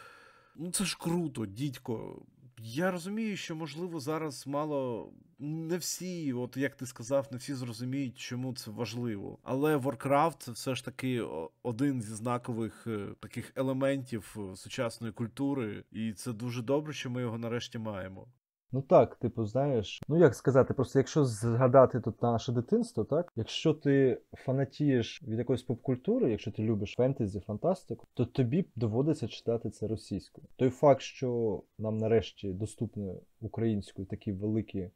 Ну 0.55 0.71
це 0.71 0.85
ж 0.85 0.97
круто, 0.99 1.45
дідько. 1.45 2.21
Я 2.61 2.91
розумію, 2.91 3.37
що 3.37 3.55
можливо 3.55 3.99
зараз 3.99 4.47
мало 4.47 5.11
не 5.39 5.77
всі, 5.77 6.33
от 6.33 6.57
як 6.57 6.75
ти 6.75 6.85
сказав, 6.85 7.27
не 7.31 7.37
всі 7.37 7.53
зрозуміють, 7.53 8.19
чому 8.19 8.53
це 8.53 8.71
важливо. 8.71 9.37
Але 9.43 9.77
Warcraft 9.77 10.35
це 10.39 10.51
все 10.51 10.75
ж 10.75 10.85
таки 10.85 11.25
один 11.63 12.01
зі 12.01 12.13
знакових 12.13 12.87
е, 12.87 13.07
таких 13.19 13.51
елементів 13.55 14.35
е, 14.39 14.55
сучасної 14.55 15.13
культури, 15.13 15.83
і 15.91 16.13
це 16.13 16.33
дуже 16.33 16.61
добре, 16.61 16.93
що 16.93 17.09
ми 17.09 17.21
його 17.21 17.37
нарешті 17.37 17.77
маємо. 17.77 18.27
Ну 18.71 18.81
так, 18.81 19.15
типу, 19.15 19.45
знаєш, 19.45 20.01
ну 20.07 20.17
як 20.17 20.35
сказати, 20.35 20.73
просто 20.73 20.99
якщо 20.99 21.25
згадати 21.25 21.99
тут 21.99 22.21
наше 22.21 22.51
дитинство, 22.51 23.03
так, 23.03 23.33
якщо 23.35 23.73
ти 23.73 24.21
фанатієш 24.33 25.23
від 25.23 25.39
якоїсь 25.39 25.63
поп-культури, 25.63 26.31
якщо 26.31 26.51
ти 26.51 26.63
любиш 26.63 26.93
фентезі, 26.97 27.39
фантастику, 27.39 28.07
то 28.13 28.25
тобі 28.25 28.65
доводиться 28.75 29.27
читати 29.27 29.69
це 29.69 29.87
російською. 29.87 30.47
Той 30.55 30.69
факт, 30.69 31.01
що 31.01 31.61
нам 31.77 31.97
нарешті 31.97 32.53
доступні 32.53 33.15
українською 33.41 34.07
такі 34.07 34.31
великі 34.31 34.91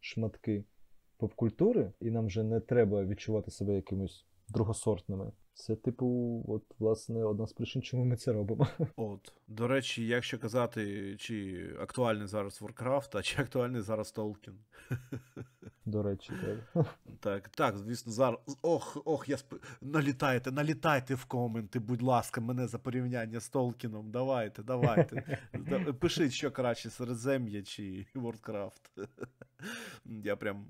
шматки 0.00 0.64
поп-культури, 1.16 1.92
і 2.00 2.10
нам 2.10 2.26
вже 2.26 2.42
не 2.42 2.60
треба 2.60 3.04
відчувати 3.04 3.50
себе 3.50 3.74
якимось 3.74 4.26
другосортними. 4.48 5.32
Це, 5.54 5.76
типу, 5.76 6.44
от, 6.48 6.62
власне, 6.78 7.24
одна 7.24 7.46
з 7.46 7.52
причин, 7.52 7.82
чому 7.82 8.04
ми 8.04 8.16
це 8.16 8.32
робимо. 8.32 8.66
От, 8.96 9.32
до 9.48 9.68
речі, 9.68 10.06
якщо 10.06 10.38
казати, 10.38 11.16
чи 11.18 11.66
актуальний 11.80 12.26
зараз 12.26 12.62
Warcraft, 12.62 13.18
а 13.18 13.22
чи 13.22 13.42
актуальний 13.42 13.80
зараз 13.80 14.12
Толкін. 14.12 14.54
До 15.84 16.02
речі, 16.02 16.32
так. 16.74 16.86
Так, 17.20 17.48
так, 17.48 17.78
звісно, 17.78 18.12
зараз. 18.12 18.38
Ох, 18.62 19.02
ох, 19.04 19.28
я 19.28 19.36
сп... 19.36 19.54
налітайте, 19.80 20.52
налітайте 20.52 21.14
в 21.14 21.24
коменти, 21.24 21.78
будь 21.78 22.02
ласка, 22.02 22.40
мене 22.40 22.66
за 22.66 22.78
порівняння 22.78 23.40
з 23.40 23.48
Толкіном. 23.48 24.10
Давайте, 24.10 24.62
давайте. 24.62 25.38
Пишіть, 26.00 26.32
що 26.32 26.50
краще, 26.50 26.90
Середзем'я 26.90 27.62
чи 27.62 28.06
Warcraft. 28.14 29.08
Я 30.04 30.36
прям. 30.36 30.66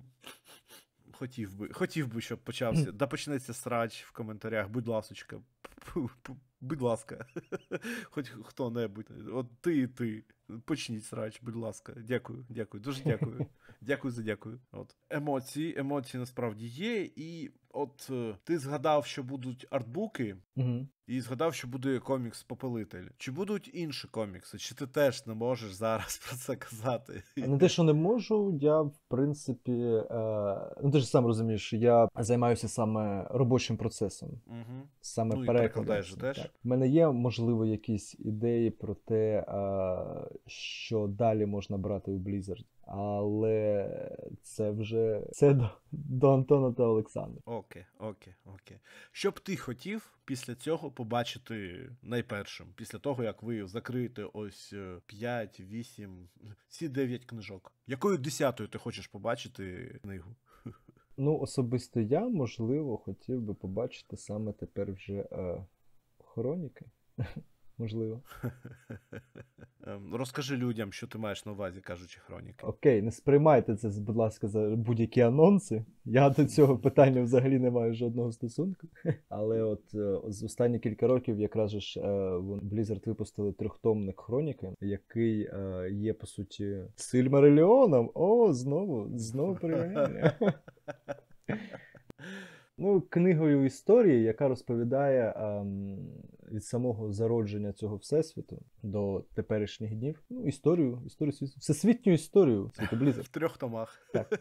Хотів 1.21 1.55
би, 1.55 1.69
хотів 1.73 2.15
би, 2.15 2.21
щоб 2.21 2.39
почався. 2.39 2.93
Да 2.93 3.07
почнеться 3.07 3.55
срач 3.55 4.05
в 4.05 4.13
коментарях, 4.13 4.69
будь 4.69 4.87
ласочка. 4.89 5.41
Будь 6.61 6.81
ласка. 6.81 7.27
Хоч 8.11 8.29
хто-небудь. 8.45 9.07
От 9.33 9.47
ти 9.61 9.79
і 9.79 9.87
ти. 9.87 10.25
Почніть 10.65 11.05
срач, 11.05 11.43
будь 11.43 11.57
ласка. 11.57 11.93
Дякую, 12.09 12.45
дякую, 12.49 12.83
дуже 12.83 13.03
дякую. 13.05 13.47
Дякую 13.83 14.13
за 14.13 14.23
дякую. 14.23 14.61
От. 14.73 14.97
Емоції, 15.11 15.79
емоції 15.79 16.19
насправді 16.21 16.67
є. 16.67 17.11
І 17.17 17.51
от 17.71 18.09
е, 18.11 18.37
ти 18.45 18.59
згадав, 18.59 19.07
що 19.07 19.23
будуть 19.23 19.67
артбуки, 19.71 20.37
Угу. 20.57 20.87
і 21.07 21.21
згадав, 21.21 21.55
що 21.55 21.69
буде 21.69 21.99
комікс 21.99 22.43
Попелитель. 22.43 23.05
Чи 23.19 23.31
будуть 23.33 23.71
інші 23.75 24.09
комікси? 24.09 24.59
Чи 24.59 24.75
ти 24.75 24.87
теж 24.87 25.27
не 25.27 25.35
можеш 25.35 25.73
зараз 25.73 26.19
про 26.29 26.37
це 26.37 26.57
казати? 26.57 27.23
Не 27.37 27.59
те, 27.59 27.69
що 27.69 27.83
не 27.83 27.93
можу, 27.93 28.59
я 28.61 28.81
в 28.81 28.97
принципі, 29.09 29.73
е, 29.73 30.05
ну 30.83 30.91
ти 30.93 30.99
ж 30.99 31.07
сам 31.07 31.27
розумієш, 31.27 31.73
я 31.73 32.09
займаюся 32.19 32.69
саме 32.69 33.27
робочим 33.31 33.77
процесом, 33.77 34.31
Угу. 34.47 34.89
саме 35.01 35.35
Ну. 35.37 35.45
Перекладаєш 35.59 36.15
теж? 36.15 36.39
У 36.65 36.69
мене 36.69 36.89
є, 36.89 37.09
можливо, 37.09 37.67
якісь 37.67 38.17
ідеї 38.19 38.71
про 38.71 38.95
те, 38.95 39.45
що 40.47 41.07
далі 41.07 41.47
можна 41.47 41.79
брати 41.79 42.11
у 42.11 42.19
Blizzard, 42.19 42.65
але 42.87 43.89
це 44.43 44.71
вже 44.71 45.23
це 45.33 45.55
до, 45.55 45.71
до 45.93 46.35
Антона 46.35 46.73
та 46.73 46.83
Олександра. 46.83 47.43
Окей, 47.45 47.85
окей, 47.99 48.35
окей. 48.45 48.79
Що 49.13 49.31
б 49.31 49.41
ти 49.41 49.57
хотів 49.57 50.19
після 50.25 50.55
цього 50.55 50.91
побачити 50.91 51.89
найпершим, 52.03 52.67
після 52.77 52.99
того, 52.99 53.25
як 53.25 53.43
ви 53.43 53.67
закриєте 53.67 54.25
ось 54.33 54.75
5, 55.07 55.61
8, 55.61 56.29
ці 56.69 56.89
9 56.89 57.25
книжок? 57.25 57.73
Якою 57.87 58.19
десятою 58.19 58.69
ти 58.69 58.79
хочеш 58.79 59.07
побачити 59.07 59.95
книгу? 60.03 60.35
Ну, 61.23 61.39
особисто 61.39 62.01
я, 62.01 62.29
можливо, 62.29 62.97
хотів 62.97 63.41
би 63.41 63.55
побачити 63.55 64.17
саме 64.17 64.53
тепер 64.53 64.93
вже 64.93 65.15
е, 65.33 65.65
хроніки. 66.19 66.85
Можливо. 67.81 68.21
Ем, 69.87 70.15
Розкажи 70.15 70.57
людям, 70.57 70.93
що 70.93 71.07
ти 71.07 71.19
маєш 71.19 71.47
на 71.47 71.53
увазі, 71.53 71.81
кажучи 71.81 72.21
хроніки. 72.21 72.67
Окей, 72.67 73.03
не 73.03 73.13
сприймайте 73.13 73.77
це, 73.77 73.89
будь 74.01 74.17
ласка, 74.17 74.49
за 74.49 74.61
будь-які 74.61 75.21
анонси. 75.21 75.85
Я 76.05 76.31
до 76.31 76.45
цього 76.45 76.79
питання 76.79 77.23
взагалі 77.23 77.59
не 77.59 77.71
маю 77.71 77.95
жодного 77.95 78.33
стосунку. 78.33 78.89
Але 79.29 79.63
от 79.63 79.95
е, 79.95 80.21
з 80.29 80.43
останні 80.43 80.79
кілька 80.79 81.07
років 81.07 81.41
якраз 81.41 81.71
ж 81.71 82.01
е, 82.01 82.05
Blizzard 82.41 83.07
випустили 83.07 83.53
трьохтомник 83.53 84.21
хроніки, 84.21 84.73
який 84.81 85.43
е, 85.43 85.89
є 85.93 86.15
по 86.15 86.27
суті 86.27 86.79
Сильмарилліоном. 86.97 88.11
О, 88.15 88.53
знову, 88.53 89.19
знову 89.19 89.55
порівняння. 89.55 90.35
Ну, 92.83 93.01
книгою 93.01 93.65
історії, 93.65 94.23
яка 94.23 94.49
розповідає 94.49 95.35
ем, 95.37 95.99
від 96.53 96.65
самого 96.65 97.13
зародження 97.13 97.73
цього 97.73 97.97
всесвіту 97.97 98.63
до 98.83 99.25
теперішніх 99.35 99.95
днів. 99.95 100.23
Ну, 100.31 100.47
історію, 100.47 101.03
історію 101.07 101.33
світу, 101.33 101.53
всесвітню 101.59 102.13
історію 102.13 102.71
світу 102.75 102.97
Blizzard. 102.97 103.23
В 103.23 103.29
трьох 103.29 103.59
томах. 103.59 104.09
Так. 104.13 104.41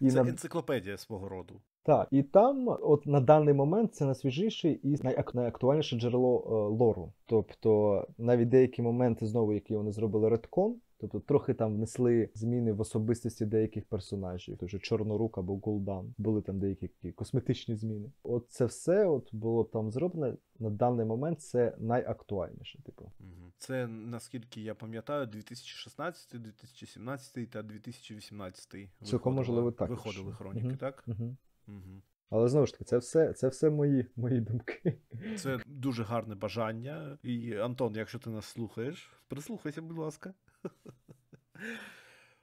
І 0.00 0.10
Це 0.10 0.22
на... 0.22 0.30
енциклопедія 0.30 0.96
свого 0.96 1.28
роду. 1.28 1.60
Так, 1.82 2.08
і 2.10 2.22
там, 2.22 2.68
от 2.68 3.06
на 3.06 3.20
даний 3.20 3.54
момент, 3.54 3.94
це 3.94 4.04
найсвіжіше 4.04 4.70
і 4.70 4.96
найак- 4.96 5.36
найактуальніше 5.36 5.98
джерело 5.98 6.42
е, 6.46 6.76
лору. 6.76 7.12
Тобто, 7.26 8.06
навіть 8.18 8.48
деякі 8.48 8.82
моменти, 8.82 9.26
знову, 9.26 9.52
які 9.52 9.76
вони 9.76 9.92
зробили 9.92 10.28
редкон, 10.28 10.76
тобто 11.00 11.20
трохи 11.20 11.54
там 11.54 11.74
внесли 11.74 12.30
зміни 12.34 12.72
в 12.72 12.80
особистості 12.80 13.46
деяких 13.46 13.84
персонажів, 13.84 14.56
той 14.58 14.68
же 14.68 14.78
Чорнорук 14.78 15.38
або 15.38 15.56
Гул'дан, 15.56 16.14
були 16.18 16.42
там 16.42 16.58
деякі 16.58 16.88
такі 16.88 17.12
косметичні 17.12 17.76
зміни. 17.76 18.12
От 18.22 18.46
це 18.50 18.64
все 18.64 19.06
от 19.06 19.34
було 19.34 19.64
там 19.64 19.90
зроблено 19.90 20.36
на 20.58 20.70
даний 20.70 21.06
момент. 21.06 21.40
Це 21.40 21.76
найактуальніше. 21.78 22.82
Типу, 22.82 23.12
Це, 23.58 23.86
наскільки 23.86 24.60
я 24.60 24.74
пам'ятаю, 24.74 25.26
2016, 25.26 26.42
2017 26.42 27.50
та 27.50 27.62
2018 27.62 28.88
Цілком 29.02 29.34
можливо 29.34 29.72
так, 29.72 29.90
виходили 29.90 30.32
хроніки, 30.32 30.66
Мгм. 30.66 30.76
так? 30.76 31.04
угу. 31.06 31.36
Угу. 31.68 32.02
але 32.30 32.48
знову 32.48 32.66
ж 32.66 32.72
таки, 32.72 32.84
це 32.84 32.98
все, 32.98 33.32
це 33.32 33.48
все 33.48 33.70
мої, 33.70 34.06
мої 34.16 34.40
думки. 34.40 34.98
Це 35.36 35.58
дуже 35.66 36.02
гарне 36.04 36.34
бажання. 36.34 37.18
І 37.22 37.54
Антон, 37.56 37.94
якщо 37.96 38.18
ти 38.18 38.30
нас 38.30 38.44
слухаєш, 38.44 39.10
прислухайся, 39.28 39.82
будь 39.82 39.98
ласка. 39.98 40.34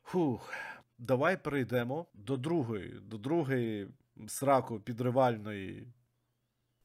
Фух. 0.04 0.54
Давай 0.98 1.44
перейдемо 1.44 2.06
до 2.14 2.38
другої, 2.38 3.00
до 3.02 3.18
другої 3.18 3.88
сраку 4.28 4.80
підривальної 4.80 5.88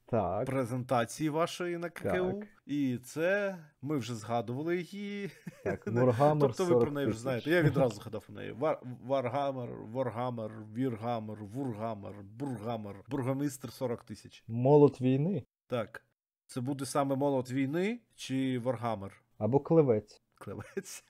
Так. 0.05 0.47
презентації 0.47 1.29
вашої 1.29 1.79
на 1.79 1.91
ККУ. 1.91 2.05
Так. 2.33 2.47
І 2.67 2.99
це 3.05 3.59
ми 3.83 3.97
вже 3.97 4.15
згадували 4.15 4.77
її. 4.77 5.31
Так, 5.65 5.85
Тобто 6.41 6.65
ви 6.65 6.81
про 6.81 6.91
неї 6.91 7.07
вже 7.07 7.19
знаєте. 7.19 7.51
Я 7.51 7.63
відразу 7.63 7.95
згадав 7.95 8.25
про 8.27 8.35
неї. 8.35 8.53
Вар, 8.53 8.81
Варгамер, 9.05 9.71
Воргамер, 9.73 10.53
Віргамер, 10.75 11.45
Вургамер, 11.45 12.15
Бургамер, 12.23 12.97
Бургомістр 13.09 13.73
40 13.73 14.05
тисяч. 14.05 14.45
Молот 14.49 15.01
війни 15.01 15.45
Так. 15.67 16.05
Це 16.47 16.61
буде 16.61 16.87
саме 16.87 17.17
молот 17.17 17.51
війни 17.51 18.01
чи 18.15 18.59
Варгамер? 18.59 19.23
або 19.39 19.61
клевець. 19.61 20.22
Клевець. 20.43 21.05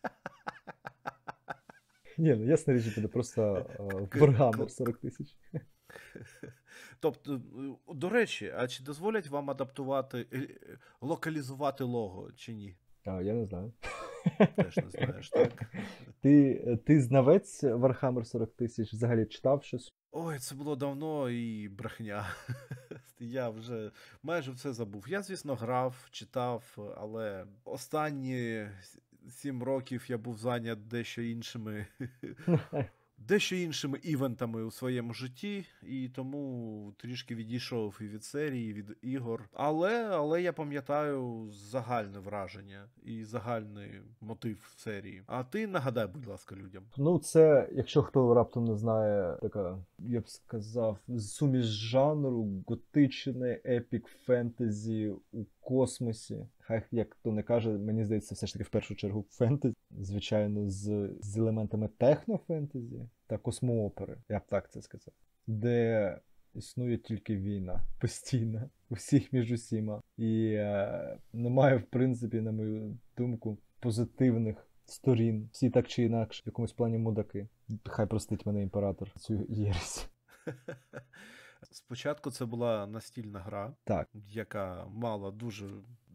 Ні, 2.18 2.34
ну 2.34 2.44
ясна 2.44 2.74
річ, 2.74 2.94
буде 2.94 3.08
просто 3.08 3.66
К- 4.10 4.18
Warhammer 4.18 4.68
40 4.68 4.98
тисяч. 4.98 5.36
Тобто, 7.00 7.34
е, 7.34 7.94
до 7.94 8.08
речі, 8.08 8.52
а 8.56 8.66
чи 8.68 8.82
дозволять 8.82 9.28
вам 9.28 9.50
адаптувати, 9.50 10.26
е, 10.32 10.38
е, 10.38 10.78
локалізувати 11.00 11.84
лого, 11.84 12.32
чи 12.32 12.54
ні? 12.54 12.76
А, 13.04 13.22
я 13.22 13.32
не 13.34 13.46
знаю. 13.46 13.72
Теж 14.56 14.76
не 14.76 14.90
знаєш, 14.90 15.30
так? 15.30 15.52
Ти, 16.20 16.78
ти 16.86 17.00
знавець 17.00 17.64
Warhammer 17.64 18.24
40 18.24 18.52
тисяч, 18.56 18.92
взагалі 18.92 19.26
читав 19.26 19.64
щось? 19.64 19.92
Ой, 20.12 20.38
це 20.38 20.54
було 20.54 20.76
давно 20.76 21.30
і 21.30 21.68
брехня. 21.68 22.26
Я 23.18 23.48
вже 23.48 23.90
майже 24.22 24.52
все 24.52 24.72
забув. 24.72 25.08
Я, 25.08 25.22
звісно, 25.22 25.54
грав, 25.54 26.08
читав, 26.10 26.76
але 26.96 27.46
останні 27.64 28.68
сім 29.28 29.62
років 29.62 30.04
я 30.08 30.18
був 30.18 30.38
зайнят 30.38 30.88
дещо 30.88 31.22
іншими. 31.22 31.86
Дещо 33.28 33.56
іншими 33.56 33.98
івентами 34.02 34.62
у 34.62 34.70
своєму 34.70 35.14
житті, 35.14 35.64
і 35.82 36.08
тому 36.08 36.94
трішки 36.98 37.34
відійшов 37.34 37.98
і 38.00 38.04
від 38.04 38.24
серії, 38.24 38.70
і 38.70 38.72
від 38.72 38.96
ігор. 39.02 39.48
Але, 39.52 40.04
але 40.04 40.42
я 40.42 40.52
пам'ятаю 40.52 41.48
загальне 41.50 42.18
враження 42.18 42.88
і 43.02 43.24
загальний 43.24 43.90
мотив 44.20 44.74
серії. 44.76 45.22
А 45.26 45.44
ти 45.44 45.66
нагадай, 45.66 46.06
будь 46.06 46.26
ласка, 46.26 46.56
людям. 46.56 46.84
Ну, 46.96 47.18
це, 47.18 47.68
якщо 47.72 48.02
хто 48.02 48.34
раптом 48.34 48.64
не 48.64 48.76
знає, 48.76 49.36
така, 49.42 49.78
я 49.98 50.20
б 50.20 50.28
сказав, 50.28 50.98
суміш 51.18 51.64
жанру, 51.64 52.48
готичне, 52.66 53.60
епік 53.64 54.06
фентезі 54.06 55.12
у 55.32 55.44
космосі. 55.62 56.46
Хай 56.58 56.82
як 56.90 57.14
хто 57.14 57.32
не 57.32 57.42
каже, 57.42 57.70
мені 57.70 58.04
здається, 58.04 58.34
все 58.34 58.46
ж 58.46 58.52
таки 58.52 58.64
в 58.64 58.68
першу 58.68 58.94
чергу 58.94 59.24
фентезі, 59.30 59.76
звичайно, 60.00 60.70
з, 60.70 61.10
з 61.20 61.36
елементами 61.36 61.88
технофентезі 61.98 63.08
та 63.26 63.38
космоопери, 63.38 64.16
я 64.28 64.38
б 64.38 64.42
так 64.48 64.70
це 64.70 64.82
сказав, 64.82 65.14
де 65.46 66.18
існує 66.54 66.98
тільки 66.98 67.36
війна 67.36 67.84
постійна, 68.00 68.70
усіх 68.90 69.32
між 69.32 69.52
усіма. 69.52 70.00
І 70.16 70.52
е, 70.54 71.18
немає, 71.32 71.76
в 71.76 71.82
принципі, 71.82 72.40
на 72.40 72.52
мою 72.52 72.98
думку, 73.16 73.58
позитивних 73.80 74.66
сторін. 74.86 75.48
Всі 75.52 75.70
так 75.70 75.88
чи 75.88 76.02
інакше, 76.02 76.42
в 76.44 76.48
якомусь 76.48 76.72
плані 76.72 76.98
мудаки. 76.98 77.48
Хай 77.84 78.06
простить 78.06 78.46
мене 78.46 78.62
імператор 78.62 79.10
цю 79.18 79.46
єресь. 79.48 80.08
Спочатку 81.70 82.30
це 82.30 82.44
була 82.44 82.86
настільна 82.86 83.38
гра, 83.38 83.72
Так. 83.84 84.08
яка 84.30 84.86
мала 84.94 85.30
дуже. 85.30 85.66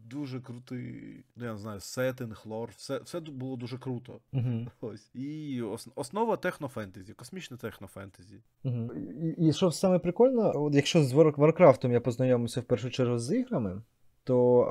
Дуже 0.09 0.41
крутий, 0.41 1.23
ну, 1.35 1.45
я 1.45 1.51
не 1.51 1.57
знаю, 1.57 1.79
сеттинг, 1.79 2.41
лор, 2.45 2.69
все, 2.75 2.99
все 2.99 3.19
було 3.19 3.55
дуже 3.55 3.77
круто. 3.77 4.19
Угу. 4.33 4.65
Ось. 4.81 5.09
І 5.13 5.61
ос- 5.61 5.87
основа 5.95 6.37
технофентезі, 6.37 7.13
космічне 7.13 7.57
технофентезі. 7.57 8.35
Угу. 8.63 8.89
І, 8.93 9.47
і 9.47 9.53
що 9.53 9.71
саме 9.71 9.99
прикольно, 9.99 10.51
от 10.55 10.75
якщо 10.75 11.03
з 11.03 11.13
Вар- 11.13 11.37
Варкрафтом 11.39 11.91
я 11.91 12.01
познайомився 12.01 12.61
в 12.61 12.63
першу 12.63 12.89
чергу 12.89 13.17
з 13.19 13.35
іграми, 13.39 13.81
то 14.23 14.63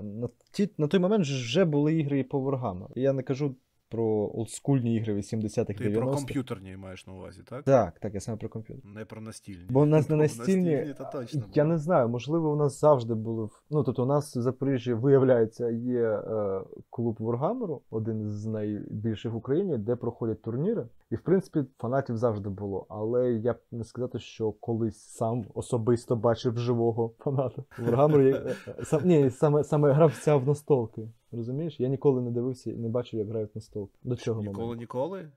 е, 0.00 0.02
на, 0.02 0.28
ті, 0.50 0.70
на 0.78 0.88
той 0.88 1.00
момент 1.00 1.24
вже 1.24 1.64
були 1.64 1.94
ігри 1.94 2.18
і 2.18 2.24
по 2.24 2.38
Warhammer. 2.40 2.88
Я 2.94 3.12
не 3.12 3.22
кажу 3.22 3.54
про 3.94 4.30
олдскульні 4.34 4.96
ігри 4.96 5.14
80-х, 5.14 5.74
Ти 5.78 5.90
про 5.90 6.06
90-х. 6.06 6.16
комп'ютерні 6.16 6.76
маєш 6.76 7.06
на 7.06 7.12
увазі, 7.12 7.42
так? 7.48 7.64
Так, 7.64 7.98
так, 7.98 8.14
я 8.14 8.20
саме 8.20 8.38
про 8.38 8.48
комп'ютер. 8.48 8.84
Не 8.84 9.04
про 9.04 9.20
настільні. 9.20 9.66
Бо 9.70 9.80
у 9.80 9.84
нас 9.84 10.08
не 10.08 10.16
Бо 10.16 10.22
настільні. 10.22 10.94
то 10.98 11.08
точно. 11.12 11.42
Я 11.54 11.62
було. 11.64 11.72
не 11.74 11.78
знаю, 11.78 12.08
можливо, 12.08 12.52
у 12.52 12.56
нас 12.56 12.80
завжди 12.80 13.14
були. 13.14 13.48
Ну, 13.70 13.82
тобто, 13.84 14.02
у 14.02 14.06
нас 14.06 14.36
в 14.36 14.40
Запоріжжі, 14.40 14.92
виявляється, 14.94 15.70
є 15.70 16.02
е, 16.02 16.60
клуб 16.90 17.16
Warhammer, 17.20 17.78
один 17.90 18.30
з 18.30 18.46
найбільших 18.46 19.32
в 19.32 19.36
Україні, 19.36 19.78
де 19.78 19.96
проходять 19.96 20.42
турніри. 20.42 20.86
І, 21.10 21.16
в 21.16 21.20
принципі, 21.20 21.64
фанатів 21.78 22.16
завжди 22.16 22.48
було. 22.48 22.86
Але 22.88 23.32
я 23.32 23.52
б 23.52 23.56
не 23.72 23.84
сказати, 23.84 24.18
що 24.18 24.52
колись 24.52 24.98
сам 24.98 25.44
особисто 25.54 26.16
бачив 26.16 26.58
живого 26.58 27.12
фаната. 27.18 27.62
Е, 27.78 28.54
е, 28.68 28.84
сам, 28.84 29.00
ні, 29.04 29.30
саме, 29.30 29.64
саме 29.64 29.92
гравця 29.92 30.36
в 30.36 30.46
настолки. 30.46 31.08
Розумієш? 31.34 31.80
Я 31.80 31.88
ніколи 31.88 32.20
не 32.20 32.30
дивився 32.30 32.70
і 32.70 32.76
не 32.76 32.88
бачив, 32.88 33.18
як 33.18 33.28
грають 33.28 33.54
в 33.54 33.56
настолки. 33.56 33.98
До 34.02 34.16
цього 34.16 34.42
моменту. 34.42 34.60
Ніколи, 34.60 34.76
ніколи? 34.76 35.32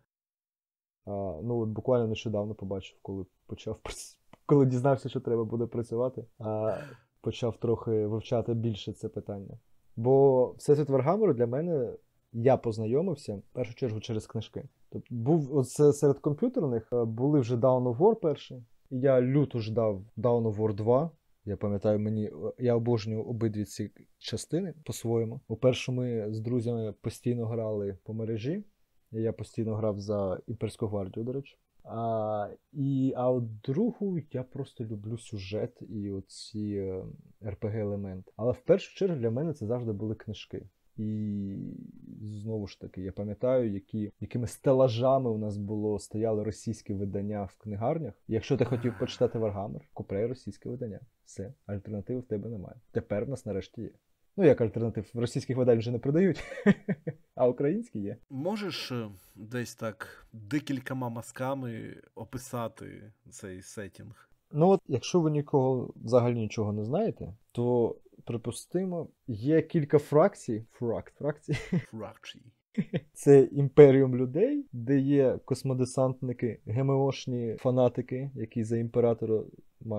А, 1.05 1.39
ну, 1.43 1.59
от 1.59 1.69
буквально 1.69 2.07
нещодавно 2.07 2.55
побачив, 2.55 2.97
коли 3.01 3.25
почав 3.45 3.79
коли 4.47 4.65
дізнався, 4.65 5.09
що 5.09 5.19
треба 5.19 5.43
буде 5.43 5.65
працювати, 5.65 6.25
а 6.39 6.77
почав 7.21 7.57
трохи 7.57 8.05
вивчати 8.05 8.53
більше 8.53 8.93
це 8.93 9.09
питання. 9.09 9.59
Бо 9.95 10.47
Всесвіт 10.57 10.89
Варгамеру 10.89 11.33
для 11.33 11.47
мене 11.47 11.93
я 12.33 12.57
познайомився 12.57 13.35
в 13.35 13.41
першу 13.53 13.75
чергу 13.75 13.99
через 13.99 14.27
книжки. 14.27 14.63
Тобто 14.89 15.15
був 15.15 15.57
оце 15.57 15.93
серед 15.93 16.19
комп'ютерних 16.19 16.93
е, 16.93 17.05
були 17.05 17.39
вже 17.39 17.55
Dawn 17.55 17.83
of 17.83 17.97
War 17.97 18.15
перший. 18.15 18.63
Я 18.89 19.21
люто 19.21 19.59
ждав 19.59 20.01
Dawn 20.17 20.43
of 20.43 20.55
War 20.55 20.73
2. 20.73 21.11
Я 21.47 21.57
пам'ятаю, 21.57 21.99
мені 21.99 22.31
я 22.59 22.75
обожнюю 22.75 23.23
обидві 23.23 23.65
ці 23.65 23.91
частини 24.17 24.73
по-своєму. 24.83 25.39
У 25.47 25.55
першу 25.55 25.91
ми 25.91 26.33
з 26.33 26.39
друзями 26.39 26.93
постійно 27.01 27.45
грали 27.45 27.97
по 28.03 28.13
мережі. 28.13 28.63
Я 29.11 29.33
постійно 29.33 29.75
грав 29.75 29.99
за 29.99 30.41
імперську 30.47 30.87
гвардію, 30.87 31.23
до 31.23 31.33
речі. 31.33 31.57
А, 31.83 32.49
і, 32.71 33.13
а 33.17 33.31
от 33.31 33.59
другу 33.61 34.19
я 34.31 34.43
просто 34.43 34.85
люблю 34.85 35.17
сюжет 35.17 35.81
і 35.89 36.11
оці 36.11 36.93
РПГ-елементи. 37.41 38.31
Але 38.35 38.51
в 38.51 38.59
першу 38.59 38.95
чергу 38.95 39.15
для 39.15 39.31
мене 39.31 39.53
це 39.53 39.65
завжди 39.65 39.91
були 39.91 40.15
книжки. 40.15 40.65
І 40.97 41.55
знову 42.21 42.67
ж 42.67 42.79
таки, 42.81 43.01
я 43.01 43.11
пам'ятаю, 43.11 43.73
які, 43.73 44.11
якими 44.19 44.47
стелажами 44.47 45.29
у 45.29 45.37
нас 45.37 45.57
було 45.57 45.99
стояли 45.99 46.43
російські 46.43 46.93
видання 46.93 47.43
в 47.43 47.55
книгарнях. 47.57 48.13
Якщо 48.27 48.57
ти 48.57 48.65
хотів 48.65 48.99
почитати 48.99 49.39
Варгамер, 49.39 49.81
купляй 49.93 50.25
російське 50.25 50.69
видання. 50.69 50.99
Все, 51.25 51.53
альтернативи 51.65 52.19
в 52.19 52.23
тебе 52.23 52.49
немає. 52.49 52.75
Тепер 52.91 53.25
в 53.25 53.29
нас 53.29 53.45
нарешті 53.45 53.81
є. 53.81 53.89
Ну, 54.37 54.45
як 54.45 54.61
альтернатив, 54.61 55.11
російських 55.13 55.57
видань 55.57 55.79
вже 55.79 55.91
не 55.91 55.99
продають, 55.99 56.43
а 57.35 57.47
українські 57.47 57.99
є. 57.99 58.17
Можеш 58.29 58.91
е, 58.91 59.09
десь 59.35 59.75
так 59.75 60.27
декількома 60.33 61.09
мазками 61.09 62.01
описати 62.15 63.11
цей 63.29 63.61
сетінг? 63.61 64.29
Ну 64.51 64.67
от, 64.67 64.81
якщо 64.87 65.21
ви 65.21 65.31
нікого 65.31 65.93
взагалі 65.95 66.35
нічого 66.35 66.73
не 66.73 66.83
знаєте, 66.83 67.33
то 67.51 67.95
припустимо, 68.27 69.07
є 69.27 69.61
кілька 69.61 69.97
фракцій. 69.97 70.65
Фракт, 70.71 71.13
фракцій. 71.17 71.53
Фракції. 71.91 72.43
Це 73.13 73.41
імперіум 73.51 74.15
людей, 74.15 74.65
де 74.71 74.99
є 74.99 75.39
космодесантники, 75.45 76.59
ГМОшні 76.65 77.55
фанатики, 77.59 78.31
які 78.35 78.63
за 78.63 78.77
імператора 78.77 79.43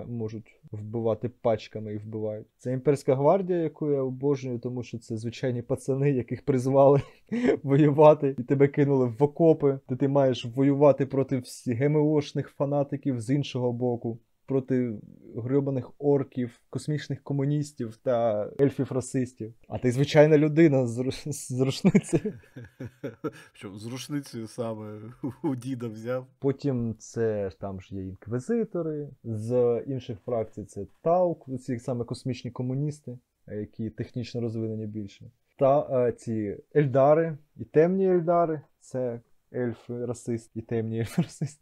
можуть 0.06 0.60
вбивати 0.72 1.28
пачками 1.28 1.94
і 1.94 1.98
вбивають. 1.98 2.46
Це 2.58 2.72
імперська 2.72 3.14
гвардія, 3.14 3.58
яку 3.58 3.90
я 3.90 4.02
обожнюю, 4.02 4.58
тому 4.58 4.82
що 4.82 4.98
це 4.98 5.16
звичайні 5.16 5.62
пацани, 5.62 6.10
яких 6.10 6.44
призвали 6.44 7.00
воювати, 7.62 8.34
і 8.38 8.42
тебе 8.42 8.68
кинули 8.68 9.14
в 9.18 9.22
окопи, 9.22 9.78
де 9.88 9.96
ти 9.96 10.08
маєш 10.08 10.44
воювати 10.44 11.06
проти 11.06 11.38
всіх 11.38 11.78
ГМОшних 11.78 12.48
фанатиків 12.48 13.20
з 13.20 13.30
іншого 13.30 13.72
боку. 13.72 14.18
Проти 14.48 14.94
грьобаних 15.36 15.90
орків, 15.98 16.60
космічних 16.70 17.22
комуністів 17.22 17.96
та 17.96 18.46
ельфів-расистів. 18.60 19.54
А 19.68 19.78
ти 19.78 19.92
звичайна 19.92 20.38
людина 20.38 20.86
з, 20.86 21.12
з 21.26 21.60
рушницею. 21.60 22.34
Що 23.52 23.78
з 23.78 23.86
рушницею 23.86 24.46
саме 24.46 25.00
у 25.42 25.54
діда 25.54 25.88
взяв. 25.88 26.26
Потім 26.38 26.94
це 26.98 27.50
там 27.60 27.80
ж 27.80 27.94
є 27.94 28.02
інквізитори, 28.02 29.10
з 29.24 29.82
інших 29.86 30.18
фракцій 30.24 30.64
це 30.64 30.86
Таук, 31.02 31.46
ці 31.60 31.78
саме 31.78 32.04
космічні 32.04 32.50
комуністи, 32.50 33.18
е, 33.48 33.56
які 33.56 33.90
технічно 33.90 34.40
розвинені 34.40 34.86
більше. 34.86 35.30
Та 35.58 36.06
е, 36.08 36.12
ці 36.12 36.56
Ельдари 36.76 37.38
і 37.56 37.64
темні 37.64 38.08
Ельдари 38.08 38.60
це 38.80 39.20
ельфи 39.54 40.06
расист 40.06 40.50
і 40.54 40.60
темні 40.60 41.00
ельфи 41.00 41.22
расист. 41.22 41.60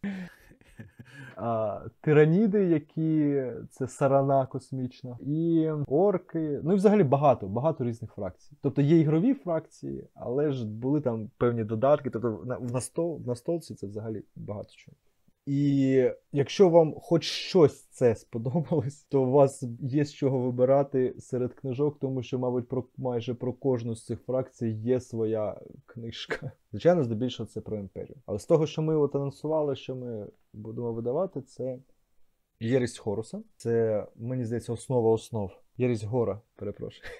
А, 1.38 1.80
тираніди, 2.00 2.64
які 2.64 3.42
це 3.70 3.88
сарана 3.88 4.46
космічна, 4.46 5.18
і 5.20 5.70
орки. 5.88 6.60
Ну 6.64 6.72
і 6.72 6.76
взагалі 6.76 7.02
багато, 7.02 7.46
багато 7.46 7.84
різних 7.84 8.12
фракцій. 8.12 8.52
Тобто 8.62 8.82
є 8.82 8.98
ігрові 8.98 9.34
фракції, 9.34 10.04
але 10.14 10.52
ж 10.52 10.66
були 10.66 11.00
там 11.00 11.30
певні 11.38 11.64
додатки. 11.64 12.10
Тобто 12.10 12.42
на, 12.46 12.56
в 12.56 12.72
настол, 12.72 13.20
в 13.24 13.26
настолці 13.26 13.74
це 13.74 13.86
взагалі 13.86 14.22
багато 14.36 14.68
чого. 14.76 14.96
І 15.46 16.10
якщо 16.32 16.68
вам 16.68 16.94
хоч 16.94 17.24
щось 17.24 17.82
це 17.84 18.14
сподобалось, 18.14 19.04
то 19.04 19.22
у 19.22 19.30
вас 19.30 19.64
є 19.80 20.04
з 20.04 20.14
чого 20.14 20.38
вибирати 20.38 21.14
серед 21.18 21.54
книжок, 21.54 21.98
тому 21.98 22.22
що, 22.22 22.38
мабуть, 22.38 22.68
про 22.68 22.84
майже 22.96 23.34
про 23.34 23.52
кожну 23.52 23.94
з 23.94 24.04
цих 24.04 24.20
фракцій 24.20 24.68
є 24.68 25.00
своя 25.00 25.60
книжка. 25.86 26.52
Звичайно, 26.70 27.04
здебільшого 27.04 27.46
це 27.46 27.60
про 27.60 27.78
імперію. 27.78 28.16
Але 28.26 28.38
з 28.38 28.46
того, 28.46 28.66
що 28.66 28.82
ми 28.82 28.96
от 28.96 29.14
анонсували, 29.14 29.76
що 29.76 29.96
ми 29.96 30.26
будемо 30.52 30.92
видавати, 30.92 31.42
це 31.42 31.78
Єрість 32.60 32.98
Хоруса. 32.98 33.42
Це, 33.56 34.06
мені 34.16 34.44
здається, 34.44 34.72
основа 34.72 35.10
основ. 35.10 35.52
Єрість 35.76 36.04
Гора, 36.04 36.40
перепрошую. 36.56 37.10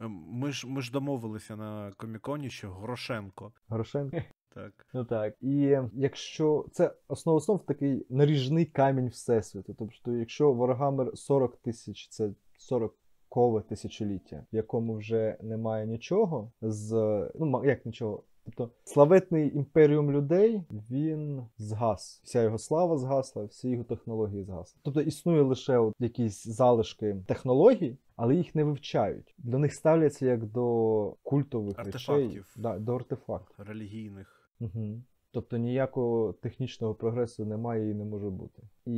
Ем, 0.00 0.24
Ми 0.28 0.52
ж 0.52 0.68
ми 0.68 0.82
ж 0.82 0.92
домовилися 0.92 1.56
на 1.56 1.92
коміконі, 1.96 2.50
що 2.50 2.70
Горошенко. 2.70 3.52
Горошенко. 3.68 4.16
Так. 4.54 4.86
Ну 4.94 5.04
так. 5.04 5.34
І 5.40 5.76
якщо 5.92 6.66
це 6.72 6.94
основа 7.08 7.36
основ 7.36 7.66
такий 7.66 8.06
наріжний 8.10 8.64
камінь 8.64 9.08
Всесвіту. 9.08 9.74
Тобто, 9.78 10.12
якщо 10.12 10.52
Warhammer 10.52 11.16
40 11.16 11.56
тисяч, 11.56 12.08
це 12.08 12.30
40 12.56 12.94
кове 13.28 13.60
тисячоліття, 13.60 14.46
в 14.52 14.56
якому 14.56 14.94
вже 14.94 15.36
немає 15.42 15.86
нічого 15.86 16.52
з. 16.62 16.92
Ну, 17.34 17.64
як 17.64 17.86
нічого. 17.86 18.22
Тобто 18.44 18.70
славетний 18.84 19.56
імперіум 19.56 20.12
людей 20.12 20.62
він 20.90 21.46
згас. 21.58 22.20
Вся 22.24 22.42
його 22.42 22.58
слава 22.58 22.98
згасла, 22.98 23.44
всі 23.44 23.70
його 23.70 23.84
технології 23.84 24.44
згасли. 24.44 24.80
Тобто 24.82 25.00
існує 25.00 25.42
лише 25.42 25.78
от 25.78 25.94
якісь 25.98 26.46
залишки 26.46 27.16
технологій, 27.26 27.96
але 28.16 28.34
їх 28.34 28.54
не 28.54 28.64
вивчають. 28.64 29.34
До 29.38 29.58
них 29.58 29.74
ставляться 29.74 30.26
як 30.26 30.44
до 30.46 31.16
культових 31.22 31.78
речей, 31.78 32.42
да, 32.56 32.78
до 32.78 32.94
артефактів. 32.94 33.56
Релігійних. 33.58 34.39
Угу. 34.60 35.02
Тобто 35.32 35.56
ніякого 35.56 36.32
технічного 36.32 36.94
прогресу 36.94 37.44
немає 37.44 37.90
і 37.90 37.94
не 37.94 38.04
може 38.04 38.30
бути. 38.30 38.62
І 38.86 38.96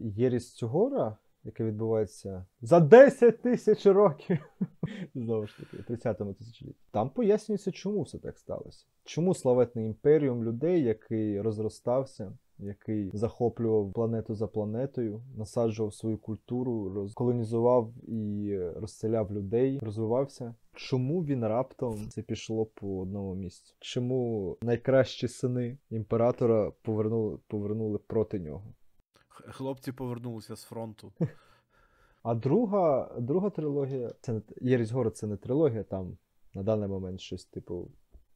єрість 0.00 0.56
цього, 0.56 1.16
яка 1.44 1.64
відбувається 1.64 2.46
за 2.60 2.80
10 2.80 3.42
тисяч 3.42 3.86
років, 3.86 4.38
знову 5.14 5.46
ж 5.46 5.56
таки, 5.56 5.76
у 5.76 5.92
30-му 5.92 6.34
тисячолітті, 6.34 6.84
там 6.90 7.10
пояснюється, 7.10 7.72
чому 7.72 8.02
все 8.02 8.18
так 8.18 8.38
сталося. 8.38 8.84
Чому 9.04 9.34
славетний 9.34 9.86
імперіум 9.86 10.44
людей, 10.44 10.82
який 10.82 11.40
розростався, 11.40 12.32
який 12.58 13.10
захоплював 13.14 13.92
планету 13.92 14.34
за 14.34 14.46
планетою, 14.46 15.22
насаджував 15.36 15.94
свою 15.94 16.18
культуру, 16.18 16.88
роз... 16.94 17.14
колонізував 17.14 17.92
і 18.08 18.58
розселяв 18.76 19.32
людей, 19.32 19.78
розвивався. 19.82 20.54
Чому 20.72 21.24
він 21.24 21.46
раптом 21.46 22.08
це 22.08 22.22
пішло 22.22 22.66
по 22.66 23.00
одному 23.00 23.34
місцю? 23.34 23.74
Чому 23.80 24.56
найкращі 24.62 25.28
сини 25.28 25.78
імператора 25.90 26.72
повернули, 26.82 27.38
повернули 27.46 27.98
проти 27.98 28.38
нього? 28.38 28.74
Хлопці 29.28 29.92
повернулися 29.92 30.56
з 30.56 30.62
фронту. 30.62 31.12
А 32.22 32.34
друга, 32.34 33.14
друга 33.18 33.50
трилогія, 33.50 34.12
це 34.20 34.32
не 34.32 34.42
Єрість 34.60 34.92
Гора, 34.92 35.10
це 35.10 35.26
не 35.26 35.36
трилогія, 35.36 35.82
там 35.82 36.18
на 36.54 36.62
даний 36.62 36.88
момент 36.88 37.20
щось 37.20 37.44
типу 37.44 37.88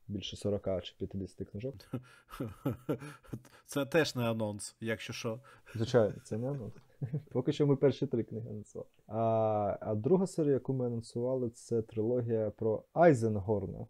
більше 0.08 0.36
40 0.36 0.82
чи 0.82 0.94
50 0.98 1.48
книжок. 1.48 1.74
Це 3.66 3.86
теж 3.86 4.16
не 4.16 4.22
анонс, 4.22 4.76
якщо 4.80 5.12
що. 5.12 5.40
Звичайно, 5.74 6.14
це 6.24 6.38
не 6.38 6.50
анонс. 6.50 6.74
Поки 7.32 7.52
що 7.52 7.66
ми 7.66 7.76
перші 7.76 8.06
три 8.06 8.22
книги 8.22 8.48
анонсували. 8.50 8.90
А, 9.06 9.78
а 9.80 9.94
друга 9.94 10.26
серія, 10.26 10.52
яку 10.52 10.72
ми 10.72 10.86
анонсували, 10.86 11.50
це 11.50 11.82
трилогія 11.82 12.50
про 12.50 12.82
Айзенгорна. 12.92 13.86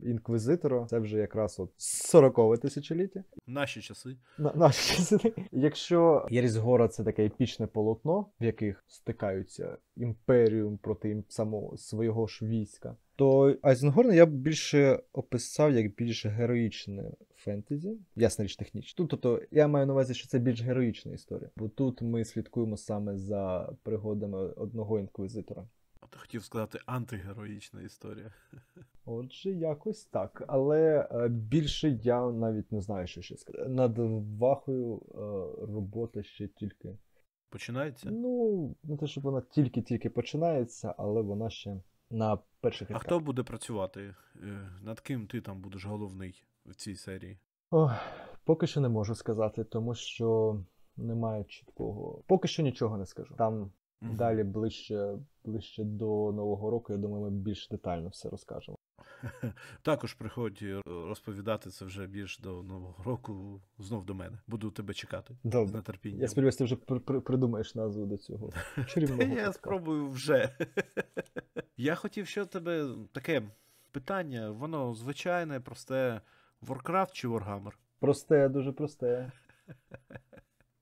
Інквізитора, 0.00 0.86
це 0.90 0.98
вже 0.98 1.18
якраз 1.18 1.60
от 1.60 1.70
40-ве 1.78 2.58
тисячоліття. 2.58 3.24
Наші 3.46 3.80
часи. 3.80 4.16
На, 4.38 4.52
наші 4.54 4.96
часи. 4.96 5.34
Якщо 5.52 6.26
Єрість 6.30 6.60
це 6.90 7.04
таке 7.04 7.26
епічне 7.26 7.66
полотно, 7.66 8.26
в 8.40 8.44
яких 8.44 8.84
стикаються 8.86 9.76
імперіум 9.96 10.78
проти 10.78 11.24
самого 11.28 11.76
свого 11.76 12.26
ж 12.26 12.46
війська, 12.46 12.96
то 13.16 13.56
Айзенгорна 13.62 14.14
я 14.14 14.26
б 14.26 14.30
більше 14.30 15.02
описав 15.12 15.72
як 15.72 15.94
більш 15.94 16.26
героїчне 16.26 17.10
фентезі, 17.34 17.98
ясна 18.16 18.44
річ 18.44 18.56
технічно. 18.56 18.96
Тут, 18.96 19.10
тобто, 19.10 19.42
я 19.50 19.68
маю 19.68 19.86
на 19.86 19.92
увазі, 19.92 20.14
що 20.14 20.28
це 20.28 20.38
більш 20.38 20.62
героїчна 20.62 21.12
історія, 21.12 21.50
бо 21.56 21.68
тут 21.68 22.02
ми 22.02 22.24
слідкуємо 22.24 22.76
саме 22.76 23.18
за 23.18 23.72
пригодами 23.82 24.38
одного 24.38 24.98
інквізитора. 24.98 25.66
От 26.04 26.16
хотів 26.20 26.44
сказати 26.44 26.80
антигероїчна 26.86 27.82
історія. 27.82 28.32
Отже, 29.04 29.50
якось 29.50 30.04
так. 30.04 30.44
Але 30.46 31.08
е, 31.10 31.28
більше 31.28 31.88
я 31.88 32.30
навіть 32.30 32.72
не 32.72 32.80
знаю, 32.80 33.06
що 33.06 33.22
ще 33.22 33.36
сказати. 33.36 33.68
Над 33.68 33.98
вахою 34.38 34.96
е, 34.96 35.18
робота 35.66 36.22
ще 36.22 36.48
тільки. 36.48 36.98
Починається? 37.50 38.10
Ну, 38.10 38.74
не 38.82 38.96
те, 38.96 39.06
щоб 39.06 39.24
вона 39.24 39.40
тільки-тільки 39.40 40.10
починається, 40.10 40.94
але 40.98 41.22
вона 41.22 41.50
ще 41.50 41.80
на 42.10 42.38
перших 42.60 42.90
А 42.90 42.98
хто 42.98 43.20
буде 43.20 43.42
працювати? 43.42 44.14
Е, 44.42 44.70
Над 44.82 45.00
ким 45.00 45.26
ти 45.26 45.40
там 45.40 45.60
будеш 45.60 45.86
головний 45.86 46.44
в 46.66 46.74
цій 46.74 46.96
серії? 46.96 47.38
Ох, 47.70 47.92
поки 48.44 48.66
що 48.66 48.80
не 48.80 48.88
можу 48.88 49.14
сказати, 49.14 49.64
тому 49.64 49.94
що 49.94 50.60
немає 50.96 51.44
чіткого. 51.44 52.22
Поки 52.26 52.48
що 52.48 52.62
нічого 52.62 52.96
не 52.96 53.06
скажу. 53.06 53.34
Там 53.38 53.72
Далі 54.12 54.44
ближче, 54.44 55.18
ближче 55.44 55.84
до 55.84 56.32
Нового 56.32 56.70
року, 56.70 56.92
я 56.92 56.98
думаю, 56.98 57.22
ми 57.24 57.30
більш 57.30 57.68
детально 57.68 58.08
все 58.08 58.28
розкажемо. 58.28 58.76
Також 59.82 60.14
приходь 60.14 60.58
е, 60.62 60.80
розповідати 60.86 61.70
це 61.70 61.84
вже 61.84 62.06
більш 62.06 62.38
до 62.38 62.62
Нового 62.62 63.04
року 63.04 63.60
знов 63.78 64.04
до 64.06 64.14
мене. 64.14 64.38
Буду 64.46 64.70
тебе 64.70 64.94
чекати 64.94 65.36
Добре. 65.44 65.74
нетерпінням. 65.80 66.20
Я 66.20 66.28
сподіваюся, 66.28 66.58
ти 66.58 66.64
вже 66.64 66.76
при- 66.76 67.00
при- 67.00 67.20
придумаєш 67.20 67.74
назву 67.74 68.06
до 68.06 68.16
цього. 68.16 68.50
Я 69.36 69.52
спробую 69.52 70.08
вже. 70.08 70.56
Я 71.76 71.94
хотів 71.94 72.26
ще 72.26 72.44
тебе 72.44 72.88
таке 73.12 73.42
питання, 73.92 74.50
воно 74.50 74.94
звичайне, 74.94 75.60
просте. 75.60 76.20
Warcraft 76.62 77.12
чи 77.12 77.28
Warhammer? 77.28 77.72
Просте, 78.00 78.48
дуже 78.48 78.72
просте. 78.72 79.32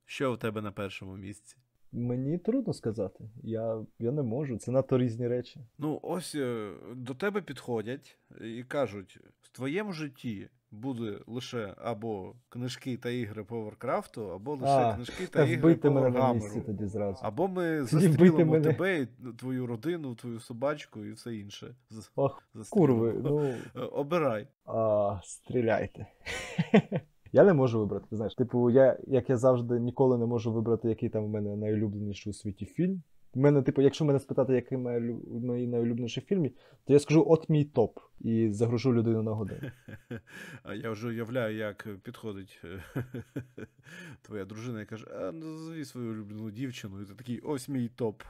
Що 0.04 0.34
у 0.34 0.36
тебе 0.36 0.62
на 0.62 0.72
першому 0.72 1.16
місці? 1.16 1.56
Мені 1.92 2.38
трудно 2.38 2.72
сказати. 2.72 3.24
Я, 3.42 3.84
я 3.98 4.12
не 4.12 4.22
можу. 4.22 4.58
Це 4.58 4.70
надто 4.70 4.98
різні 4.98 5.28
речі. 5.28 5.60
Ну, 5.78 6.00
ось 6.02 6.34
е, 6.34 6.72
до 6.94 7.14
тебе 7.14 7.42
підходять 7.42 8.18
і 8.40 8.62
кажуть: 8.62 9.18
в 9.40 9.48
твоєму 9.56 9.92
житті 9.92 10.48
буде 10.70 11.18
лише 11.26 11.74
або 11.76 12.34
книжки 12.48 12.96
та 12.96 13.10
ігри 13.10 13.44
по 13.44 13.60
Варкрафту, 13.60 14.30
або 14.30 14.52
лише 14.52 14.66
А, 14.66 14.94
книжки 14.94 15.26
та 15.26 15.38
Та 15.38 15.44
ігри 15.44 15.74
по 15.74 16.34
місці 16.34 16.60
тоді 16.66 16.86
зразу. 16.86 17.18
Або 17.22 17.48
ми 17.48 17.84
застрілимо 17.84 18.60
тебе, 18.60 19.00
і 19.00 19.06
твою 19.38 19.66
родину, 19.66 20.14
твою 20.14 20.40
собачку 20.40 21.04
і 21.04 21.12
все 21.12 21.36
інше. 21.36 21.74
Ох, 22.16 22.42
курви, 22.70 23.14
ну. 23.22 23.40
Е, 23.44 23.80
Обирай. 23.80 24.48
А, 24.64 25.20
стріляйте. 25.24 26.06
Я 27.32 27.44
не 27.44 27.52
можу 27.52 27.80
вибрати. 27.80 28.06
Знаєш, 28.10 28.34
типу, 28.34 28.70
я, 28.70 28.98
як 29.06 29.30
я 29.30 29.36
завжди 29.36 29.80
ніколи 29.80 30.18
не 30.18 30.26
можу 30.26 30.52
вибрати, 30.52 30.88
який 30.88 31.08
там 31.08 31.24
в 31.24 31.28
мене 31.28 31.56
найулюбленіший 31.56 32.30
у 32.30 32.34
світі 32.34 32.66
фільм. 32.66 33.02
В 33.34 33.38
мене, 33.38 33.62
типу, 33.62 33.82
якщо 33.82 34.04
мене 34.04 34.20
спитати, 34.20 34.52
який 34.54 34.78
мої 34.78 35.66
найулюбленіші 35.66 36.20
фільми, 36.20 36.50
то 36.84 36.92
я 36.92 36.98
скажу 36.98 37.24
от 37.28 37.48
мій 37.48 37.64
топ 37.64 37.98
і 38.20 38.52
загружу 38.52 38.94
людину 38.94 39.22
на 39.22 39.30
годину. 39.30 39.70
А 40.62 40.74
я 40.74 40.90
вже 40.90 41.08
уявляю, 41.08 41.56
як 41.56 41.88
підходить 42.02 42.62
твоя 44.22 44.44
дружина 44.44 44.80
і 44.80 44.86
каже: 44.86 45.06
а 45.20 45.32
назові 45.32 45.84
свою 45.84 46.10
улюблену 46.10 46.50
дівчину, 46.50 47.02
і 47.02 47.04
ти 47.04 47.14
такий 47.14 47.40
ось 47.40 47.68
мій 47.68 47.88
топ. 47.88 48.22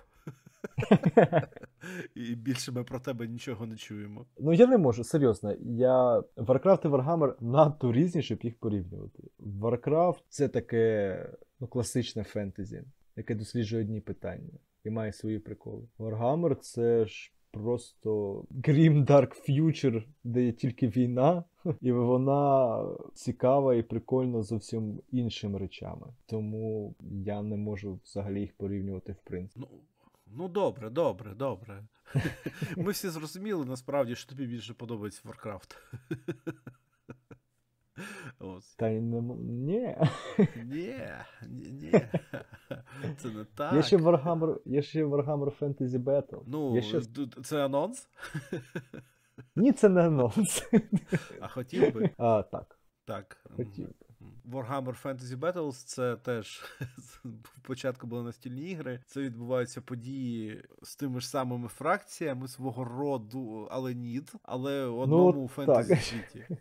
І 2.14 2.34
більше 2.34 2.72
ми 2.72 2.84
про 2.84 3.00
тебе 3.00 3.26
нічого 3.26 3.66
не 3.66 3.76
чуємо. 3.76 4.26
Ну 4.38 4.52
я 4.52 4.66
не 4.66 4.78
можу, 4.78 5.04
серйозно. 5.04 5.54
Я 5.60 6.20
Warcraft 6.36 6.86
і 6.86 6.88
Warhammer 6.88 7.34
надто 7.40 7.92
різні, 7.92 8.22
щоб 8.22 8.38
їх 8.42 8.58
порівнювати. 8.58 9.22
Warcraft 9.38 10.22
це 10.28 10.48
таке 10.48 11.16
ну, 11.60 11.66
класичне 11.66 12.24
фентезі, 12.24 12.82
яке 13.16 13.34
досліджує 13.34 13.82
одні 13.82 14.00
питання 14.00 14.58
і 14.84 14.90
має 14.90 15.12
свої 15.12 15.38
приколи. 15.38 15.88
Warhammer 15.98 16.54
це 16.54 17.06
ж 17.06 17.32
просто 17.50 18.40
Grim 18.50 19.06
Dark 19.06 19.48
Future, 19.48 20.04
де 20.24 20.44
є 20.44 20.52
тільки 20.52 20.88
війна, 20.88 21.44
і 21.80 21.92
вона 21.92 22.84
цікава 23.14 23.74
і 23.74 23.82
прикольна 23.82 24.42
зовсім 24.42 25.00
іншими 25.10 25.58
речами. 25.58 26.06
Тому 26.26 26.94
я 27.24 27.42
не 27.42 27.56
можу 27.56 27.98
взагалі 28.04 28.40
їх 28.40 28.52
порівнювати 28.52 29.12
в 29.12 29.20
принципі. 29.24 29.66
Ну, 30.34 30.48
добре, 30.48 30.90
добре, 30.90 31.34
добре. 31.34 31.84
Ми 32.76 32.92
всі 32.92 33.08
зрозуміли 33.08 33.64
насправді, 33.64 34.16
що 34.16 34.30
тобі 34.30 34.46
більше 34.46 34.74
подобається 34.74 35.22
Warcraft. 35.24 35.76
Ось. 38.38 38.74
Та 38.74 38.88
й 38.88 39.00
не 39.00 39.20
ні. 39.20 39.96
Ні, 40.56 41.00
ні, 41.48 41.70
ні. 41.70 41.92
Це 43.18 43.28
не 43.28 43.44
так. 43.44 43.74
Є 43.74 43.82
ще 43.82 43.96
Warhammer, 43.96 44.56
є 44.64 44.82
ще 44.82 45.04
Warhammer 45.04 45.58
Fantasy 45.58 45.98
Battle. 45.98 46.42
Ну, 46.46 46.74
є 46.74 46.82
ще... 46.82 47.00
це 47.44 47.64
анонс? 47.64 48.08
Ні, 49.56 49.72
це 49.72 49.88
не 49.88 50.06
анонс. 50.06 50.70
А 51.40 51.48
хотів 51.48 51.94
би. 51.94 52.10
а, 52.18 52.42
так, 52.42 52.78
Так. 53.04 53.44
хотів 53.56 53.86
би. 53.86 54.06
Warhammer 54.50 55.02
Fantasy 55.02 55.38
Battles 55.38 55.84
це 55.86 56.16
теж 56.16 56.62
спочатку 57.56 58.06
були 58.06 58.22
настільні 58.22 58.70
ігри. 58.70 59.00
Це 59.06 59.20
відбуваються 59.20 59.80
події 59.80 60.64
з 60.82 60.96
тими 60.96 61.20
ж 61.20 61.28
самими 61.28 61.68
фракціями 61.68 62.48
свого 62.48 62.84
роду, 62.84 63.68
але 63.70 63.94
ніт, 63.94 64.32
але 64.42 64.86
в 64.86 64.98
одному 64.98 65.48
фентезі 65.48 65.88
так. 65.88 66.02
світі. 66.02 66.46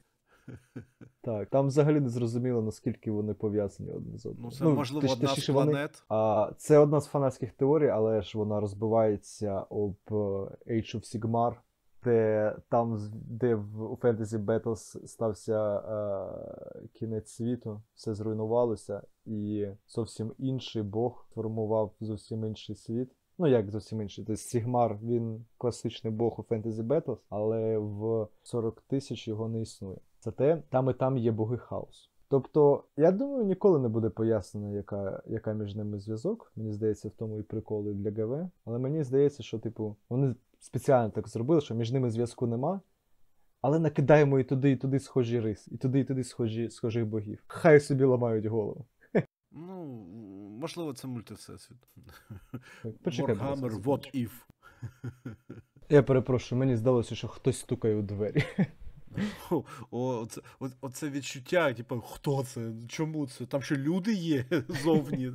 Так, 1.24 1.50
там 1.50 1.68
взагалі 1.68 2.00
не 2.00 2.10
зрозуміло, 2.10 2.62
наскільки 2.62 3.12
вони 3.12 3.34
пов'язані 3.34 3.92
одне 3.92 4.18
з 4.18 4.26
одним. 4.26 4.46
Ну, 4.46 4.52
це 4.52 4.66
можливо 4.66 5.08
точ- 5.08 5.12
одна 5.12 5.28
з 5.28 5.30
точніше, 5.30 5.52
вони- 5.52 5.72
планет. 5.72 6.04
А, 6.10 6.52
це 6.58 6.78
одна 6.78 7.02
з 7.02 7.06
фанатських 7.08 7.52
теорій, 7.52 7.90
але 7.90 8.22
ж 8.22 8.38
вона 8.38 8.60
розбивається 8.60 9.60
об 9.60 9.98
е, 10.12 10.14
Age 10.68 10.96
of 10.96 11.16
Sigmar, 11.20 11.54
де 12.04 12.56
там, 12.70 13.12
де 13.14 13.56
в 13.56 13.92
у 13.92 13.96
Fantasy 13.96 14.46
Battles 14.46 15.08
стався 15.08 15.78
е, 15.78 16.88
кінець 16.94 17.32
світу, 17.32 17.82
все 17.96 18.14
зруйнувалося, 18.14 19.02
і 19.26 19.68
зовсім 19.88 20.34
інший 20.38 20.82
бог 20.82 21.26
формував 21.34 21.94
зовсім 22.00 22.46
інший 22.46 22.76
світ. 22.76 23.12
Ну, 23.38 23.48
як 23.48 23.72
зовсім 23.72 24.02
інший. 24.02 24.26
Тобто 24.26 24.42
Сігмар, 24.42 25.00
він 25.04 25.46
класичний 25.58 26.14
бог 26.14 26.40
у 26.40 26.54
Fantasy 26.54 26.88
Battles, 26.88 27.18
але 27.30 27.78
в 27.78 28.28
40 28.44 28.82
тисяч 28.82 29.28
його 29.28 29.50
не 29.50 29.62
існує. 29.62 29.98
Зате 30.22 30.64
там 30.70 30.90
і 30.90 30.94
там 30.94 31.18
є 31.18 31.32
боги 31.32 31.58
хаосу. 31.58 32.12
Тобто, 32.32 32.84
я 32.98 33.12
думаю, 33.12 33.46
ніколи 33.46 33.80
не 33.80 33.90
буде 33.90 34.10
пояснено, 34.10 34.76
яка, 34.76 35.22
яка 35.26 35.54
між 35.54 35.76
ними 35.76 36.00
зв'язок. 36.00 36.52
Мені 36.56 36.74
здається, 36.74 37.08
в 37.08 37.12
тому 37.12 37.40
і 37.40 37.44
приколи 37.44 37.94
для 37.94 38.12
ГВ. 38.12 38.50
Але 38.66 38.80
мені 38.80 39.04
здається, 39.04 39.44
що, 39.44 39.60
типу, 39.60 39.96
вони 40.10 40.36
спеціально 40.62 41.10
так 41.10 41.28
зробили, 41.28 41.62
що 41.62 41.76
між 41.76 41.92
ними 41.92 42.10
зв'язку 42.10 42.48
нема. 42.48 42.82
Але 43.62 43.80
накидаємо 43.80 44.40
і 44.40 44.44
туди, 44.44 44.72
і 44.72 44.76
туди 44.76 45.00
схожі 45.00 45.40
рис, 45.40 45.68
і 45.72 45.78
туди, 45.78 46.00
і 46.00 46.04
туди 46.04 46.24
схожі, 46.24 46.70
схожих 46.70 47.06
богів. 47.06 47.44
Хай 47.48 47.80
собі 47.80 48.04
ламають 48.04 48.46
голову. 48.46 48.86
Ну, 49.52 49.86
можливо, 50.60 50.94
це 50.94 51.08
мультивсесвіт. 51.08 51.78
Warhammer 52.84 53.84
What 53.84 54.16
If. 54.16 54.32
Я 55.90 56.04
перепрошую, 56.04 56.60
мені 56.60 56.76
здалося, 56.76 57.16
що 57.16 57.28
хтось 57.28 57.60
стукає 57.60 57.96
у 57.96 58.02
двері. 58.02 58.44
О, 59.50 59.64
оце, 59.92 60.42
оце 60.82 61.10
відчуття, 61.10 61.74
типу, 61.74 62.00
хто 62.00 62.44
це? 62.44 62.72
Чому 62.88 63.28
це? 63.28 63.46
Там 63.46 63.62
що 63.62 63.76
люди 63.76 64.14
є 64.14 64.46
зовні. 64.84 65.32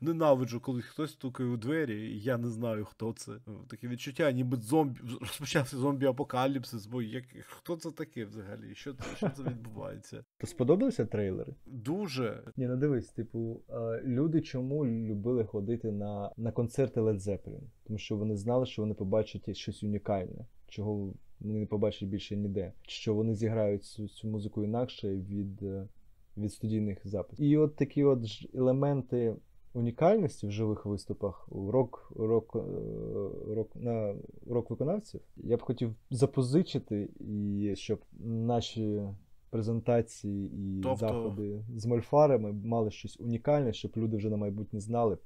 Ненавиджу, 0.00 0.60
коли 0.60 0.82
хтось 0.82 1.12
стукає 1.12 1.48
у 1.48 1.56
двері, 1.56 2.10
і 2.10 2.20
я 2.20 2.38
не 2.38 2.48
знаю, 2.48 2.84
хто 2.84 3.12
це. 3.12 3.32
Таке 3.68 3.88
відчуття, 3.88 4.32
ніби 4.32 4.56
зомбі 4.56 5.00
розпочався 5.20 5.76
зомбі-апокаліпсис, 5.76 6.88
бо 6.90 7.02
як, 7.02 7.24
хто 7.46 7.76
це 7.76 7.90
таке 7.90 8.24
взагалі? 8.24 8.74
Що 8.74 8.94
це, 8.94 9.16
що 9.16 9.28
це 9.28 9.42
відбувається? 9.42 10.24
То 10.38 10.46
сподобалися 10.46 11.06
трейлери? 11.06 11.54
Дуже. 11.66 12.42
Ні, 12.56 12.66
ну 12.66 12.76
дивись, 12.76 13.08
типу, 13.08 13.62
е, 13.70 14.02
люди 14.04 14.40
чому 14.40 14.86
любили 14.86 15.44
ходити 15.44 15.92
на, 15.92 16.32
на 16.36 16.52
концерти 16.52 17.00
Led 17.00 17.18
Zeppelin? 17.18 17.62
Тому 17.84 17.98
що 17.98 18.16
вони 18.16 18.36
знали, 18.36 18.66
що 18.66 18.82
вони 18.82 18.94
побачать 18.94 19.56
щось 19.56 19.82
унікальне, 19.82 20.46
чого 20.68 21.14
вони 21.44 21.60
не 21.60 21.66
побачать 21.66 22.08
більше 22.08 22.36
ніде. 22.36 22.72
Що 22.82 23.14
вони 23.14 23.34
зіграють 23.34 23.84
цю, 23.84 24.08
цю 24.08 24.28
музику 24.28 24.64
інакше 24.64 25.16
від, 25.16 25.62
е, 25.62 25.88
від 26.36 26.52
студійних 26.52 27.06
записів. 27.08 27.46
І 27.46 27.56
от 27.56 27.76
такі 27.76 28.04
от 28.04 28.24
ж 28.24 28.48
елементи 28.54 29.36
унікальності 29.74 30.46
в 30.46 30.50
живих 30.50 30.86
виступах 30.86 31.52
у 31.52 31.70
рок, 31.70 32.12
рок, 32.16 32.56
е, 32.56 33.54
рок, 33.54 33.76
на 33.76 34.14
рок 34.46 34.70
виконавців 34.70 35.20
я 35.36 35.56
б 35.56 35.62
хотів 35.62 35.94
запозичити, 36.10 37.08
і 37.20 37.72
щоб 37.76 38.00
наші 38.24 39.02
презентації 39.50 40.46
і 40.46 40.80
Тобто- 40.82 40.96
заходи 40.96 41.64
з 41.76 41.86
мольфарами 41.86 42.52
мали 42.52 42.90
щось 42.90 43.20
унікальне, 43.20 43.72
щоб 43.72 43.92
люди 43.96 44.16
вже 44.16 44.30
на 44.30 44.36
майбутнє 44.36 44.80
знали. 44.80 45.18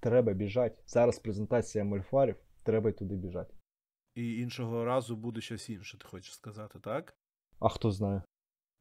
Треба 0.00 0.32
біжати. 0.32 0.82
Зараз 0.86 1.18
презентація 1.18 1.84
мольфарів, 1.84 2.36
треба 2.62 2.90
й 2.90 2.92
туди 2.92 3.16
біжати. 3.16 3.54
І 4.14 4.38
іншого 4.38 4.84
разу 4.84 5.16
буде 5.16 5.40
щось 5.40 5.70
інше, 5.70 5.98
ти 5.98 6.04
хочеш 6.08 6.34
сказати, 6.34 6.78
так? 6.78 7.14
А 7.58 7.68
хто 7.68 7.90
знає? 7.90 8.22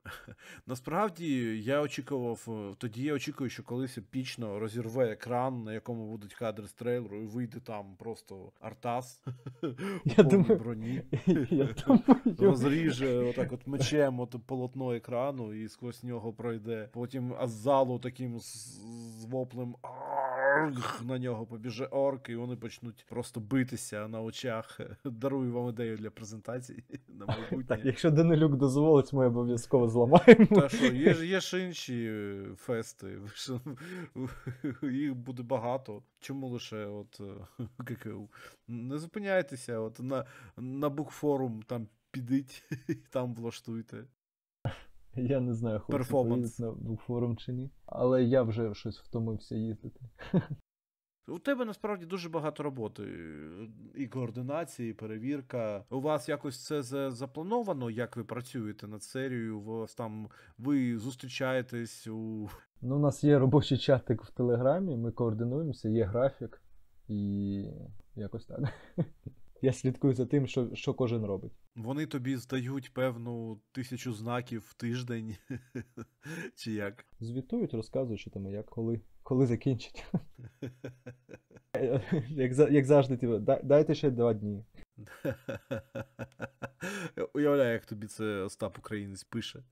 Насправді 0.68 1.62
я 1.62 1.82
очікував, 1.82 2.46
е, 2.48 2.76
тоді 2.78 3.04
я 3.04 3.14
очікую, 3.14 3.50
що 3.50 3.64
колись 3.64 3.98
епічно 3.98 4.60
розірве 4.60 5.12
екран, 5.12 5.64
на 5.64 5.74
якому 5.74 6.08
будуть 6.08 6.34
кадри 6.34 6.68
з 6.68 6.74
трейлеру, 6.74 7.22
і 7.22 7.26
вийде 7.26 7.60
там 7.60 7.96
просто 7.96 8.52
Артас 8.60 9.22
Я 10.06 10.24
думаю- 10.24 10.60
броні. 10.60 11.02
Я 11.50 11.70
думаю, 11.88 12.04
Розріже 12.40 13.16
отак 13.18 13.52
от 13.52 13.68
мечем 13.68 14.20
от 14.20 14.36
полотно 14.46 14.94
екрану 14.94 15.54
і 15.54 15.70
сквозь 15.70 16.04
нього 16.04 16.34
пройде. 16.34 16.90
Потім 16.94 17.36
з 17.44 17.50
залу 17.52 18.00
таким 18.00 18.40
з 18.40 19.26
воплем 19.26 19.76
«Арг!» 20.56 21.02
на 21.06 21.20
нього 21.20 21.46
побіже 21.46 21.86
орк, 21.86 22.30
і 22.30 22.36
вони 22.36 22.56
почнуть 22.56 23.06
просто 23.10 23.40
битися 23.40 24.08
на 24.08 24.22
очах. 24.22 24.80
Дарую 25.06 25.54
вам 25.54 25.70
ідею 25.70 25.98
для 25.98 26.10
презентації 26.10 26.84
на 27.08 27.26
майбутнє. 27.26 27.64
так, 27.68 27.86
якщо 27.86 28.12
Данилюк 28.12 28.56
дозволить, 28.56 29.14
ми 29.14 29.28
обов'язково 29.28 29.88
зламаємо. 29.88 30.46
Та 30.46 30.70
що, 30.70 30.86
є, 30.86 31.14
ж- 31.14 31.28
є 31.28 31.40
ж 31.40 31.66
інші 31.66 32.12
фести. 32.58 33.18
Їх 34.92 35.16
буде 35.16 35.44
багато. 35.44 36.04
Чому 36.20 36.48
лише 36.48 36.86
от 36.86 37.22
ГКУ? 37.78 38.30
Не 38.68 38.98
зупиняйтеся, 38.98 39.80
от 39.80 40.00
на, 40.00 40.26
на 40.58 40.90
букфорум 40.90 41.62
там 41.64 41.88
підіть 42.12 42.64
там 43.10 43.34
влаштуйте. 43.34 44.04
Я 45.16 45.40
не 45.40 45.54
знаю, 45.54 45.82
Перформанс. 45.88 46.56
поїдуть 46.56 46.60
на 46.60 46.90
букфорум 46.90 47.38
чи 47.38 47.54
ні. 47.54 47.70
Але 47.86 48.24
я 48.24 48.44
вже 48.44 48.74
щось 48.74 49.00
втомився 49.00 49.56
їздити. 49.56 50.00
У 51.28 51.40
тебе 51.40 51.66
насправді 51.66 52.06
дуже 52.06 52.30
багато 52.30 52.64
роботи. 52.64 53.04
І 53.96 54.08
координації, 54.08 54.92
і 54.92 54.94
перевірка. 54.94 55.86
У 55.90 56.02
вас 56.02 56.30
якось 56.30 56.66
це 56.66 57.12
заплановано, 57.12 57.90
як 57.90 58.18
ви 58.18 58.24
працюєте 58.24 58.88
над 58.88 59.04
серією? 59.04 59.60
У 59.60 59.64
вас 59.64 59.96
там 59.96 60.30
ви 60.58 60.98
зустрічаєтесь 60.98 62.08
у 62.08 62.50
Ну, 62.82 62.96
у 62.96 63.00
нас 63.00 63.24
є 63.24 63.40
робочий 63.40 63.78
чатик 63.78 64.24
в 64.24 64.34
Телеграмі, 64.34 64.98
ми 64.98 65.12
координуємося, 65.12 65.90
є 65.90 66.04
графік, 66.04 66.62
і 67.08 67.64
якось 68.16 68.46
так. 68.46 68.60
Я 69.62 69.74
слідкую 69.74 70.14
за 70.14 70.26
тим, 70.26 70.48
що, 70.48 70.76
що 70.76 70.94
кожен 70.94 71.26
робить. 71.26 71.52
Вони 71.76 72.06
тобі 72.06 72.38
здають 72.38 72.94
певну 72.94 73.62
тисячу 73.72 74.14
знаків 74.14 74.66
в 74.68 74.74
тиждень, 74.74 75.36
чи 76.56 76.72
як? 76.72 77.06
Звітують, 77.20 77.74
розказують, 77.74 78.22
що 78.22 78.32
там 78.32 78.48
як, 78.48 78.66
коли, 78.66 79.02
коли 79.24 79.46
закінчать. 79.46 80.06
як, 82.30 82.72
як 82.72 82.86
завжди, 82.86 83.18
типу, 83.18 83.40
дайте 83.64 83.96
ще 83.96 84.10
два 84.10 84.34
дні. 84.34 84.66
Уявляю, 87.34 87.74
як 87.74 87.86
тобі 87.86 88.08
це 88.08 88.26
Остап 88.26 88.78
Українець 88.78 89.24
пише. 89.24 89.64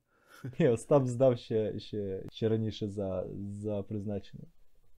Ні, 0.59 0.67
Остап 0.67 1.05
здав 1.05 1.39
ще, 1.39 1.79
ще, 1.79 2.23
ще 2.31 2.49
раніше 2.49 2.87
за, 2.87 3.25
за 3.49 3.83
призначений 3.83 4.47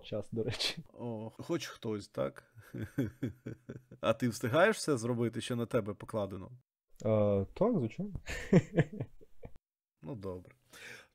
час, 0.03 0.31
до 0.31 0.43
речі. 0.43 0.83
О, 0.93 1.29
хоч 1.29 1.67
хтось, 1.67 2.07
так? 2.07 2.53
А 4.01 4.13
ти 4.13 4.29
встигаєш 4.29 4.77
все 4.77 4.97
зробити, 4.97 5.41
що 5.41 5.55
на 5.55 5.65
тебе 5.65 5.93
покладено? 5.93 6.51
А, 7.05 7.45
так, 7.53 7.77
звичайно. 7.77 8.13
Ну 10.03 10.15
добре. 10.15 10.55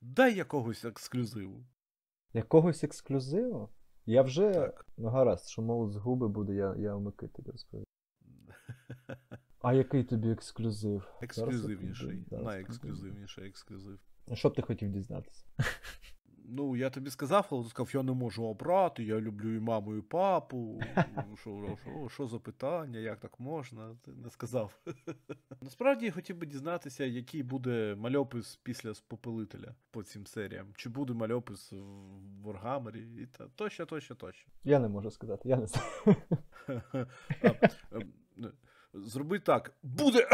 Дай 0.01 0.35
якогось 0.35 0.85
ексклюзиву. 0.85 1.65
Якогось 2.33 2.83
ексклюзиву? 2.83 3.69
Я 4.05 4.21
вже. 4.21 4.53
Так. 4.53 4.85
Ну 4.97 5.07
гаразд, 5.09 5.49
що 5.49 5.61
мов 5.61 5.91
з 5.91 5.95
губи 5.95 6.27
буде, 6.27 6.53
я, 6.53 6.75
я 6.75 6.95
у 6.95 6.99
Мики 6.99 7.27
тобі 7.27 7.51
розповім. 7.51 7.85
А 9.61 9.73
який 9.73 10.03
тобі 10.03 10.31
ексклюзив? 10.31 11.07
Ексклюзивніший. 11.21 12.25
Найексклюзивніший 12.31 13.47
ексклюзив. 13.47 13.99
Що 14.33 14.49
б 14.49 14.55
ти 14.55 14.61
хотів 14.61 14.91
дізнатися? 14.91 15.45
Ну, 16.49 16.75
я 16.75 16.89
тобі 16.89 17.09
сказав, 17.09 17.47
але 17.51 17.63
ти 17.63 17.69
сказав, 17.69 17.91
я 17.93 18.03
не 18.03 18.11
можу 18.11 18.45
обрати, 18.45 19.03
я 19.03 19.19
люблю 19.21 19.55
і 19.55 19.59
маму, 19.59 19.95
і 19.95 20.01
папу. 20.01 20.81
Що, 21.35 21.77
що, 21.81 22.09
що 22.09 22.27
за 22.27 22.39
питання, 22.39 22.99
як 22.99 23.19
так 23.19 23.39
можна? 23.39 23.95
Ти 24.01 24.11
не 24.11 24.29
сказав. 24.29 24.79
Насправді 25.61 26.05
я 26.05 26.11
хотів 26.11 26.37
би 26.37 26.45
дізнатися, 26.45 27.05
який 27.05 27.43
буде 27.43 27.95
мальопис 27.95 28.59
після 28.63 28.93
спопелителя 28.93 29.75
по 29.91 30.03
цим 30.03 30.25
серіям. 30.25 30.67
Чи 30.75 30.89
буде 30.89 31.13
мальопис 31.13 31.71
в 31.71 32.47
Warhammer 32.47 32.97
і 32.97 33.25
та 33.25 33.47
тощо, 33.55 33.85
тощо, 33.85 34.15
тощо. 34.15 34.47
Я 34.63 34.79
не 34.79 34.87
можу 34.87 35.11
сказати, 35.11 35.49
я 35.49 35.57
не 35.57 35.67
знаю. 35.67 36.15
Ем, 37.91 38.13
Зроби 38.93 39.39
так. 39.39 39.73
Буде. 39.83 40.27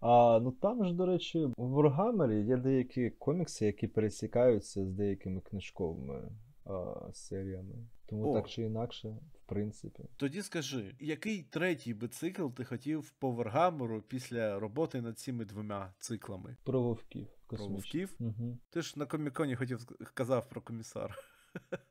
А 0.00 0.40
ну 0.42 0.52
там 0.52 0.84
ж, 0.84 0.94
до 0.94 1.06
речі, 1.06 1.44
в 1.56 1.78
Warhammer 1.78 2.44
є 2.44 2.56
деякі 2.56 3.10
комікси, 3.10 3.66
які 3.66 3.86
пересікаються 3.86 4.84
з 4.84 4.90
деякими 4.90 5.40
книжковими 5.40 6.32
а, 6.64 6.94
серіями. 7.12 7.74
Тому 8.06 8.30
О. 8.30 8.34
так 8.34 8.48
чи 8.48 8.62
інакше, 8.62 9.08
в 9.08 9.48
принципі. 9.48 10.02
Тоді 10.16 10.42
скажи, 10.42 10.94
який 11.00 11.42
третій 11.42 11.94
би 11.94 12.08
цикл 12.08 12.46
ти 12.48 12.64
хотів 12.64 13.10
по 13.10 13.32
Warhammer 13.32 14.00
після 14.00 14.58
роботи 14.58 15.00
над 15.00 15.18
цими 15.18 15.44
двома 15.44 15.92
циклами? 15.98 16.56
Про 16.64 16.82
вовків. 16.82 17.26
Про 17.46 17.66
вовків? 17.66 18.14
Угу. 18.20 18.58
Ти 18.70 18.82
ж 18.82 18.94
на 18.96 19.06
коміконі 19.06 19.56
хотів 19.56 19.86
казав 20.14 20.48
про 20.48 20.60
комісар. 20.60 21.18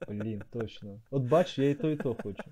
Блін, 0.08 0.44
точно. 0.50 1.02
От 1.12 1.24
бач, 1.24 1.60
я 1.60 1.70
і 1.70 1.76
то, 1.76 1.90
і 1.90 1.96
то 1.96 2.16
хочу. 2.24 2.44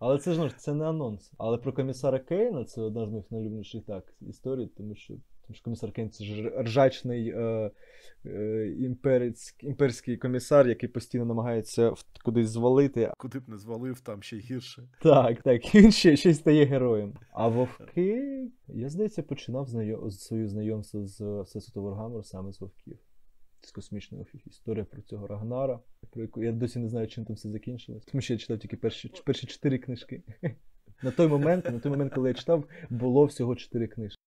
Але 0.00 0.18
це 0.18 0.32
ж 0.32 0.40
ну, 0.40 0.50
це 0.56 0.74
не 0.74 0.84
анонс. 0.84 1.32
Але 1.38 1.58
про 1.58 1.72
комісара 1.72 2.18
Кейна 2.18 2.64
це 2.64 2.80
одна 2.80 3.06
з 3.06 3.10
моїх 3.10 3.30
найлюбніших 3.30 3.84
так 3.84 4.14
історій, 4.20 4.66
тому 4.76 4.94
що, 4.94 5.14
тому 5.14 5.54
що 5.54 5.64
комісар 5.64 5.92
Кейн 5.92 6.10
це 6.10 6.24
ж 6.24 6.52
ржачний 6.62 7.28
е, 7.28 7.70
е, 8.26 8.74
імперець, 8.78 9.56
імперський 9.60 10.16
комісар, 10.16 10.68
який 10.68 10.88
постійно 10.88 11.24
намагається 11.24 11.92
кудись 12.24 12.48
звалити. 12.48 13.12
Куди 13.18 13.38
б 13.38 13.48
не 13.48 13.58
звалив, 13.58 14.00
там 14.00 14.22
ще 14.22 14.36
гірше. 14.36 14.88
Так, 15.02 15.42
так, 15.42 15.74
він 15.74 15.92
ще, 15.92 16.16
ще 16.16 16.30
й 16.30 16.34
стає 16.34 16.64
героєм. 16.64 17.14
А 17.32 17.48
вовки, 17.48 18.48
я 18.68 18.88
здається, 18.88 19.22
починав 19.22 19.68
знайо... 19.68 20.10
своє 20.10 20.48
знайомство 20.48 21.06
з 21.06 21.40
Всесвіту 21.40 21.82
Warhammer 21.82 22.22
саме 22.22 22.52
з 22.52 22.60
вовків. 22.60 22.98
З 23.62 23.70
космічної. 23.70 24.26
Історія 24.46 24.84
про 24.84 25.02
цього 25.02 25.26
Рагнара, 25.26 25.80
про 26.10 26.22
яку 26.22 26.42
я 26.42 26.52
досі 26.52 26.78
не 26.78 26.88
знаю, 26.88 27.08
чим 27.08 27.24
там 27.24 27.36
все 27.36 27.48
закінчилось. 27.48 28.04
Тому 28.04 28.22
що 28.22 28.32
я 28.32 28.38
читав 28.38 28.58
тільки 28.58 28.76
перші, 28.76 29.12
перші 29.24 29.46
чотири 29.46 29.78
книжки. 29.78 30.22
На 31.02 31.10
той 31.10 31.28
момент, 31.28 31.64
на 31.64 31.78
той 31.78 31.90
момент, 31.90 32.14
коли 32.14 32.28
я 32.28 32.34
читав, 32.34 32.64
було 32.90 33.24
всього 33.24 33.56
чотири 33.56 33.88
книжки. 33.88 34.19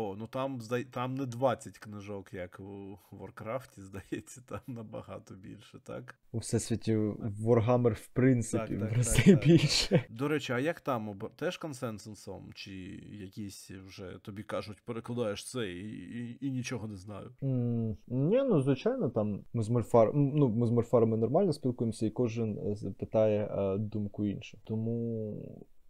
О, 0.00 0.14
ну 0.16 0.26
там, 0.26 0.60
там 0.90 1.14
не 1.14 1.26
20 1.26 1.78
книжок, 1.78 2.34
як 2.34 2.60
у 2.60 2.98
Варкрафті, 3.10 3.82
здається, 3.82 4.40
там 4.48 4.60
набагато 4.66 5.34
більше, 5.34 5.78
так? 5.84 6.14
У 6.32 6.38
всесвіті 6.38 6.96
Warhammer, 6.96 7.92
в 7.92 8.06
принципі, 8.06 8.76
Так, 8.76 8.80
так, 8.80 8.96
рази 8.96 9.16
так, 9.16 9.24
так. 9.24 9.44
більше. 9.46 10.04
До 10.10 10.28
речі, 10.28 10.52
а 10.52 10.58
як 10.58 10.80
там 10.80 11.18
теж 11.36 11.56
консенсусом? 11.56 12.50
Чи 12.54 12.72
якісь 13.20 13.70
вже 13.70 14.18
тобі 14.22 14.42
кажуть, 14.42 14.82
перекладаєш 14.84 15.50
це 15.50 15.72
і, 15.72 15.88
і, 15.90 16.38
і 16.46 16.50
нічого 16.50 16.88
не 16.88 16.96
знаю? 16.96 17.30
М, 17.42 17.96
Ні, 18.06 18.42
ну 18.42 18.60
звичайно, 18.62 19.10
там 19.10 19.44
ми 19.52 19.62
з 19.62 19.68
Мольфар... 19.68 20.10
ну, 20.14 20.48
ми 20.48 20.66
з 20.66 20.70
Мольфарами 20.70 21.16
нормально 21.16 21.52
спілкуємося, 21.52 22.06
і 22.06 22.10
кожен 22.10 22.58
е, 22.58 22.90
питає 22.98 23.44
е, 23.44 23.78
думку 23.78 24.26
іншого. 24.26 24.62
Тому 24.66 25.34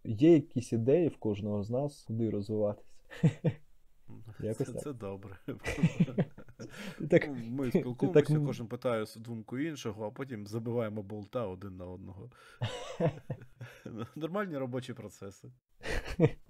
є 0.03 0.33
якісь 0.33 0.73
ідеї 0.73 1.07
в 1.07 1.17
кожного 1.17 1.63
з 1.63 1.69
нас, 1.69 2.03
куди 2.03 2.29
розвиватися. 2.29 2.89
Якось 4.39 4.67
Це, 4.67 4.73
так. 4.73 4.81
це 4.81 4.93
добре. 4.93 5.37
Так, 7.09 7.27
Ну, 7.27 7.35
Ми 7.49 7.69
спілкуємося, 7.69 8.21
так 8.21 8.45
кожен 8.45 8.67
питає 8.67 9.05
думку 9.17 9.57
іншого, 9.57 10.05
а 10.05 10.11
потім 10.11 10.47
забиваємо 10.47 11.03
болта 11.03 11.47
один 11.47 11.77
на 11.77 11.85
одного. 11.85 12.29
Нормальні 14.15 14.57
робочі 14.57 14.93
процеси. 14.93 15.51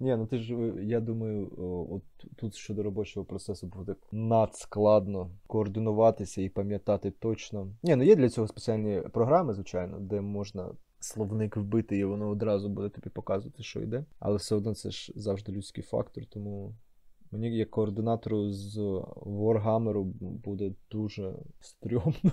Ні, 0.00 0.16
ну 0.16 0.26
ти 0.26 0.38
ж, 0.38 0.54
я 0.82 1.00
думаю, 1.00 1.52
от 1.90 2.02
тут 2.36 2.54
щодо 2.54 2.82
робочого 2.82 3.26
процесу 3.26 3.66
буде 3.66 3.94
надскладно 4.12 5.30
координуватися 5.46 6.42
і 6.42 6.48
пам'ятати 6.48 7.10
точно. 7.10 7.72
Ні, 7.82 7.96
ну 7.96 8.02
є 8.02 8.16
для 8.16 8.28
цього 8.28 8.48
спеціальні 8.48 9.02
програми, 9.12 9.54
звичайно, 9.54 10.00
де 10.00 10.20
можна 10.20 10.70
словник 11.00 11.56
вбити, 11.56 11.98
і 11.98 12.04
воно 12.04 12.28
одразу 12.28 12.68
буде 12.68 12.88
тобі 12.88 13.10
показувати, 13.10 13.62
що 13.62 13.80
йде. 13.80 14.04
Але 14.18 14.36
все 14.36 14.54
одно 14.54 14.74
це 14.74 14.90
ж 14.90 15.12
завжди 15.16 15.52
людський 15.52 15.84
фактор, 15.84 16.26
тому 16.26 16.74
мені 17.30 17.56
як 17.56 17.70
координатору 17.70 18.50
з 18.50 18.78
Warhammer 19.26 20.04
буде 20.20 20.74
дуже 20.90 21.34
стрьомно. 21.60 22.32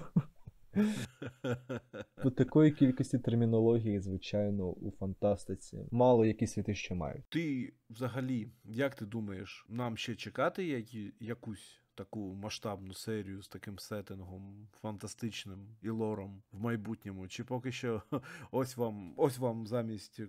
По 2.23 2.31
такої 2.31 2.71
кількості 2.71 3.19
термінології, 3.19 3.99
звичайно, 3.99 4.69
у 4.69 4.91
фантастиці 4.91 5.85
мало 5.91 6.25
які 6.25 6.47
світи 6.47 6.75
ще 6.75 6.95
мають. 6.95 7.25
Ти 7.29 7.73
взагалі, 7.89 8.51
як 8.63 8.95
ти 8.95 9.05
думаєш, 9.05 9.65
нам 9.69 9.97
ще 9.97 10.15
чекати 10.15 10.65
які, 10.65 11.13
якусь 11.19 11.81
таку 11.97 12.33
масштабну 12.33 12.93
серію 12.93 13.41
з 13.41 13.47
таким 13.47 13.79
сеттингом 13.79 14.67
фантастичним 14.81 15.67
і 15.81 15.89
лором 15.89 16.43
в 16.51 16.59
майбутньому? 16.59 17.27
Чи 17.27 17.43
поки 17.43 17.71
що 17.71 18.01
ось 18.51 18.77
вам, 18.77 19.13
ось 19.17 19.37
вам 19.37 19.67
замість 19.67 20.21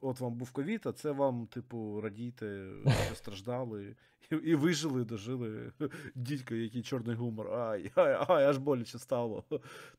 от- 0.00 0.20
вам 0.20 0.34
був 0.34 0.50
ковід, 0.50 0.82
а 0.84 0.92
це 0.92 1.10
вам, 1.10 1.46
типу, 1.46 2.00
радійте, 2.00 2.70
що 3.06 3.14
страждали 3.14 3.96
і, 4.30 4.36
і 4.36 4.54
вижили, 4.54 5.04
дожили. 5.04 5.72
Дідько, 6.14 6.54
який 6.54 6.82
чорний 6.82 7.16
гумор. 7.16 7.54
Ай, 7.54 7.90
ай, 7.94 8.16
ай, 8.28 8.44
аж 8.44 8.58
боляче 8.58 8.98
стало. 8.98 9.44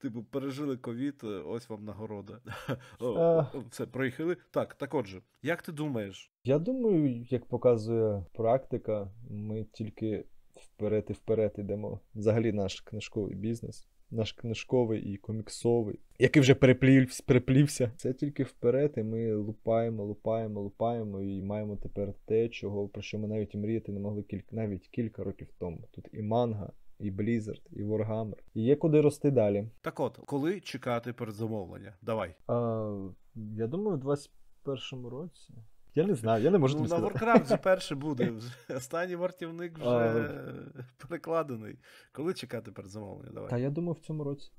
Типу, 0.01 0.23
пережили 0.23 0.77
ковід, 0.77 1.23
ось 1.23 1.69
вам 1.69 1.85
нагорода. 1.85 2.39
Е. 2.69 2.77
о, 2.99 3.45
Все, 3.69 3.85
проїхали. 3.85 4.37
Так, 4.51 4.73
так 4.75 4.93
отже, 4.93 5.21
як 5.41 5.61
ти 5.61 5.71
думаєш, 5.71 6.31
Я 6.43 6.59
думаю, 6.59 7.25
як 7.29 7.45
показує 7.45 8.25
практика, 8.33 9.11
ми 9.29 9.63
тільки 9.63 10.25
вперед 10.63 11.05
і 11.09 11.13
вперед 11.13 11.53
ідемо. 11.57 11.99
Взагалі 12.15 12.51
наш 12.51 12.81
книжковий 12.81 13.35
бізнес, 13.35 13.87
наш 14.11 14.31
книжковий 14.31 15.01
і 15.13 15.17
коміксовий, 15.17 15.99
який 16.19 16.41
вже 16.41 16.55
переплівся, 16.55 17.23
переплівся. 17.25 17.91
Це 17.97 18.13
тільки 18.13 18.43
вперед, 18.43 18.93
і 18.97 19.03
ми 19.03 19.33
лупаємо, 19.33 20.03
лупаємо, 20.03 20.61
лупаємо 20.61 21.21
і 21.21 21.41
маємо 21.41 21.75
тепер 21.75 22.13
те, 22.25 22.49
чого 22.49 22.87
про 22.87 23.01
що 23.01 23.19
ми 23.19 23.27
навіть 23.27 23.55
мріяти 23.55 23.91
не 23.91 23.99
могли 23.99 24.23
кілька, 24.23 24.55
навіть 24.55 24.87
кілька 24.87 25.23
років 25.23 25.47
тому. 25.59 25.87
Тут 25.91 26.07
і 26.13 26.21
манга, 26.21 26.71
і 26.99 27.11
Blizzard, 27.11 27.61
і 27.71 27.83
Warhammer. 27.83 28.37
І 28.53 28.63
є 28.63 28.75
куди 28.75 29.01
рости 29.01 29.31
далі. 29.31 29.69
Так 29.81 29.99
от, 29.99 30.17
коли 30.25 30.59
чекати 30.59 31.13
передзамовлення? 31.13 31.93
Давай. 32.01 32.35
А, 32.47 33.09
я 33.35 33.67
думаю, 33.67 33.97
в 33.97 34.05
21-му 34.05 35.09
році. 35.09 35.53
Я 35.95 36.05
не 36.07 36.15
знаю, 36.15 36.43
я 36.43 36.51
не 36.51 36.57
можу 36.57 36.79
ну, 36.79 36.87
тобі 36.87 37.01
на. 37.01 37.07
Warcraft 37.07 37.43
вже 37.45 37.57
перше 37.57 37.95
буде. 37.95 38.31
Вже. 38.31 38.75
Останній 38.75 39.15
вартівник 39.15 39.77
вже 39.79 39.89
А. 39.89 41.05
перекладений. 41.07 41.79
Коли 42.11 42.33
чекати 42.33 42.71
передзамовлення? 42.71 43.29
Та 43.29 43.35
Давай. 43.35 43.61
я 43.61 43.69
думаю, 43.69 43.93
в 43.93 43.99
цьому 43.99 44.23
році. 44.23 44.51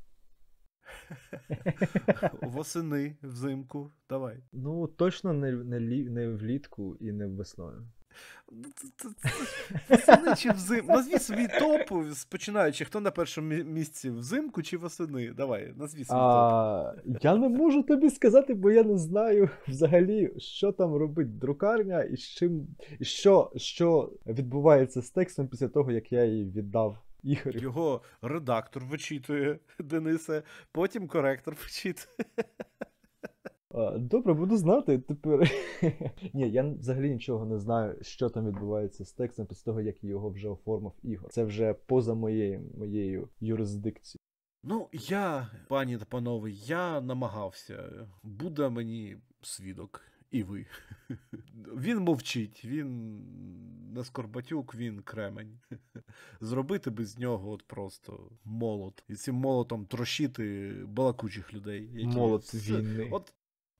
Восени, 2.43 3.17
взимку. 3.23 3.93
Давай. 4.09 4.43
Ну, 4.53 4.87
точно 4.87 5.33
не, 5.33 5.53
не, 5.53 5.81
не 6.11 6.29
влітку 6.29 6.97
і 6.97 7.13
не 7.13 7.27
весною. 7.27 7.89
Ну, 8.53 8.69
Восени 9.89 10.37
чи 10.37 10.51
взимку? 10.51 10.93
Назві 10.93 11.19
свій 11.19 11.49
топ, 11.49 11.81
починаючи, 12.29 12.85
хто 12.85 13.01
на 13.01 13.11
першому 13.11 13.55
місці 13.55 14.11
взимку 14.11 14.63
чи 14.63 14.77
восени? 14.77 15.31
Давай, 15.31 15.73
назві 15.77 16.05
свій 16.05 16.15
топ. 16.15 17.23
Я 17.23 17.37
не 17.37 17.49
можу 17.49 17.83
тобі 17.83 18.11
сказати, 18.11 18.55
бо 18.55 18.71
я 18.71 18.83
не 18.83 18.99
знаю 18.99 19.51
взагалі, 19.69 20.33
що 20.39 20.73
там 20.73 20.95
робить 20.95 21.39
друкарня 21.39 22.03
і 22.03 22.17
з 22.17 22.21
чим, 22.21 22.67
і 22.99 23.05
що, 23.05 23.53
що 23.57 24.13
відбувається 24.27 25.03
з 25.03 25.11
текстом 25.11 25.49
після 25.49 25.69
того, 25.69 25.93
як 25.93 26.13
я 26.13 26.25
її 26.25 26.45
віддав 26.45 26.99
Ігорю. 27.23 27.59
Його 27.59 28.03
редактор 28.23 28.85
вичитує 28.85 29.59
Денисе, 29.79 30.43
потім 30.73 31.09
коректор 31.09 31.57
вичитує. 31.63 32.17
Добре, 33.99 34.35
буду 34.35 34.57
знати 34.57 34.99
тепер. 34.99 35.51
Ні, 36.33 36.51
я 36.51 36.63
взагалі 36.63 37.11
нічого 37.11 37.47
не 37.47 37.59
знаю, 37.59 37.99
що 38.03 38.29
там 38.29 38.47
відбувається 38.47 39.05
з 39.05 39.13
текстом 39.13 39.47
після 39.47 39.65
того, 39.65 39.81
як 39.81 40.05
його 40.05 40.31
вже 40.31 40.49
оформив 40.49 40.93
Ігор. 41.03 41.31
Це 41.31 41.45
вже 41.45 41.75
поза 41.75 42.15
моєю, 42.15 42.71
моєю 42.79 43.29
юрисдикцією. 43.41 44.19
Ну, 44.63 44.89
я, 44.93 45.51
пані 45.69 45.99
та 45.99 46.05
панове, 46.05 46.51
я 46.51 47.01
намагався. 47.01 48.09
Буде 48.23 48.69
мені 48.69 49.17
свідок. 49.43 50.01
І 50.31 50.43
ви. 50.43 50.67
Він 51.77 51.99
мовчить, 51.99 52.65
він 52.65 53.21
не 53.93 54.05
скорбатюк, 54.05 54.75
він 54.75 55.03
кремень. 55.03 55.61
Зробити 56.41 56.91
без 56.91 57.19
нього 57.19 57.51
от 57.51 57.63
просто 57.63 58.31
молот. 58.45 59.05
І 59.09 59.15
цим 59.15 59.35
молотом 59.35 59.87
трощити 59.87 60.75
балакучих 60.89 61.55
людей. 61.55 61.91
Які 61.95 62.17
Молот 62.17 62.55
війни. 62.55 63.09
От 63.13 63.33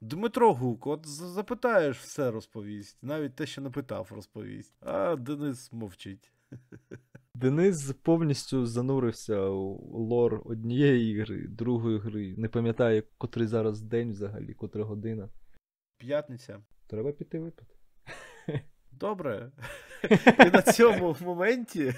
Дмитро 0.05 0.55
Гук, 0.55 0.87
от 0.87 1.07
запитаєш, 1.07 1.99
все 1.99 2.31
розповість. 2.31 2.99
Навіть 3.03 3.35
те, 3.35 3.47
що 3.47 3.61
не 3.61 3.71
питав, 3.71 4.13
розповість. 4.15 4.75
А 4.81 5.17
Денис 5.17 5.73
мовчить. 5.73 6.33
Денис 7.35 7.93
повністю 8.03 8.67
занурився 8.67 9.41
у 9.41 9.99
лор 9.99 10.43
однієї 10.45 11.13
ігри, 11.13 11.47
другої 11.49 11.99
гри. 11.99 12.35
Не 12.37 12.49
пам'ятає, 12.49 13.03
котрий 13.19 13.47
зараз 13.47 13.81
день 13.81 14.11
взагалі, 14.11 14.55
котра 14.55 14.85
година. 14.85 15.29
П'ятниця. 15.99 16.61
Треба 16.87 17.13
піти 17.13 17.39
випити. 17.39 17.75
Добре. 18.93 19.53
І 20.47 20.51
на 20.51 20.63
цьому 20.63 21.17
моменті 21.21 21.95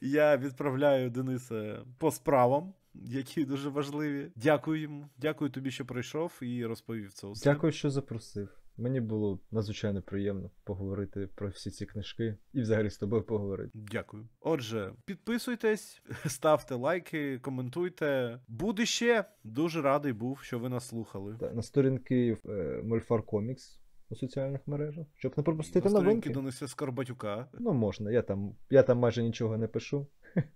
я 0.00 0.36
відправляю 0.36 1.10
Дениса 1.10 1.84
по 1.98 2.10
справам, 2.10 2.74
які 2.94 3.44
дуже 3.44 3.68
важливі. 3.68 4.32
Дякую 4.36 4.80
йому. 4.80 5.08
Дякую 5.18 5.50
тобі, 5.50 5.70
що 5.70 5.86
прийшов 5.86 6.38
і 6.42 6.66
розповів 6.66 7.12
це 7.12 7.26
усе. 7.26 7.52
Дякую, 7.52 7.72
що 7.72 7.90
запросив. 7.90 8.62
Мені 8.76 9.00
було 9.00 9.40
надзвичайно 9.50 10.02
приємно 10.02 10.50
поговорити 10.64 11.28
про 11.34 11.48
всі 11.48 11.70
ці 11.70 11.86
книжки 11.86 12.36
і 12.52 12.60
взагалі 12.60 12.90
з 12.90 12.98
тобою 12.98 13.22
поговорити. 13.22 13.70
Дякую. 13.74 14.28
Отже, 14.40 14.92
підписуйтесь, 15.04 16.02
ставте 16.26 16.74
лайки, 16.74 17.38
коментуйте. 17.38 18.40
Буде 18.48 18.86
ще. 18.86 19.24
Дуже 19.44 19.82
радий 19.82 20.12
був, 20.12 20.40
що 20.40 20.58
ви 20.58 20.68
нас 20.68 20.88
слухали. 20.88 21.36
Та, 21.40 21.50
на 21.50 21.62
сторінки 21.62 22.36
е, 22.46 22.80
Мольфар 22.84 23.22
Комікс 23.22 23.80
у 24.10 24.16
соціальних 24.16 24.60
мережах, 24.66 25.06
щоб 25.16 25.32
не 25.36 25.42
пропустити 25.42 25.84
На 25.84 25.90
сторінки 25.90 26.08
новинки. 26.08 26.30
Дениса 26.30 26.68
Скорбатюка. 26.68 27.48
Ну, 27.52 27.72
можна, 27.72 28.10
я 28.10 28.22
там, 28.22 28.56
я 28.70 28.82
там 28.82 28.98
майже 28.98 29.22
нічого 29.22 29.58
не 29.58 29.68
пишу. 29.68 30.06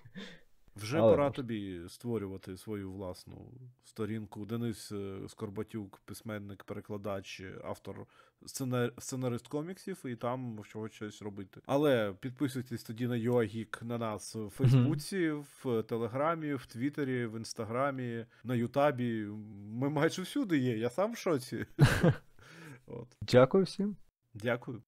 Вже 0.76 0.98
Але 0.98 1.12
пора 1.12 1.30
тобі 1.30 1.80
створювати 1.88 2.56
свою 2.56 2.92
власну 2.92 3.50
сторінку. 3.84 4.46
Денис 4.46 4.92
е, 4.92 5.18
Скорбатюк, 5.28 6.00
письменник, 6.04 6.64
перекладач, 6.64 7.42
автор, 7.64 8.06
сцена- 8.42 8.90
сценарист 8.98 9.48
коміксів, 9.48 10.02
і 10.06 10.16
там 10.16 10.60
чого 10.68 10.88
щось 10.88 11.22
робити. 11.22 11.60
Але 11.66 12.12
підписуйтесь 12.20 12.82
тоді 12.82 13.06
на 13.06 13.14
YouAGeek, 13.14 13.84
на 13.84 13.98
нас 13.98 14.34
в 14.34 14.48
Фейсбуці, 14.48 15.30
в 15.30 15.82
Телеграмі, 15.82 16.54
в 16.54 16.66
Твіттері, 16.66 17.26
в 17.26 17.36
Інстаграмі, 17.36 18.26
на 18.44 18.54
Ютабі. 18.54 19.26
Ми 19.72 19.88
майже 19.88 20.22
всюди 20.22 20.58
є, 20.58 20.78
я 20.78 20.90
сам 20.90 21.12
в 21.12 21.16
шоці. 21.16 21.66
От. 22.86 23.08
Дякую 23.22 23.64
всім. 23.64 23.96
Дякую. 24.34 24.82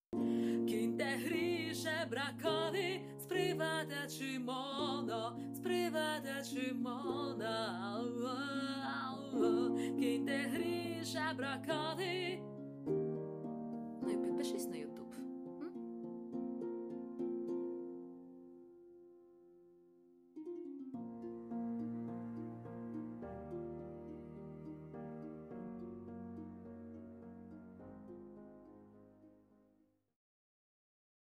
Кіньте 3.59 4.39
гріше 4.39 4.39
бракони, 4.39 5.37
сприватачі 5.55 6.73
oh, 6.73 6.75
сприватачі 6.75 6.75
моно. 6.75 7.49
Кіньте 9.99 10.37
гріше 10.37 11.35
бракони. 11.37 12.43
Ну 14.03 14.11
і 14.11 14.17
підпишись 14.17 14.69
на 14.69 14.77
Ютуб. 14.77 14.98